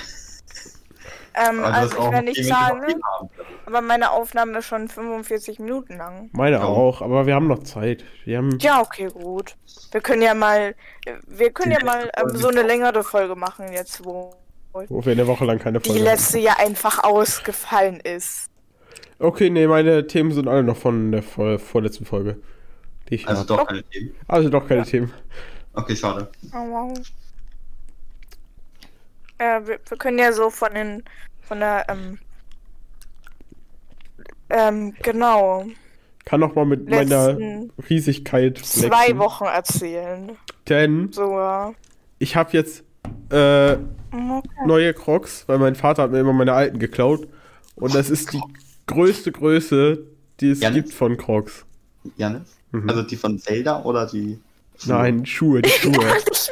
Ähm, 1.39 1.63
also 1.63 1.99
hast 1.99 2.07
ich 2.07 2.11
will 2.13 2.21
nicht 2.23 2.37
die 2.39 2.43
sagen, 2.45 2.81
haben. 2.81 3.29
aber 3.67 3.81
meine 3.81 4.09
Aufnahme 4.09 4.57
ist 4.57 4.65
schon 4.65 4.87
45 4.87 5.59
Minuten 5.59 5.95
lang. 5.97 6.31
Meine 6.33 6.55
Ja. 6.55 6.63
auch, 6.63 7.03
aber 7.03 7.27
wir 7.27 7.35
haben 7.35 7.45
noch 7.45 7.61
Zeit. 7.61 8.03
Wir 8.25 8.39
haben. 8.39 8.57
Ja, 8.57 8.81
okay, 8.81 9.07
gut. 9.13 9.55
Wir 9.91 10.01
können 10.01 10.23
ja 10.23 10.33
mal, 10.33 10.73
wir 11.27 11.51
können 11.51 11.73
Die 11.73 11.77
ja 11.77 11.85
mal 11.85 12.09
ähm, 12.17 12.29
so 12.35 12.47
eine 12.47 12.63
längere 12.63 13.03
Folge 13.03 13.35
machen 13.35 13.71
jetzt, 13.71 14.03
wo 14.03 14.33
Wo 14.73 15.05
wir 15.05 15.11
eine 15.11 15.27
Woche 15.27 15.45
lang 15.45 15.59
keine 15.59 15.79
die 15.79 15.89
Folge 15.89 16.01
haben. 16.03 16.09
letzte 16.11 16.39
ja 16.39 16.53
einfach 16.57 17.03
ausgefallen 17.03 17.99
ist. 17.99 18.47
Okay, 19.19 19.49
nee, 19.49 19.67
meine 19.67 20.07
Themen 20.07 20.31
sind 20.31 20.47
alle 20.47 20.63
noch 20.63 20.77
von 20.77 21.11
der 21.11 21.23
vor 21.23 21.59
vorletzten 21.59 22.05
Folge. 22.05 22.37
Die 23.09 23.15
ich 23.15 23.27
Also 23.27 23.41
hab. 23.41 23.47
doch 23.47 23.67
keine 23.67 23.83
Themen. 23.83 24.11
Also 24.27 24.49
doch 24.49 24.67
keine 24.67 24.83
Themen. 24.85 25.11
Okay, 25.73 25.95
schade. 25.95 26.29
Oh, 26.53 26.57
wow. 26.57 26.97
Äh, 29.39 29.61
wir, 29.67 29.79
wir 29.87 29.97
können 29.97 30.17
ja 30.19 30.31
so 30.33 30.49
von 30.49 30.73
den, 30.73 31.03
von 31.41 31.59
der, 31.59 31.85
ähm, 31.89 32.19
ähm, 34.49 34.93
genau, 35.03 35.65
Kann 36.25 36.39
noch 36.39 36.55
mal 36.55 36.65
mit 36.65 36.89
meiner 36.89 37.37
Riesigkeit 37.89 38.57
zwei 38.57 38.87
flexen. 38.89 39.17
Wochen 39.19 39.45
erzählen. 39.45 40.37
Denn 40.67 41.11
So, 41.11 41.31
ja. 41.37 41.73
ich 42.19 42.35
habe 42.35 42.51
jetzt 42.53 42.83
äh, 43.29 43.77
Okay. 44.09 44.41
neue 44.65 44.93
Crocs, 44.93 45.43
weil 45.47 45.59
mein 45.59 45.75
Vater 45.75 46.03
hat 46.03 46.11
mir 46.11 46.19
immer 46.19 46.31
meine 46.33 46.53
alten 46.53 46.79
geklaut. 46.79 47.27
Und 47.75 47.93
das 47.93 48.09
ist 48.09 48.31
die 48.33 48.41
größte 48.87 49.31
Größe, 49.31 49.99
die 50.39 50.49
es 50.51 50.61
Ja, 50.61 50.69
ne? 50.69 50.81
gibt 50.81 50.93
von 50.93 51.17
Crocs. 51.17 51.65
Janis? 52.17 52.57
Mhm. 52.71 52.89
Also 52.89 53.03
die 53.03 53.15
von 53.15 53.37
Zelda 53.39 53.83
oder 53.83 54.05
die. 54.07 54.39
Nein, 54.85 55.25
Schuhe, 55.25 55.61
die 55.61 55.69
Schuhe. 55.69 55.93
Ich 56.31 56.49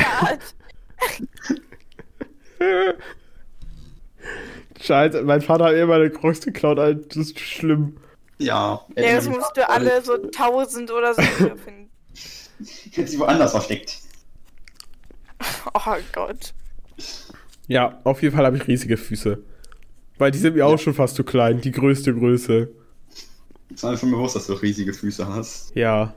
mir 0.00 0.16
auch. 0.16 0.38
Scheiße, 4.80 5.22
mein 5.22 5.42
Vater 5.42 5.64
hat 5.66 5.72
mir 5.72 5.82
immer 5.82 5.98
meine 5.98 6.10
Crocs 6.10 6.40
geklaut, 6.40 6.78
Alter. 6.78 7.00
Das 7.08 7.16
ist 7.16 7.38
schlimm. 7.40 7.96
Ja. 8.38 8.84
Ja, 8.96 9.14
das 9.16 9.28
musst 9.28 9.56
du 9.56 9.68
alle 9.68 10.02
so 10.02 10.14
1000 10.14 10.90
oder 10.92 11.14
so 11.14 11.22
finden. 11.56 11.90
Jetzt 12.92 13.10
sie 13.12 13.18
woanders 13.18 13.50
versteckt. 13.52 13.98
Oh 15.74 15.94
Gott. 16.12 16.52
Ja, 17.68 17.98
auf 18.04 18.22
jeden 18.22 18.34
Fall 18.34 18.46
habe 18.46 18.56
ich 18.56 18.66
riesige 18.66 18.96
Füße. 18.96 19.42
Weil 20.18 20.30
die 20.30 20.38
sind 20.38 20.56
mir 20.56 20.66
auch 20.66 20.78
schon 20.78 20.94
fast 20.94 21.16
zu 21.16 21.24
klein, 21.24 21.60
die 21.60 21.70
größte 21.70 22.14
Größe. 22.14 22.68
War 23.80 23.90
mir 23.92 23.98
schon 23.98 24.10
bewusst, 24.10 24.36
dass 24.36 24.46
du 24.46 24.54
riesige 24.54 24.92
Füße 24.92 25.26
hast. 25.26 25.74
Ja. 25.74 26.14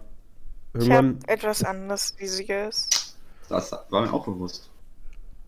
Ich 0.74 0.89
habe 0.89 1.08
Irgendwann, 1.08 1.20
etwas 1.28 1.64
anderes 1.64 2.16
Riesiges. 2.20 2.89
Das 3.49 3.72
war 3.89 4.02
mir 4.02 4.14
auch 4.14 4.26
bewusst. 4.26 4.70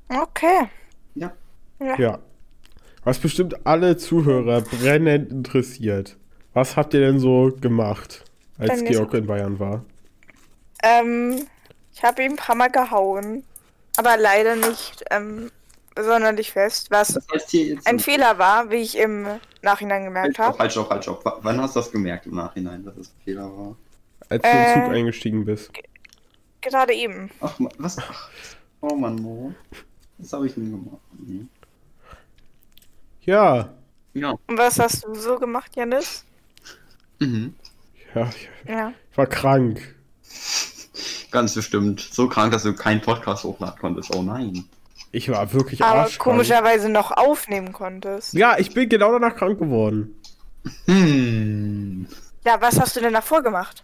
Okay. 0.10 0.70
Ja. 1.16 1.32
ja. 1.98 2.20
Was 3.04 3.20
bestimmt 3.20 3.66
alle 3.66 3.98
Zuhörer 3.98 4.62
brennend 4.62 5.32
interessiert. 5.32 6.18
Was 6.54 6.76
habt 6.76 6.94
ihr 6.94 7.00
denn 7.00 7.20
so 7.20 7.52
gemacht, 7.60 8.24
als 8.58 8.82
mir 8.82 8.90
Georg 8.90 9.14
in 9.14 9.26
Bayern 9.26 9.60
war? 9.60 9.84
Ähm, 10.84 11.48
ich 11.94 12.04
habe 12.04 12.24
ihn 12.24 12.32
ein 12.32 12.38
paar 12.38 12.56
Mal 12.56 12.70
gehauen. 12.70 13.44
Aber 13.98 14.18
leider 14.18 14.56
nicht 14.56 15.06
ähm, 15.12 15.52
sonderlich 16.00 16.52
fest, 16.52 16.90
was 16.92 17.14
Das 17.14 17.28
heißt 17.34 17.56
ein 17.86 18.00
Fehler 18.00 18.38
war, 18.40 18.70
wie 18.72 18.78
ich 18.78 18.98
im 18.98 19.26
Nachhinein 19.62 20.04
gemerkt 20.06 20.40
habe. 20.40 20.58
halt 20.58 20.78
auf, 20.78 20.90
halt. 20.90 21.08
W- 21.08 21.16
Wann 21.42 21.62
hast 21.62 21.76
du 21.76 21.80
das 21.80 21.92
gemerkt 21.92 22.26
im 22.26 22.36
Nachhinein, 22.36 22.84
dass 22.84 22.98
es 22.98 23.10
ein 23.10 23.22
Fehler 23.24 23.46
war? 23.56 23.76
Als 24.30 24.42
du 24.42 24.48
in 24.50 24.56
den 24.58 24.64
Äh. 24.66 24.74
Zug 24.86 24.94
eingestiegen 24.94 25.46
bist. 25.46 25.72
gerade 26.62 26.94
eben. 26.94 27.30
Ach, 27.42 27.54
was? 27.78 27.98
Ach, 28.00 28.30
oh 28.82 28.96
Mann, 28.96 29.16
Mo. 29.16 29.54
Was 30.18 30.32
habe 30.34 30.48
ich 30.48 30.54
denn 30.54 30.72
gemacht? 30.72 31.02
Mhm. 31.18 31.50
Ja. 33.22 33.70
Ja. 34.14 34.32
Und 34.48 34.58
was 34.58 34.80
hast 34.80 35.04
du 35.06 35.14
so 35.16 35.38
gemacht, 35.40 35.76
Janis? 35.76 36.24
Mhm. 37.20 37.56
Ja, 38.16 38.30
ich, 38.30 38.50
Ja. 38.68 38.94
ich 39.12 39.18
war 39.18 39.28
krank. 39.28 39.96
Ganz 41.32 41.56
bestimmt. 41.56 42.00
So 42.00 42.30
krank, 42.30 42.52
dass 42.52 42.64
du 42.64 42.74
keinen 42.76 43.02
Podcast 43.02 43.44
hochladen 43.44 43.80
konntest. 43.80 44.14
Oh 44.16 44.22
nein. 44.22 44.66
Ich 45.16 45.30
war 45.30 45.54
wirklich 45.54 45.82
Aber 45.84 46.02
arschkrank. 46.02 46.20
komischerweise 46.24 46.90
noch 46.90 47.12
aufnehmen 47.12 47.72
konntest. 47.72 48.34
Ja, 48.34 48.58
ich 48.58 48.74
bin 48.74 48.90
genau 48.90 49.12
danach 49.12 49.36
krank 49.36 49.60
geworden. 49.60 50.20
Hm. 50.86 52.08
Ja, 52.46 52.60
was 52.60 52.80
hast 52.80 52.96
du 52.96 53.00
denn 53.00 53.14
davor 53.14 53.42
gemacht? 53.44 53.84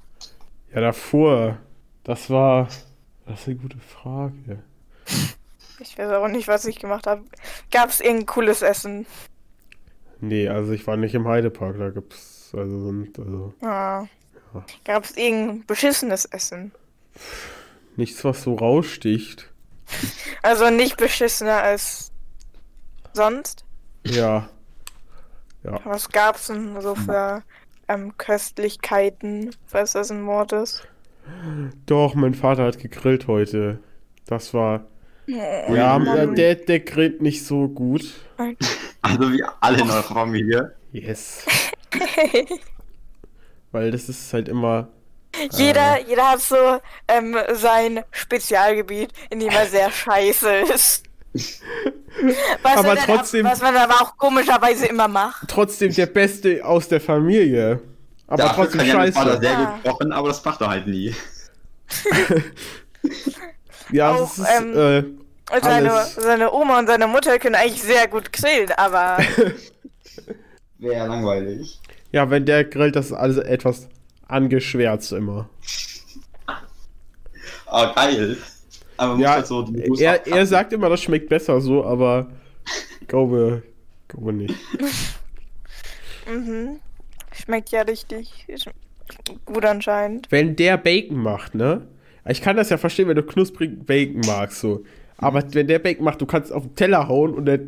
Ja, 0.73 0.81
davor. 0.81 1.57
Das 2.03 2.29
war. 2.29 2.67
Das 3.27 3.41
ist 3.41 3.47
eine 3.47 3.57
gute 3.57 3.77
Frage. 3.79 4.63
Ich 5.79 5.97
weiß 5.97 6.11
auch 6.13 6.27
nicht, 6.27 6.47
was 6.47 6.65
ich 6.65 6.79
gemacht 6.79 7.05
habe. 7.05 7.23
Gab 7.71 7.89
es 7.89 7.99
irgendein 8.01 8.25
cooles 8.25 8.61
Essen? 8.63 9.05
Nee, 10.19 10.49
also 10.49 10.71
ich 10.73 10.85
war 10.87 10.97
nicht 10.97 11.13
im 11.13 11.27
Heidepark, 11.27 11.77
da 11.77 11.89
gibt's. 11.91 12.51
Also 12.57 12.87
sind. 12.87 13.17
Also 13.19 13.53
Ah. 13.61 14.05
Ja. 14.55 14.65
Gab 14.83 15.03
es 15.03 15.15
irgendein 15.15 15.63
beschissenes 15.67 16.25
Essen? 16.25 16.71
nichts, 17.95 18.23
was 18.23 18.41
so 18.43 18.55
raussticht. 18.55 19.48
Also 20.41 20.69
nicht 20.69 20.97
beschissener 20.97 21.61
als 21.61 22.11
sonst? 23.13 23.65
Ja. 24.05 24.49
Ja. 25.63 25.79
Was 25.83 26.09
gab's 26.09 26.47
denn 26.47 26.79
so 26.81 26.95
für 26.95 27.43
ähm, 27.87 28.17
Köstlichkeiten, 28.17 29.51
falls 29.65 29.93
das 29.93 30.11
ein 30.11 30.25
Wort 30.25 30.53
ist? 30.53 30.87
Doch, 31.85 32.15
mein 32.15 32.33
Vater 32.33 32.63
hat 32.65 32.79
gegrillt 32.79 33.27
heute. 33.27 33.79
Das 34.25 34.53
war. 34.53 34.85
Ui, 35.27 35.35
Ja, 35.75 35.97
ui. 35.97 36.35
der, 36.35 36.55
der 36.55 36.79
grillt 36.79 37.21
nicht 37.21 37.45
so 37.45 37.67
gut. 37.67 38.05
Also 39.01 39.31
wie 39.31 39.43
alle 39.59 39.81
in 39.81 39.89
eurer 39.89 40.03
Familie. 40.03 40.75
Yes. 40.91 41.45
Weil 43.71 43.91
das 43.91 44.09
ist 44.09 44.33
halt 44.33 44.47
immer. 44.49 44.87
Jeder, 45.51 45.99
jeder 46.07 46.31
hat 46.31 46.41
so 46.41 46.79
ähm, 47.07 47.37
sein 47.53 48.03
Spezialgebiet, 48.11 49.11
in 49.29 49.39
dem 49.39 49.49
er 49.49 49.65
sehr 49.65 49.91
scheiße 49.91 50.49
ist. 50.73 51.03
Was 52.63 52.77
Aber 52.77 52.89
er 52.89 52.95
dann 52.95 53.05
trotzdem- 53.05 53.45
was 53.45 53.61
man 53.61 53.75
aber 53.77 53.93
auch 54.01 54.17
komischerweise 54.17 54.87
immer 54.87 55.07
macht. 55.07 55.47
Trotzdem 55.47 55.93
der 55.93 56.07
Beste 56.07 56.65
aus 56.65 56.87
der 56.87 56.99
Familie. 56.99 57.79
Aber 58.27 58.43
Dafür 58.43 58.63
trotzdem 58.63 58.79
kann 58.79 58.87
ja 58.87 58.95
mein 58.97 59.13
Vater 59.13 59.29
scheiße. 59.33 59.41
sehr 59.41 59.51
Ja. 59.51 59.65
gut 59.83 59.83
kochen, 59.91 60.11
aber 60.11 60.27
das 60.29 60.43
macht 60.43 60.61
er 60.61 60.69
halt 60.69 60.87
nie. 60.87 61.15
Ja, 63.91 64.11
Auch, 64.11 64.19
das 64.19 64.37
ist. 64.39 64.47
ähm, 64.57 64.77
äh, 64.77 64.99
Und 65.55 65.63
seine, 65.63 66.05
seine 66.15 66.51
Oma 66.53 66.79
und 66.79 66.87
seine 66.87 67.07
Mutter 67.07 67.39
können 67.39 67.55
eigentlich 67.55 67.81
sehr 67.81 68.07
gut 68.07 68.31
grillen, 68.31 68.71
aber 68.77 69.17
Wäre 70.77 70.93
ja 70.95 71.05
langweilig. 71.05 71.79
ja, 72.11 72.29
wenn 72.29 72.45
der 72.45 72.65
grillt, 72.65 72.95
das 72.95 73.07
ist 73.07 73.13
alles 73.13 73.37
etwas 73.37 73.87
angeschwärzt 74.29 75.11
immer. 75.11 75.49
Ah, 77.65 77.93
geil. 77.93 78.37
Aber 78.97 79.13
man 79.13 79.21
Ja, 79.21 79.29
muss 79.29 79.35
halt 79.37 79.47
so 79.47 80.03
er, 80.03 80.27
er 80.27 80.45
sagt 80.45 80.73
immer, 80.73 80.89
das 80.89 81.01
schmeckt 81.01 81.29
besser 81.29 81.61
so, 81.61 81.85
aber 81.85 82.27
glaube, 83.07 83.63
glaube 84.07 84.33
nicht. 84.33 84.55
mhm. 86.27 86.79
schmeckt 87.33 87.69
ja 87.69 87.81
richtig 87.81 88.47
gut 89.45 89.65
anscheinend. 89.65 90.27
Wenn 90.31 90.55
der 90.55 90.77
Bacon 90.77 91.17
macht, 91.17 91.55
ne? 91.55 91.87
Ich 92.27 92.41
kann 92.41 92.57
das 92.57 92.69
ja 92.69 92.77
verstehen, 92.77 93.07
wenn 93.07 93.15
du 93.15 93.23
knusprigen 93.23 93.85
Bacon 93.85 94.21
magst, 94.21 94.59
so. 94.59 94.83
Aber 95.17 95.43
wenn 95.53 95.67
der 95.67 95.79
Bacon 95.79 96.05
macht, 96.05 96.21
du 96.21 96.25
kannst 96.25 96.51
auf 96.51 96.63
den 96.63 96.75
Teller 96.75 97.07
hauen 97.07 97.33
und 97.33 97.45
der 97.45 97.59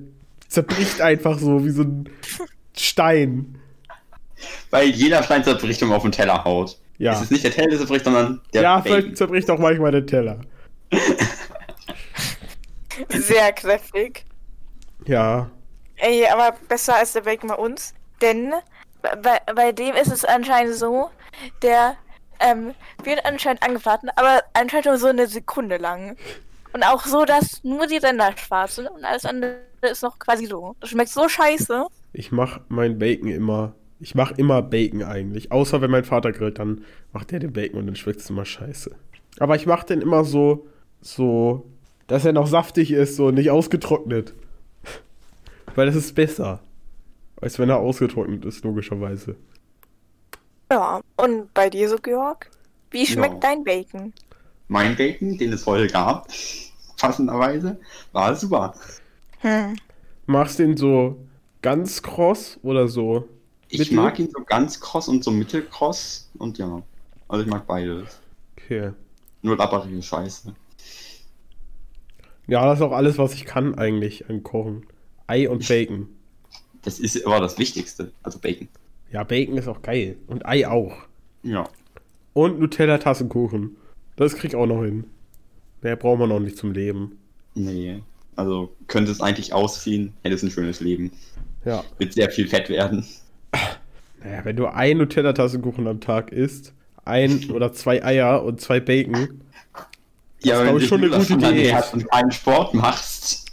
zerbricht 0.47 1.01
einfach 1.01 1.39
so 1.39 1.65
wie 1.65 1.71
so 1.71 1.83
ein 1.83 2.09
Stein. 2.75 3.60
Weil 4.69 4.89
jeder 4.89 5.23
Stein 5.23 5.43
zerbricht, 5.43 5.81
man 5.81 5.93
auf 5.93 6.03
den 6.03 6.11
Teller 6.11 6.43
haut. 6.43 6.77
Ja. 6.97 7.13
Es 7.13 7.21
ist 7.21 7.31
nicht 7.31 7.43
der 7.43 7.51
Teller, 7.51 7.69
der 7.69 7.79
zerbricht, 7.79 8.05
sondern 8.05 8.41
der 8.53 8.61
ja, 8.61 8.79
Bacon. 8.79 9.01
vielleicht 9.01 9.17
zerbricht 9.17 9.49
auch 9.49 9.57
manchmal 9.57 9.91
der 9.91 10.05
Teller. 10.05 10.39
Sehr 13.09 13.51
kräftig. 13.53 14.25
Ja. 15.05 15.49
Ey, 15.97 16.27
aber 16.27 16.55
besser 16.67 16.95
als 16.95 17.13
der 17.13 17.21
Bacon 17.21 17.49
bei 17.49 17.55
uns. 17.55 17.93
Denn 18.21 18.53
bei, 19.01 19.39
bei 19.55 19.71
dem 19.71 19.95
ist 19.95 20.11
es 20.11 20.25
anscheinend 20.25 20.75
so, 20.75 21.09
der 21.61 21.95
ähm, 22.39 22.73
wird 23.03 23.25
anscheinend 23.25 23.63
angebraten, 23.63 24.09
aber 24.15 24.43
anscheinend 24.53 24.85
nur 24.85 24.97
so 24.97 25.07
eine 25.07 25.27
Sekunde 25.27 25.77
lang. 25.77 26.17
Und 26.73 26.83
auch 26.83 27.05
so, 27.05 27.25
dass 27.25 27.63
nur 27.63 27.87
die 27.87 27.97
Ränder 27.97 28.35
schwarz 28.37 28.75
sind 28.75 28.87
und 28.87 29.03
alles 29.03 29.25
andere 29.25 29.57
ist 29.81 30.03
noch 30.03 30.19
quasi 30.19 30.45
so. 30.45 30.75
Das 30.79 30.89
schmeckt 30.89 31.09
so 31.09 31.27
scheiße. 31.27 31.87
Ich 32.13 32.31
mach 32.31 32.59
mein 32.69 32.97
Bacon 32.99 33.29
immer. 33.29 33.73
Ich 34.01 34.15
mach 34.15 34.31
immer 34.31 34.63
Bacon 34.63 35.03
eigentlich. 35.03 35.51
Außer 35.51 35.79
wenn 35.81 35.91
mein 35.91 36.03
Vater 36.03 36.31
grillt, 36.31 36.57
dann 36.57 36.83
macht 37.13 37.31
er 37.31 37.39
den 37.39 37.53
Bacon 37.53 37.79
und 37.79 37.85
dann 37.85 37.95
schmeckt 37.95 38.19
es 38.19 38.29
immer 38.29 38.45
scheiße. 38.45 38.91
Aber 39.39 39.55
ich 39.55 39.67
mach 39.67 39.83
den 39.83 40.01
immer 40.01 40.23
so, 40.23 40.65
so, 41.01 41.69
dass 42.07 42.25
er 42.25 42.33
noch 42.33 42.47
saftig 42.47 42.91
ist, 42.91 43.15
so 43.15 43.29
nicht 43.29 43.51
ausgetrocknet. 43.51 44.33
Weil 45.75 45.85
das 45.85 45.95
ist 45.95 46.15
besser. 46.15 46.61
Als 47.39 47.59
wenn 47.59 47.69
er 47.69 47.77
ausgetrocknet 47.77 48.43
ist, 48.43 48.63
logischerweise. 48.63 49.35
Ja, 50.71 51.01
und 51.17 51.53
bei 51.53 51.69
dir 51.69 51.87
so, 51.87 51.97
Georg? 51.97 52.49
Wie 52.89 53.05
schmeckt 53.05 53.43
Ja. 53.43 53.51
dein 53.51 53.63
Bacon? 53.63 54.13
Mein 54.67 54.95
Bacon, 54.95 55.37
den 55.37 55.53
es 55.53 55.65
heute 55.65 55.87
gab, 55.91 56.27
passenderweise, 56.97 57.79
war 58.13 58.35
super. 58.35 58.73
Hm. 59.41 59.75
Machst 60.25 60.59
den 60.59 60.75
so 60.75 61.17
ganz 61.61 62.01
kross 62.01 62.59
oder 62.63 62.87
so? 62.87 63.27
Ich 63.71 63.91
mag 63.91 64.19
ihn 64.19 64.29
so 64.29 64.43
ganz 64.43 64.79
kross 64.79 65.07
und 65.07 65.23
so 65.23 65.31
mittelkross 65.31 66.29
und 66.37 66.57
ja. 66.57 66.81
Also 67.27 67.45
ich 67.45 67.49
mag 67.49 67.65
beides. 67.65 68.19
Okay. 68.57 68.91
Nur 69.41 69.57
labberige 69.57 70.01
Scheiße. 70.01 70.53
Ja, 72.47 72.65
das 72.65 72.79
ist 72.79 72.83
auch 72.83 72.91
alles, 72.91 73.17
was 73.17 73.33
ich 73.33 73.45
kann 73.45 73.75
eigentlich 73.75 74.29
an 74.29 74.43
Kochen. 74.43 74.85
Ei 75.27 75.49
und 75.49 75.67
Bacon. 75.67 76.09
Das 76.81 76.99
ist 76.99 77.25
aber 77.25 77.39
das 77.39 77.57
Wichtigste. 77.57 78.11
Also 78.23 78.39
Bacon. 78.39 78.67
Ja, 79.11 79.23
Bacon 79.23 79.57
ist 79.57 79.67
auch 79.67 79.81
geil. 79.81 80.17
Und 80.27 80.45
Ei 80.45 80.67
auch. 80.67 80.93
Ja. 81.43 81.69
Und 82.33 82.59
Nutella-Tassenkuchen. 82.59 83.77
Das 84.15 84.35
krieg 84.35 84.51
ich 84.51 84.55
auch 84.55 84.65
noch 84.65 84.83
hin. 84.83 85.05
Mehr 85.81 85.95
braucht 85.95 86.19
man 86.19 86.29
noch 86.29 86.39
nicht 86.39 86.57
zum 86.57 86.71
Leben. 86.73 87.17
Nee. 87.55 88.03
Also 88.35 88.75
könnte 88.87 89.11
es 89.11 89.21
eigentlich 89.21 89.53
ausziehen, 89.53 90.13
hätte 90.23 90.35
es 90.35 90.43
ein 90.43 90.51
schönes 90.51 90.79
Leben. 90.79 91.11
Ja. 91.65 91.83
Wird 91.97 92.13
sehr 92.13 92.29
viel 92.29 92.47
Fett 92.47 92.69
werden. 92.69 93.05
Naja, 94.23 94.45
wenn 94.45 94.55
du 94.55 94.67
ein 94.67 94.97
Nutella-Tassenkuchen 94.97 95.87
am 95.87 95.99
Tag 95.99 96.31
isst, 96.31 96.73
ein 97.05 97.49
oder 97.53 97.73
zwei 97.73 98.03
Eier 98.03 98.43
und 98.43 98.61
zwei 98.61 98.79
Bacon. 98.79 99.41
Ja, 100.43 100.65
wenn 100.65 100.75
ich, 100.77 100.83
du 100.83 100.87
schon 100.87 101.01
eine 101.01 101.09
das 101.11 101.27
gute. 101.27 101.51
Nähe 101.51 101.75
hast 101.75 101.93
und 101.93 102.09
keinen 102.09 102.31
Sport 102.31 102.73
machst. 102.73 103.45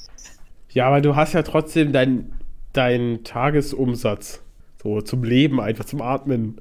Ja, 0.71 0.87
aber 0.87 1.01
du 1.01 1.16
hast 1.16 1.33
ja 1.35 1.43
trotzdem 1.43 1.93
deinen 1.93 2.33
dein 2.73 3.25
Tagesumsatz. 3.25 4.43
So 4.83 5.01
zum 5.01 5.25
Leben, 5.25 5.61
einfach 5.61 5.85
zum 5.85 6.01
Atmen. 6.01 6.61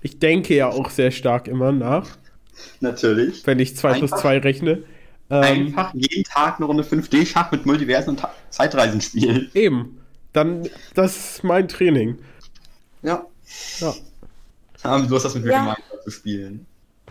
Ich 0.00 0.18
denke 0.18 0.54
ja 0.54 0.68
auch 0.68 0.88
sehr 0.90 1.10
stark 1.10 1.46
immer 1.48 1.72
nach, 1.72 2.06
Natürlich. 2.80 3.46
wenn 3.46 3.58
ich 3.58 3.76
2 3.76 3.98
plus 3.98 4.12
Einfach- 4.12 4.22
2 4.22 4.38
rechne. 4.38 4.84
Ähm, 5.30 5.42
Einfach 5.42 5.92
jeden 5.94 6.24
Tag 6.24 6.56
eine 6.58 6.66
Runde 6.66 6.82
5D-Schach 6.84 7.50
mit 7.52 7.66
Multiversen 7.66 8.10
und 8.10 8.20
Ta 8.20 8.32
Zeitreisen 8.50 9.00
spielen. 9.00 9.50
eben. 9.54 9.98
Dann, 10.32 10.68
das 10.94 11.16
ist 11.36 11.44
mein 11.44 11.68
Training. 11.68 12.18
Ja. 13.02 13.26
Ja. 13.78 13.94
Aber 14.82 15.02
du 15.02 15.14
hast 15.14 15.24
das 15.24 15.34
mit 15.34 15.44
mir 15.44 15.52
Ja. 15.52 15.60
gemeinsam 15.60 16.00
zu 16.04 16.10
spielen. 16.10 16.66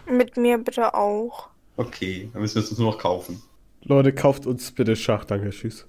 Mit 0.10 0.36
mir 0.38 0.58
bitte 0.58 0.94
auch. 0.94 1.50
Okay, 1.78 2.30
dann 2.34 2.42
müssen 2.42 2.56
wir 2.56 2.64
es 2.64 2.70
uns 2.70 2.80
nur 2.80 2.92
noch 2.92 2.98
kaufen. 3.00 3.42
Leute, 3.84 4.14
kauft 4.14 4.46
uns 4.46 4.72
bitte 4.72 4.96
Schach, 4.96 5.26
danke, 5.26 5.50
tschüss. 5.50 5.86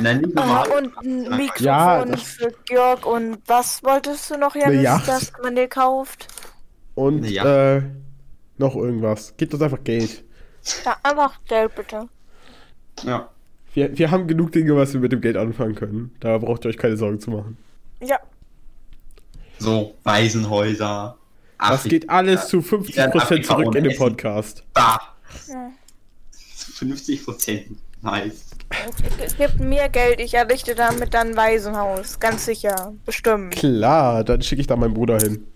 Nein, 0.00 0.22
nicht 0.22 0.36
Ah, 0.38 0.64
normal. 0.64 0.70
und 0.82 0.98
ein 0.98 1.36
Mikrofon 1.36 1.64
Ja, 1.66 2.04
das- 2.04 2.22
für 2.22 2.52
Georg. 2.66 3.04
Und 3.06 3.38
was 3.46 3.82
wolltest 3.84 4.30
du 4.30 4.38
noch, 4.38 4.54
Janis, 4.56 4.82
Yacht. 4.82 5.08
dass 5.08 5.32
man 5.42 5.54
dir 5.54 5.68
kauft? 5.68 6.26
Und 6.94 7.24
Ja. 7.24 7.76
äh, 7.76 7.82
noch 8.58 8.74
irgendwas. 8.76 9.34
Gebt 9.36 9.52
uns 9.54 9.62
einfach 9.62 9.82
Geld. 9.84 10.24
Ja, 10.84 10.96
einfach 11.02 11.38
Geld 11.46 11.74
bitte. 11.74 12.08
Ja. 13.02 13.28
Wir, 13.74 13.96
wir 13.98 14.10
haben 14.10 14.26
genug 14.28 14.52
Dinge, 14.52 14.74
was 14.76 14.92
wir 14.94 15.00
mit 15.00 15.12
dem 15.12 15.20
Geld 15.20 15.36
anfangen 15.36 15.74
können. 15.74 16.14
Da 16.20 16.38
braucht 16.38 16.64
ihr 16.64 16.68
euch 16.70 16.78
keine 16.78 16.96
Sorgen 16.96 17.20
zu 17.20 17.30
machen. 17.30 17.58
Ja. 18.00 18.18
So, 19.58 19.94
Waisenhäuser. 20.04 21.16
Das 21.58 21.84
geht 21.84 22.10
alles 22.10 22.48
zu 22.48 22.58
Ja, 22.58 23.06
50% 23.06 23.16
Afrika 23.16 23.56
zurück 23.56 23.74
in 23.74 23.84
den. 23.84 23.96
Podcast. 23.96 24.64
Da. 24.74 25.00
Ja. 25.48 25.70
50 26.74 27.24
Prozent. 27.24 27.78
Nice. 28.02 28.44
Es 29.24 29.36
gibt 29.36 29.60
mir 29.60 29.88
Geld, 29.88 30.20
ich 30.20 30.34
errichte 30.34 30.74
damit 30.74 31.14
dann 31.14 31.28
ein 31.28 31.36
Waisenhaus. 31.36 32.18
Ganz 32.20 32.44
sicher. 32.44 32.92
Bestimmt. 33.06 33.54
Klar, 33.54 34.24
dann 34.24 34.42
schicke 34.42 34.60
ich 34.60 34.66
da 34.66 34.76
meinen 34.76 34.94
Bruder 34.94 35.18
hin. 35.18 35.46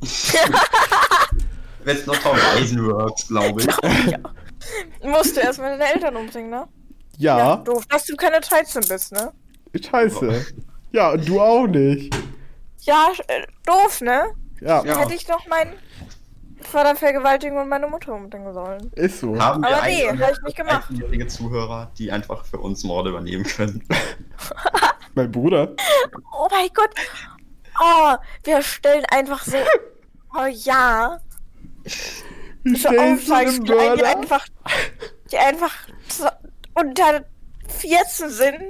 Wenn 1.84 1.96
es 1.96 2.06
noch 2.06 2.16
Tom 2.18 2.36
Eisenworks, 2.56 3.28
glaube 3.28 3.62
ich. 3.62 3.66
Musst 5.08 5.36
du 5.36 5.40
erstmal 5.40 5.76
deine 5.78 5.92
Eltern 5.94 6.16
umbringen, 6.16 6.50
ne? 6.50 6.68
Ja, 7.18 7.56
Doof, 7.56 7.84
dass 7.88 8.04
du 8.06 8.16
keine 8.16 8.40
13 8.40 8.82
bist, 8.88 9.12
ne? 9.12 9.32
scheiße. 9.80 10.46
Ja, 10.92 11.12
und 11.12 11.28
du 11.28 11.40
auch 11.40 11.66
nicht. 11.66 12.14
Ja, 12.82 13.08
äh, 13.28 13.46
doof, 13.66 14.00
ne? 14.00 14.34
Ja, 14.60 14.84
Ja. 14.84 14.98
Hätte 14.98 15.14
ich 15.14 15.24
doch 15.24 15.46
meinen 15.46 15.74
Vater 16.60 16.94
vergewaltigen 16.94 17.56
und 17.58 17.68
meine 17.68 17.86
Mutter 17.88 18.12
umbringen 18.14 18.52
sollen. 18.54 18.90
ist 18.94 19.18
so. 19.20 19.36
Haben 19.38 19.62
wir 19.62 19.68
Aber 19.76 19.86
nee, 19.86 20.06
einjährige- 20.08 20.24
hab 20.26 20.32
ich 20.32 20.42
nicht 20.42 20.56
gemacht. 20.56 20.90
einjährige 20.90 21.26
Zuhörer, 21.26 21.90
die 21.98 22.12
einfach 22.12 22.44
für 22.44 22.58
uns 22.58 22.84
Morde 22.84 23.10
übernehmen 23.10 23.44
können? 23.44 23.86
Mein 25.14 25.30
Bruder. 25.30 25.74
Oh 26.32 26.48
mein 26.50 26.68
Gott. 26.74 26.90
Oh, 27.80 28.14
wir 28.44 28.62
stellen 28.62 29.04
einfach 29.06 29.42
so. 29.44 29.56
Oh 30.36 30.46
ja. 30.46 31.20
So 31.84 32.88
den 32.90 33.18
die, 33.18 33.32
ein- 33.32 33.64
die 33.64 33.72
Mörder? 33.72 34.06
einfach. 34.16 34.46
Die 35.30 35.36
einfach 35.38 35.74
so 36.08 36.28
unter 36.74 37.24
14 37.68 38.30
sind. 38.30 38.62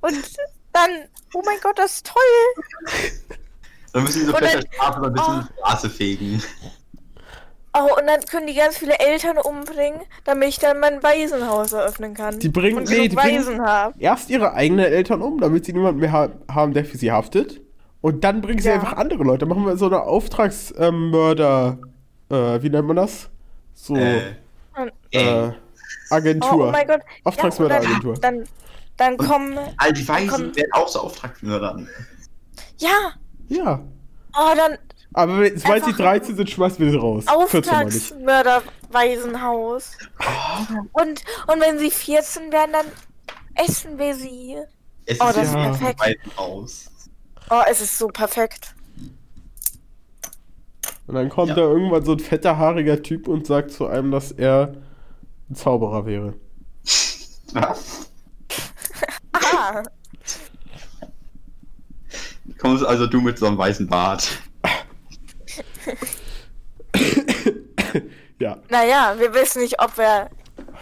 Und 0.00 0.24
dann. 0.72 0.90
Oh 1.34 1.42
mein 1.44 1.58
Gott, 1.62 1.78
das 1.78 1.96
ist 1.96 2.06
toll. 2.06 2.64
Dann 3.96 4.04
müssen 4.04 4.18
die 4.20 4.24
so 4.26 4.34
Und 4.34 4.42
dann- 4.42 4.50
fette 4.50 4.66
Strafe 4.74 5.06
ein 5.06 5.12
bisschen 5.14 5.34
Oh. 5.38 5.40
die 5.40 5.58
Straße 5.58 5.88
fegen. 5.90 6.42
Oh, 7.72 7.98
und 7.98 8.06
dann 8.06 8.20
können 8.30 8.46
die 8.46 8.52
ganz 8.54 8.76
viele 8.76 8.98
Eltern 8.98 9.38
umbringen, 9.38 10.00
damit 10.24 10.48
ich 10.50 10.58
dann 10.58 10.80
mein 10.80 11.02
Waisenhaus 11.02 11.72
eröffnen 11.72 12.12
kann. 12.12 12.38
Die 12.38 12.50
bringen- 12.50 12.76
und 12.76 12.90
nee, 12.90 13.08
die 13.08 13.14
bringen- 13.16 13.38
Waisen 13.46 13.62
haben. 13.62 13.94
Erst 13.98 14.28
ihre 14.28 14.52
eigenen 14.52 14.84
Eltern 14.84 15.22
um, 15.22 15.40
damit 15.40 15.64
sie 15.64 15.72
niemanden 15.72 16.00
mehr 16.00 16.12
ha 16.12 16.28
haben, 16.52 16.74
der 16.74 16.84
für 16.84 16.98
sie 16.98 17.10
haftet. 17.10 17.60
Und 18.02 18.22
dann 18.22 18.42
bringen 18.42 18.58
sie 18.60 18.68
Ja. 18.68 18.74
einfach 18.74 18.92
andere 18.98 19.24
Leute. 19.24 19.46
Machen 19.46 19.64
wir 19.64 19.78
so 19.78 19.86
eine 19.86 20.02
Auftragsmörder. 20.02 21.78
äh, 22.28 22.60
wie 22.62 22.68
nennt 22.68 22.86
man 22.88 22.96
das? 22.96 23.30
So, 23.74 23.94
Äh, 23.96 24.18
äh, 25.12 25.48
Oh, 25.48 25.52
Agentur. 26.10 26.68
oh 26.68 26.70
mein 26.70 26.86
Gott. 26.86 27.00
Auftragsmörderagentur. 27.24 28.14
Ja, 28.14 28.20
dann, 28.20 28.38
dann, 28.98 29.16
dann 29.16 29.28
kommen. 29.28 29.58
all 29.78 29.92
die 29.94 30.06
Weisen 30.06 30.28
Komm. 30.28 30.56
werden 30.56 30.72
auch 30.72 30.88
so 30.88 31.00
Auftragsmördern. 31.00 31.88
Ja. 32.78 33.12
Ja. 33.48 33.82
Oh, 34.38 34.54
dann 34.56 34.78
Aber 35.14 35.40
wenn- 35.40 35.56
sobald 35.58 35.84
sie 35.84 35.90
Einfach 35.90 36.04
13 36.04 36.36
sind, 36.36 36.50
schmeißen 36.50 36.78
wir 36.84 36.90
sie 36.90 36.96
raus. 36.98 37.24
14 37.48 37.72
mal 37.72 37.84
nicht. 37.86 38.12
Auftragsmörderwaisenhaus. 38.12 39.92
Und, 40.92 41.22
und 41.46 41.60
wenn 41.60 41.78
sie 41.78 41.90
14 41.90 42.52
werden, 42.52 42.72
dann 42.72 42.86
essen 43.66 43.98
wir 43.98 44.14
sie. 44.14 44.56
Es 45.06 45.20
Oh, 45.20 45.28
ist 45.28 45.36
das 45.36 45.48
ist 45.48 45.54
ja 45.54 45.72
perfekt. 45.72 46.20
aus. 46.36 46.86
Oh, 47.50 47.62
es 47.70 47.80
ist 47.80 47.96
so 47.98 48.08
perfekt. 48.08 48.74
Und 51.06 51.14
dann 51.14 51.28
kommt 51.28 51.50
Ja. 51.50 51.54
da 51.54 51.62
irgendwann 51.62 52.04
so 52.04 52.12
ein 52.12 52.18
fetter, 52.18 52.58
haariger 52.58 53.00
Typ 53.02 53.28
und 53.28 53.46
sagt 53.46 53.70
zu 53.70 53.86
einem, 53.86 54.10
dass 54.10 54.32
er 54.32 54.74
ein 55.48 55.54
Zauberer 55.54 56.04
wäre. 56.06 56.34
Was? 57.52 58.10
Ah, 59.32 59.82
Kommst 62.58 62.84
also 62.84 63.06
du 63.06 63.20
mit 63.20 63.38
so 63.38 63.46
einem 63.46 63.58
weißen 63.58 63.86
Bart. 63.86 64.42
Ja. 68.38 68.58
naja, 68.68 69.14
wir 69.18 69.32
wissen 69.32 69.62
nicht, 69.62 69.80
ob 69.80 69.96
er 69.98 70.28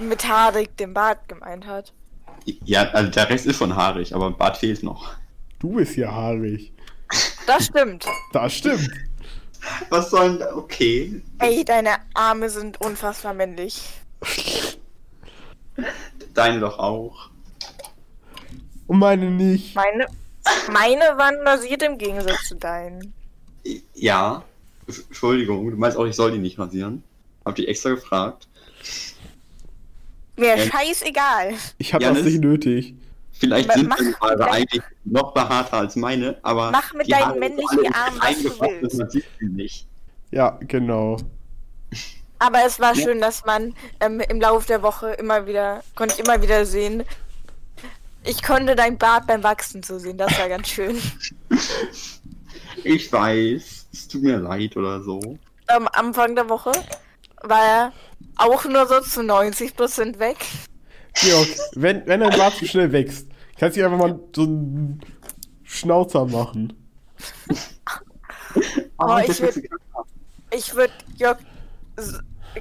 mit 0.00 0.28
haarig 0.28 0.76
den 0.76 0.92
Bart 0.92 1.28
gemeint 1.28 1.66
hat. 1.66 1.92
Ja, 2.44 2.88
also 2.90 3.10
der 3.10 3.30
Rest 3.30 3.46
ist 3.46 3.58
schon 3.58 3.76
haarig, 3.76 4.14
aber 4.14 4.26
ein 4.26 4.36
Bart 4.36 4.56
fehlt 4.56 4.82
noch. 4.82 5.14
Du 5.60 5.76
bist 5.76 5.96
ja 5.96 6.12
haarig. 6.12 6.72
Das 7.46 7.66
stimmt. 7.66 8.06
Das 8.32 8.54
stimmt. 8.54 8.90
Was 9.88 10.10
soll 10.10 10.38
denn... 10.38 10.48
Okay. 10.54 11.22
Ey, 11.38 11.64
deine 11.64 11.96
Arme 12.12 12.50
sind 12.50 12.80
unfassbar 12.80 13.34
männlich. 13.34 13.82
Deine 16.34 16.60
doch 16.60 16.78
auch. 16.78 17.30
Und 18.86 18.98
meine 18.98 19.30
nicht. 19.30 19.74
Meine, 19.74 20.06
meine 20.72 21.00
waren 21.16 21.36
rasiert 21.46 21.82
im 21.82 21.98
Gegensatz 21.98 22.48
zu 22.48 22.56
deinen. 22.56 23.12
Ja. 23.94 24.44
Entschuldigung, 24.86 25.70
du 25.70 25.76
meinst 25.76 25.96
auch, 25.96 26.04
ich 26.04 26.14
soll 26.16 26.32
die 26.32 26.38
nicht 26.38 26.58
rasieren? 26.58 27.02
Hab 27.44 27.54
die 27.54 27.66
extra 27.68 27.90
gefragt. 27.90 28.46
Mir 30.36 30.56
Ja. 30.56 30.58
scheißegal. 30.58 31.54
Ich 31.78 31.94
habe 31.94 32.04
Janis? 32.04 32.18
das 32.24 32.32
nicht 32.32 32.40
nötig. 32.42 32.94
Vielleicht 33.32 33.68
Ma- 33.68 33.74
sind 33.74 33.88
meine 33.88 34.20
Haare 34.20 34.50
eigentlich 34.50 34.82
noch 35.04 35.32
behaarter 35.34 35.78
als 35.78 35.96
meine, 35.96 36.36
aber... 36.42 36.70
Mach 36.70 36.92
mit 36.94 37.10
deinen 37.10 37.24
Haare 37.26 37.38
männlichen 37.38 37.94
Armen, 37.94 38.18
was 38.20 38.42
du 38.42 38.60
willst. 38.60 38.98
Man 38.98 39.10
sieht 39.10 39.24
sie 39.40 39.46
nicht. 39.46 39.86
Ja, 40.30 40.58
genau. 40.60 41.16
Aber 42.38 42.58
es 42.66 42.78
war 42.78 42.94
Ja. 42.94 43.02
schön, 43.02 43.20
dass 43.20 43.44
man 43.44 43.74
ähm, 44.00 44.20
im 44.20 44.40
Laufe 44.40 44.66
der 44.66 44.82
Woche 44.82 45.12
immer 45.12 45.46
wieder, 45.46 45.82
konnte 45.94 46.14
ich 46.18 46.24
immer 46.26 46.40
wieder 46.42 46.64
sehen. 46.66 47.04
Ich 48.24 48.42
konnte 48.42 48.74
dein 48.74 48.96
Bart 48.98 49.26
beim 49.26 49.42
Wachsen 49.42 49.82
zu 49.82 49.98
sehen, 50.00 50.16
das 50.18 50.38
war 50.38 50.48
ganz 50.48 50.68
schön. 50.68 51.00
Ich 52.86 53.10
weiß, 53.10 53.86
es 53.92 54.08
tut 54.08 54.22
mir 54.22 54.36
leid 54.36 54.76
oder 54.76 55.00
so. 55.02 55.18
Am 55.68 55.88
Anfang 55.92 56.34
der 56.34 56.50
Woche 56.50 56.70
war 57.42 57.62
er 57.64 57.92
auch 58.36 58.62
nur 58.66 58.86
so 58.86 59.00
zu 59.00 59.20
90% 59.22 60.18
weg. 60.18 60.36
Georg, 61.14 61.48
wenn, 61.76 62.06
wenn 62.06 62.20
dein 62.20 62.36
Bart 62.36 62.56
zu 62.56 62.66
schnell 62.66 62.92
wächst, 62.92 63.26
kannst 63.58 63.78
du 63.78 63.84
einfach 63.86 63.96
mal 63.98 64.20
so 64.36 64.42
einen 64.42 65.00
Schnauzer 65.62 66.26
machen. 66.26 66.72
Oh, 68.98 69.16
ich 69.18 69.26
das 69.26 69.40
würd- 69.42 69.48
ist- 69.48 69.68
Ich 70.54 70.74
würde, 70.76 70.92
Jörg, 71.16 71.38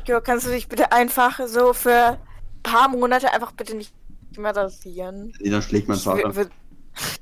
Jörg, 0.05 0.23
kannst 0.23 0.47
du 0.47 0.51
dich 0.51 0.67
bitte 0.67 0.91
einfach 0.91 1.39
so 1.47 1.73
für 1.73 2.17
ein 2.17 2.17
paar 2.63 2.87
Monate 2.87 3.31
einfach 3.31 3.51
bitte 3.51 3.75
nicht 3.75 3.93
mehr 4.37 4.55
rasieren? 4.55 5.33
Nee, 5.39 5.49
dann 5.49 5.61
schlägt 5.61 5.87
mein 5.87 5.97
Vater. 5.97 6.31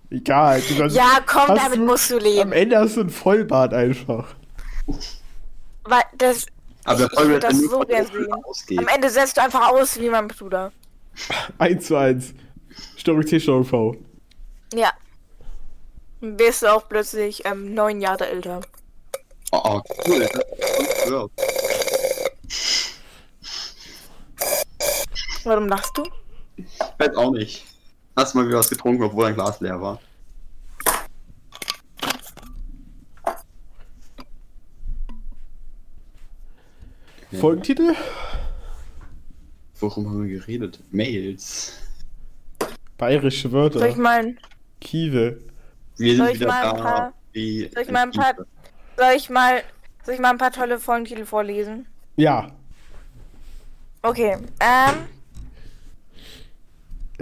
Egal. 0.10 0.62
Du 0.68 0.78
kannst, 0.78 0.96
ja, 0.96 1.20
komm, 1.26 1.48
damit 1.56 1.80
du- 1.80 1.86
musst 1.86 2.12
du 2.12 2.18
Am 2.18 2.24
leben. 2.24 2.52
Ende 2.52 2.78
hast 2.78 2.98
du 2.98 3.02
einen 3.02 3.10
Vollbart 3.10 3.74
einfach. 3.74 4.36
Weil 5.84 6.02
das, 6.18 6.46
Aber 6.84 6.98
der 6.98 7.06
ich- 7.08 7.12
ich 7.14 7.18
Voll 7.20 7.28
würd 7.30 7.44
wird 7.44 7.44
das 7.54 7.60
so 7.62 7.70
von 7.70 7.88
gern 7.88 8.06
der 8.06 8.12
Schule 8.12 8.24
sehen. 8.26 8.34
ausgehen. 8.44 8.80
am 8.80 8.88
Ende 8.88 9.10
setzt 9.10 9.38
du 9.38 9.42
einfach 9.42 9.70
aus 9.72 10.00
wie 10.00 10.10
mein 10.10 10.28
Bruder. 10.28 10.72
1 11.58 11.86
zu 11.88 11.96
1. 11.96 12.34
Störung 12.98 13.22
T, 13.26 13.40
Störung 13.40 13.64
V. 13.66 13.96
Ja. 14.74 14.92
Dann 16.22 16.38
Bist 16.38 16.62
du 16.64 16.68
auch 16.74 16.88
plötzlich 16.88 17.46
ähm, 17.46 17.74
neun 17.74 18.02
Jahre 18.02 18.28
älter. 18.28 18.62
Oh, 19.54 19.60
oh 19.64 19.82
cool. 20.08 20.28
Warum 25.44 25.68
lachst 25.68 25.98
du? 25.98 26.04
Weiß 26.98 27.16
auch 27.16 27.32
nicht. 27.32 27.66
Hast 28.16 28.36
mal 28.36 28.48
wieder 28.48 28.60
was 28.60 28.70
getrunken, 28.70 29.04
obwohl 29.04 29.26
dein 29.26 29.36
Glas 29.36 29.60
leer 29.62 29.80
war. 29.82 30.00
Ja. 37.32 37.40
Folgentitel? 37.40 37.94
Worum 39.80 40.08
haben 40.10 40.28
wir 40.28 40.40
geredet? 40.40 40.80
Mails. 40.92 41.78
Bayerische 42.98 43.52
Wörter. 43.52 43.80
Soll 43.80 43.90
ich 43.90 43.96
mal, 43.96 44.36
Kiewe. 44.80 45.42
Wir 45.98 46.18
Soll 46.18 46.26
sind 46.28 46.36
ich 46.36 46.40
wieder 46.42 46.50
mal 46.50 46.64
ein 46.72 46.76
da. 46.78 46.82
paar- 46.84 47.14
wie 47.34 47.70
soll 47.74 47.84
ich 47.84 47.92
mal 47.92 48.04
ein 48.04 48.12
paar, 48.12 48.34
soll 48.98 49.14
ich 49.16 49.30
mal, 49.30 49.64
soll 50.04 50.14
ich 50.16 50.20
mal 50.20 50.30
ein 50.32 50.38
paar 50.38 50.52
tolle 50.52 50.78
Folgentitel 50.80 51.26
vorlesen? 51.26 51.88
Ja. 52.18 52.52
Okay, 54.04 54.38
ähm, 54.60 54.94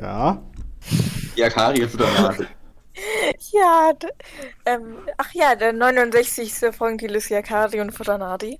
Ja. 0.02 0.42
Die 1.36 1.44
Akari 1.44 1.80
ist 1.80 1.94
wieder 1.94 2.08
da. 2.16 2.36
ja, 3.52 3.92
ähm, 4.66 4.98
ach 5.18 5.32
ja, 5.34 5.56
der 5.56 5.74
69. 5.74 6.54
Folgentitel 6.72 7.16
ist 7.16 7.30
Yakari 7.30 7.82
und 7.82 7.92
Futanadi. 7.92 8.60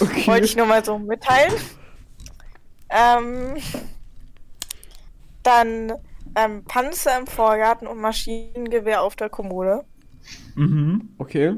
Okay. 0.00 0.26
Wollte 0.26 0.46
ich 0.46 0.56
nur 0.56 0.66
mal 0.66 0.84
so 0.84 0.98
mitteilen. 0.98 1.54
Ähm, 2.88 3.56
dann 5.42 5.92
ähm, 6.36 6.64
Panzer 6.64 7.18
im 7.18 7.26
Vorgarten 7.26 7.86
und 7.86 7.98
Maschinengewehr 7.98 9.02
auf 9.02 9.16
der 9.16 9.30
Kommode. 9.30 9.84
Mhm. 10.54 11.14
Okay. 11.18 11.54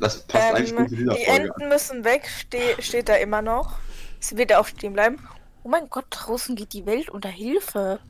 Das 0.00 0.26
passt 0.26 0.54
eigentlich 0.54 0.70
Ähm, 0.70 0.76
gut 0.76 0.88
zu 0.88 0.96
dieser 0.96 1.14
die 1.14 1.24
Folge. 1.24 1.42
Enten 1.44 1.68
müssen 1.68 2.04
weg, 2.04 2.28
ste 2.28 2.58
steht 2.80 3.08
da 3.08 3.14
immer 3.14 3.42
noch. 3.42 3.78
Es 4.20 4.36
wird 4.36 4.52
auch 4.52 4.66
stehen 4.66 4.92
bleiben. 4.92 5.18
Oh 5.64 5.68
mein 5.68 5.88
Gott, 5.90 6.06
draußen 6.10 6.56
geht 6.56 6.72
die 6.72 6.86
Welt 6.86 7.08
unter 7.10 7.28
Hilfe. 7.28 8.00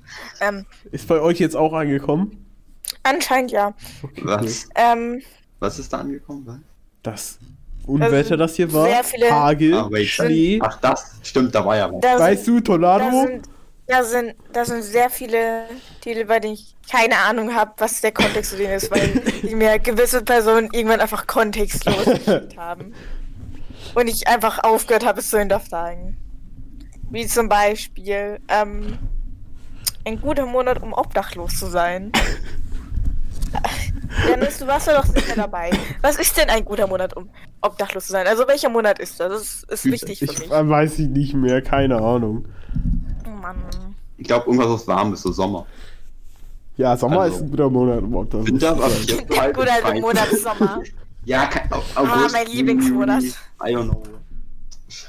Ähm, 0.41 0.65
Ist 0.91 1.07
bei 1.09 1.21
euch 1.21 1.39
jetzt 1.39 1.57
auch 1.57 1.73
angekommen? 1.73 2.47
anscheinend 3.05 3.51
ja. 3.53 3.75
Okay. 4.03 4.23
Was? 4.25 4.69
Ähm, 4.75 5.23
Was 5.59 5.79
ist 5.79 5.93
da 5.93 5.99
angekommen? 5.99 6.43
Was? 6.47 6.59
Das 7.03 7.39
Unwetter, 7.87 8.37
das 8.37 8.55
hier 8.57 8.73
war. 8.73 8.87
sehr 8.87 9.03
viele- 9.05 9.31
Hagel, 9.31 9.75
Ah. 9.75 9.89
Schnee. 10.05 10.59
Ach, 10.63 10.79
das 10.81 11.13
stimmt, 11.23 11.55
da 11.55 11.65
war 11.65 11.77
ja 11.77 11.93
was. 11.93 12.01
da, 12.01 12.19
Weißt 12.19 12.45
sind, 12.45 12.57
du, 12.59 12.61
Tornado? 12.61 13.05
da, 13.11 13.27
sind, 13.27 13.49
da, 13.87 14.05
sind, 14.05 14.35
da 14.53 14.65
sind 14.65 14.83
sehr 14.83 15.11
viele 15.11 15.65
Titel, 16.01 16.25
bei 16.27 16.39
denen 16.39 16.55
ich 16.55 16.75
keine 16.91 17.17
Ahnung 17.19 17.55
habe, 17.55 17.73
was 17.79 18.01
der 18.01 18.13
Kontext 18.13 18.53
zu 18.53 18.57
denen 18.57 18.75
ist, 18.75 18.91
weil 18.91 19.09
die 19.43 19.55
mir 19.55 19.79
gewisse 19.81 20.23
Personen 20.23 20.69
irgendwann 20.73 21.01
einfach 21.01 21.27
kontextlos 21.27 22.05
geschickt 22.05 22.57
haben. 22.57 22.95
und 23.95 24.07
ich 24.09 24.29
einfach 24.29 24.63
aufgehört 24.63 25.05
habe, 25.05 25.21
es 25.21 25.29
zu 25.31 25.39
hinterfragen. 25.39 26.17
Wie 27.13 27.27
zum 27.27 27.49
Beispiel, 27.49 28.41
ähm, 28.49 28.99
ein 30.05 30.21
guter 30.21 30.47
Monat, 30.47 30.83
um 30.83 30.93
obdachlos 30.93 31.59
zu 31.59 31.67
sein. 31.67 32.11
Dennis, 34.29 34.59
du 34.59 34.67
warst 34.67 34.87
ja 34.87 34.95
doch 35.01 35.07
sicher 35.07 35.35
dabei. 35.37 35.71
Was 36.01 36.17
ist 36.19 36.37
denn 36.37 36.49
ein 36.51 36.65
guter 36.65 36.87
Monat, 36.87 37.17
um 37.17 37.29
obdachlos 37.61 38.07
zu 38.07 38.13
sein? 38.13 38.27
Also 38.27 38.47
welcher 38.49 38.69
Monat 38.69 38.99
ist 38.99 39.19
das? 39.21 39.31
Das 39.31 39.43
ist, 39.43 39.65
ist 39.71 39.85
wichtig 39.87 40.19
für 40.19 40.25
Ich 40.27 40.39
mich. 40.39 40.51
weiß 40.51 40.99
ich 40.99 41.09
nicht 41.09 41.35
mehr, 41.35 41.63
keine 41.63 41.97
Ahnung. 41.99 42.47
Oh 43.27 43.31
Mann. 43.31 43.57
Ich 44.19 44.27
glaube, 44.27 44.47
irgendwas, 44.47 44.69
was 44.71 44.87
warm 44.87 45.13
ist, 45.15 45.23
so 45.23 45.33
Sommer. 45.33 45.67
Ja, 46.77 46.97
Sommer 46.97 47.21
Also, 47.23 47.37
ist 47.37 47.43
ein 47.43 47.51
guter 47.51 47.71
Monat, 47.71 48.03
um 48.03 48.15
obdachlos 48.15 48.49
zu 48.49 48.59
sein. 48.59 48.81
Ein 49.39 49.53
guter. 49.53 50.01
Monat 50.01 50.29
Sommer. 50.43 50.83
Ja, 51.25 51.47
kein, 51.47 51.71
Au- 51.71 51.81
August. 51.95 52.33
mein 52.33 52.49
Lieblingsmonat. 52.49 53.23
I 53.23 53.77
don't 53.77 53.85
know. 53.89 54.03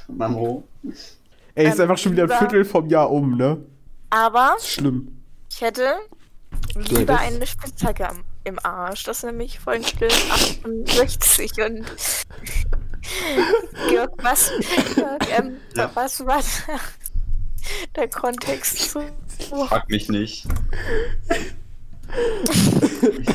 Mamo. 0.06 0.62
Ey, 1.54 1.68
ist 1.68 1.74
Ähm, 1.76 1.82
einfach 1.82 1.98
schon 1.98 2.12
wieder 2.12 2.24
ein 2.24 2.38
Viertel 2.38 2.64
vom 2.64 2.86
Jahr 2.88 3.10
um, 3.10 3.36
ne? 3.36 3.58
Aber 4.10 4.54
Ist 4.58 4.70
schlimm. 4.70 5.22
ich 5.50 5.60
hätte 5.60 5.94
lieber 6.74 7.18
eine 7.18 7.46
Spitzhacke 7.46 8.08
am, 8.08 8.24
im 8.44 8.58
Arsch. 8.62 9.04
Das 9.04 9.18
ist 9.18 9.24
nämlich 9.24 9.58
Folge 9.60 10.08
68 10.08 11.52
und 11.64 11.84
Georg, 13.88 14.10
was, 14.22 14.50
Georg, 14.94 15.26
ähm, 15.38 15.56
Ja. 15.76 15.90
was 15.94 16.24
war 16.26 16.40
der, 16.66 16.80
der 17.96 18.08
Kontext 18.08 18.90
zu? 18.90 19.00
Frag 19.68 19.88
mich 19.90 20.08
nicht. 20.08 20.46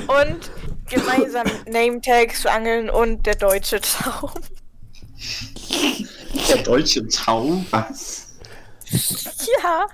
Und 0.07 0.51
gemeinsam 0.89 1.47
Name-Tags 1.67 2.45
angeln 2.45 2.89
und 2.89 3.25
der 3.25 3.35
deutsche 3.35 3.79
Traum. 3.81 4.31
Der 6.49 6.57
deutsche 6.63 7.07
Traum? 7.07 7.65
Was? 7.71 8.37
Ja. 9.63 9.87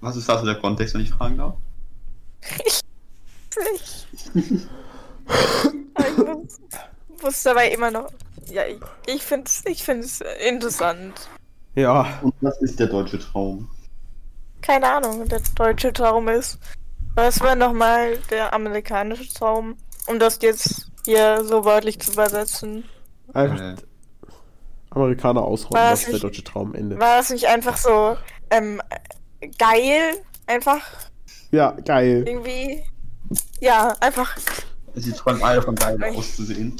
Was 0.00 0.16
ist 0.16 0.28
das 0.28 0.42
der 0.42 0.56
Kontext, 0.56 0.94
wenn 0.94 1.02
ich 1.02 1.10
fragen 1.10 1.38
darf? 1.38 1.54
Ich, 2.64 2.80
Aber 5.94 6.08
ich 6.08 6.16
muss, 6.18 6.60
muss 7.22 7.42
dabei 7.42 7.70
immer 7.70 7.90
noch. 7.90 8.12
Ja, 8.46 8.64
ich, 8.66 8.78
ich 9.06 9.22
finde 9.22 9.46
es 9.46 9.64
ich 9.66 9.82
find's 9.82 10.20
interessant. 10.46 11.28
Ja, 11.74 12.20
Und 12.22 12.34
was 12.40 12.60
ist 12.62 12.78
der 12.78 12.86
deutsche 12.86 13.18
Traum? 13.18 13.68
Keine 14.62 14.86
Ahnung, 14.90 15.28
der 15.28 15.40
deutsche 15.54 15.92
Traum 15.92 16.28
ist. 16.28 16.58
Was 17.14 17.40
war 17.40 17.54
nochmal 17.54 18.18
der 18.30 18.52
amerikanische 18.52 19.32
Traum? 19.32 19.76
Um 20.06 20.18
das 20.18 20.38
jetzt 20.42 20.90
hier 21.04 21.44
so 21.44 21.64
wörtlich 21.64 21.98
zu 22.00 22.12
übersetzen. 22.12 22.84
einfach 23.32 23.60
Äh, 23.60 23.76
Amerikaner 24.90 25.42
ausräumen, 25.42 25.90
das 25.90 26.04
ist 26.04 26.12
der 26.12 26.20
deutsche 26.20 26.42
Traum, 26.44 26.74
Ende. 26.74 26.98
War 26.98 27.18
das 27.18 27.30
nicht 27.30 27.46
einfach 27.46 27.76
so 27.76 28.16
ähm, 28.50 28.80
geil? 29.58 30.14
Einfach 30.46 30.80
Ja, 31.50 31.72
geil. 31.84 32.24
irgendwie. 32.26 32.82
Ja, 33.60 33.94
einfach. 34.00 34.36
sie 34.94 35.12
träumen 35.12 35.42
alle 35.42 35.60
von 35.62 35.74
geil 35.74 36.02
auszusehen. 36.16 36.76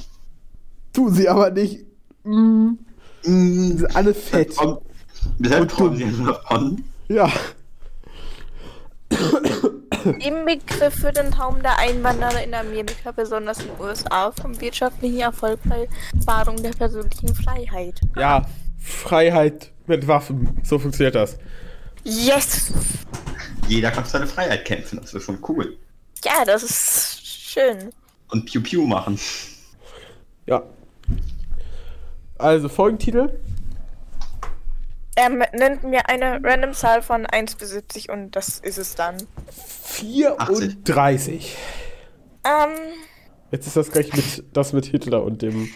Tun 0.93 1.13
sie 1.13 1.29
aber 1.29 1.51
nicht. 1.51 1.85
Mm, 2.25 2.71
sie 3.23 3.31
Mm, 3.31 3.79
sind 3.79 3.97
alle 3.97 4.15
fett. 4.15 4.57
Deshalb 5.39 5.69
träumen 5.69 5.97
sie 5.97 6.25
davon. 6.25 6.85
Ja. 7.09 7.31
Im 10.21 10.45
Begriff 10.45 10.95
für 10.95 11.13
den 11.13 11.31
Traum 11.31 11.63
der 11.63 11.79
Einwanderer 11.79 12.43
in 12.43 12.55
Amerika, 12.55 13.13
besonders 13.13 13.61
in 13.61 13.69
den 13.69 13.81
USA, 13.81 14.31
vom 14.33 14.61
wirtschaftlichen 14.61 15.21
Erfolg 15.21 15.61
bei 15.65 15.89
Wahrung 16.25 16.63
der 16.63 16.71
persönlichen 16.71 17.35
Freiheit. 17.35 18.01
Ja, 18.17 18.47
Freiheit 18.79 19.73
mit 19.87 20.07
Waffen. 20.07 20.61
So 20.63 20.79
funktioniert 20.79 21.15
das. 21.15 21.39
Yes! 22.05 22.73
Jeder 23.69 23.91
kann 23.91 24.05
für 24.05 24.11
seine 24.11 24.27
Freiheit 24.27 24.65
kämpfen, 24.65 25.01
das 25.01 25.13
ist 25.13 25.25
schon 25.25 25.39
cool. 25.49 25.77
Ja, 26.25 26.45
das 26.45 26.63
ist 26.63 27.27
schön. 27.27 27.91
Und 28.31 28.47
Piu 28.47 28.63
Piu 28.63 28.87
machen. 28.87 29.19
Ja. 30.47 30.63
Also, 32.39 32.69
Folgentitel. 32.69 33.41
Ähm, 35.17 35.43
nennt 35.53 35.83
mir 35.83 36.09
eine 36.09 36.41
random 36.45 36.75
Zahl 36.75 37.01
von 37.01 37.25
1 37.25 37.55
bis 37.55 37.71
70 37.71 38.11
und 38.11 38.37
das 38.37 38.59
ist 38.59 38.77
es 38.77 38.95
dann. 38.95 39.17
34. 39.97 41.57
Ähm, 42.45 42.71
Jetzt 43.51 43.67
ist 43.67 43.77
das 43.77 43.91
gleich 43.91 44.13
mit, 44.13 44.45
das 44.53 44.73
mit 44.73 44.87
Hitler 44.87 45.23
und 45.23 45.43
dem. 45.43 45.71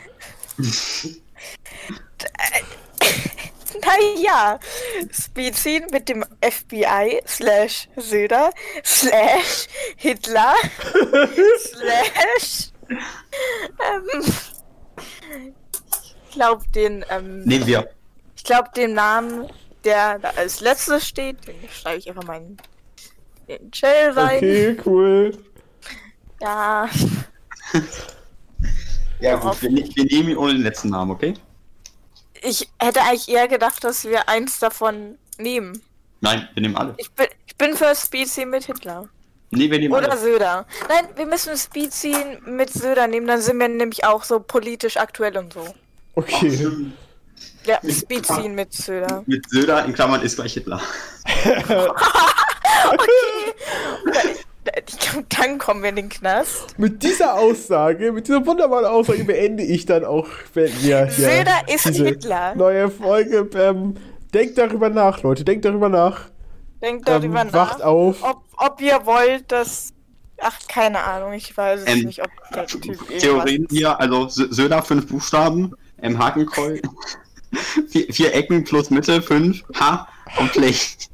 naja. 3.85 4.59
Speedziehen 5.13 5.87
mit 5.91 6.09
dem 6.09 6.25
FBI 6.43 7.23
slash 7.27 7.89
Söder 7.97 8.51
slash 8.85 9.67
Hitler 9.97 10.55
slash 11.59 12.73
ähm, 12.89 14.23
ich 16.29 16.33
glaube 16.33 16.65
den 16.75 17.05
ähm, 17.11 17.43
Nehmen 17.45 17.67
wir. 17.67 17.89
ich 18.37 18.45
glaube 18.45 18.71
den 18.77 18.95
Namen 18.95 19.49
der 19.85 20.19
da 20.19 20.31
als 20.31 20.61
letztes 20.61 21.07
steht 21.07 21.47
den 21.47 21.55
schreibe 21.71 21.99
ich 21.99 22.09
einfach 22.09 22.25
mal 22.25 22.43
in 23.51 23.59
den 23.65 23.75
Shell 23.75 24.11
rein 24.13 24.37
Okay, 24.39 24.77
cool. 24.87 25.33
ja 26.41 26.89
Ja 29.21 29.37
gut, 29.37 29.61
wir, 29.63 29.71
ne- 29.71 29.89
wir 29.95 30.05
nehmen 30.05 30.29
ihn 30.31 30.37
ohne 30.37 30.55
den 30.55 30.63
letzten 30.63 30.91
Namen, 30.91 31.11
okay? 31.11 31.35
ich 32.43 32.69
hätte 32.79 33.03
eigentlich 33.03 33.29
eher 33.29 33.49
gedacht 33.49 33.85
dass 33.85 34.05
wir 34.05 34.29
eins 34.29 34.59
davon 34.59 35.19
nehmen 35.39 35.83
Nein, 36.23 36.49
wir 36.55 36.63
nehmen 36.63 36.77
alle. 36.77 36.95
ich 36.99 37.11
bin 37.13 37.27
ich 37.47 37.57
bin 37.57 37.77
für 37.77 37.95
Speedziehen 37.95 38.49
mit 38.51 38.65
Hitler 38.65 39.09
Nee, 39.53 39.69
wir 39.69 39.81
nehmen 39.81 39.93
Oder 39.93 40.13
alle. 40.13 40.21
Söder. 40.21 40.65
Nein, 40.89 41.09
wir 41.17 41.27
müssen 41.27 41.57
Speed 41.57 41.93
ziehen 41.93 42.39
mit 42.47 42.71
Söder 42.73 43.09
nehmen, 43.09 43.27
dann 43.27 43.41
sind 43.43 43.59
wir 43.59 43.67
nämlich 43.67 44.05
auch 44.05 44.23
so 44.23 44.39
politisch 44.39 44.97
aktuell 44.97 45.37
und 45.37 45.53
so. 45.53 45.65
Ach, 45.67 45.75
Okay. 46.15 46.53
stimmt. 46.55 46.93
Ja, 47.67 47.81
ziehen 47.83 48.55
mit 48.55 48.73
Söder. 48.73 49.25
Mit 49.27 49.45
Söder 49.51 49.85
in 49.87 49.93
Klammern 49.93 50.23
ist 50.23 50.37
gleich 50.37 50.53
Hitler. 50.55 50.81
Ich 54.87 54.99
glaube, 54.99 55.27
dann 55.31 55.59
kommen 55.59 55.83
wir 55.83 55.89
in 55.89 55.97
den 55.97 56.09
Knast. 56.09 56.79
Mit 56.79 57.03
dieser 57.03 57.35
Aussage, 57.35 58.13
mit 58.13 58.29
dieser 58.29 58.45
wunderbaren 58.45 58.85
Aussage 58.85 59.25
beende 59.25 59.63
ich 59.63 59.87
dann 59.87 60.05
auch, 60.05 60.27
wenn 60.55 60.65
wir 60.83 61.07
hier 61.07 61.11
Söder 61.11 61.63
ist 61.75 61.87
diese 61.89 62.05
Hitler. 62.05 62.55
neue 62.55 62.91
Folge. 62.91 63.49
Ähm, 63.59 63.95
denkt 64.35 64.59
darüber 64.59 64.89
nach, 64.91 65.23
Leute, 65.23 65.45
denkt 65.45 65.65
darüber 65.65 65.89
nach. 65.89 66.27
Denkt 66.83 67.09
darüber 67.09 67.41
Ähm, 67.41 67.47
nach. 67.49 67.53
wacht 67.53 67.83
auf. 67.83 68.23
Ob, 68.23 68.43
ob 68.59 68.81
ihr 68.81 69.01
wollt, 69.05 69.51
dass. 69.51 69.93
Ach, 70.43 70.59
keine 70.69 71.03
Ahnung, 71.03 71.33
ich 71.33 71.55
weiß 71.57 71.81
es 71.83 71.87
Ähm, 71.87 72.05
nicht, 72.05 72.23
ob 72.23 72.31
der 72.55 72.67
Typ 72.67 72.85
irgendwas- 72.87 73.19
Theorien 73.23 73.67
hier, 73.71 73.99
also 74.01 74.23
Sö- 74.27 74.53
Söder 74.53 74.83
fünf 74.83 75.07
Buchstaben, 75.09 75.75
M 75.99 76.19
Hakenkreuz, 76.19 76.81
vier, 77.89 78.07
vier 78.13 78.35
Ecken 78.35 78.65
plus 78.65 78.89
Mitte, 78.91 79.21
fünf, 79.21 79.63
H 79.79 80.07
und 80.39 80.51
Pflicht. 80.51 81.09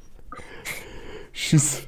Tschüss. 1.32 1.82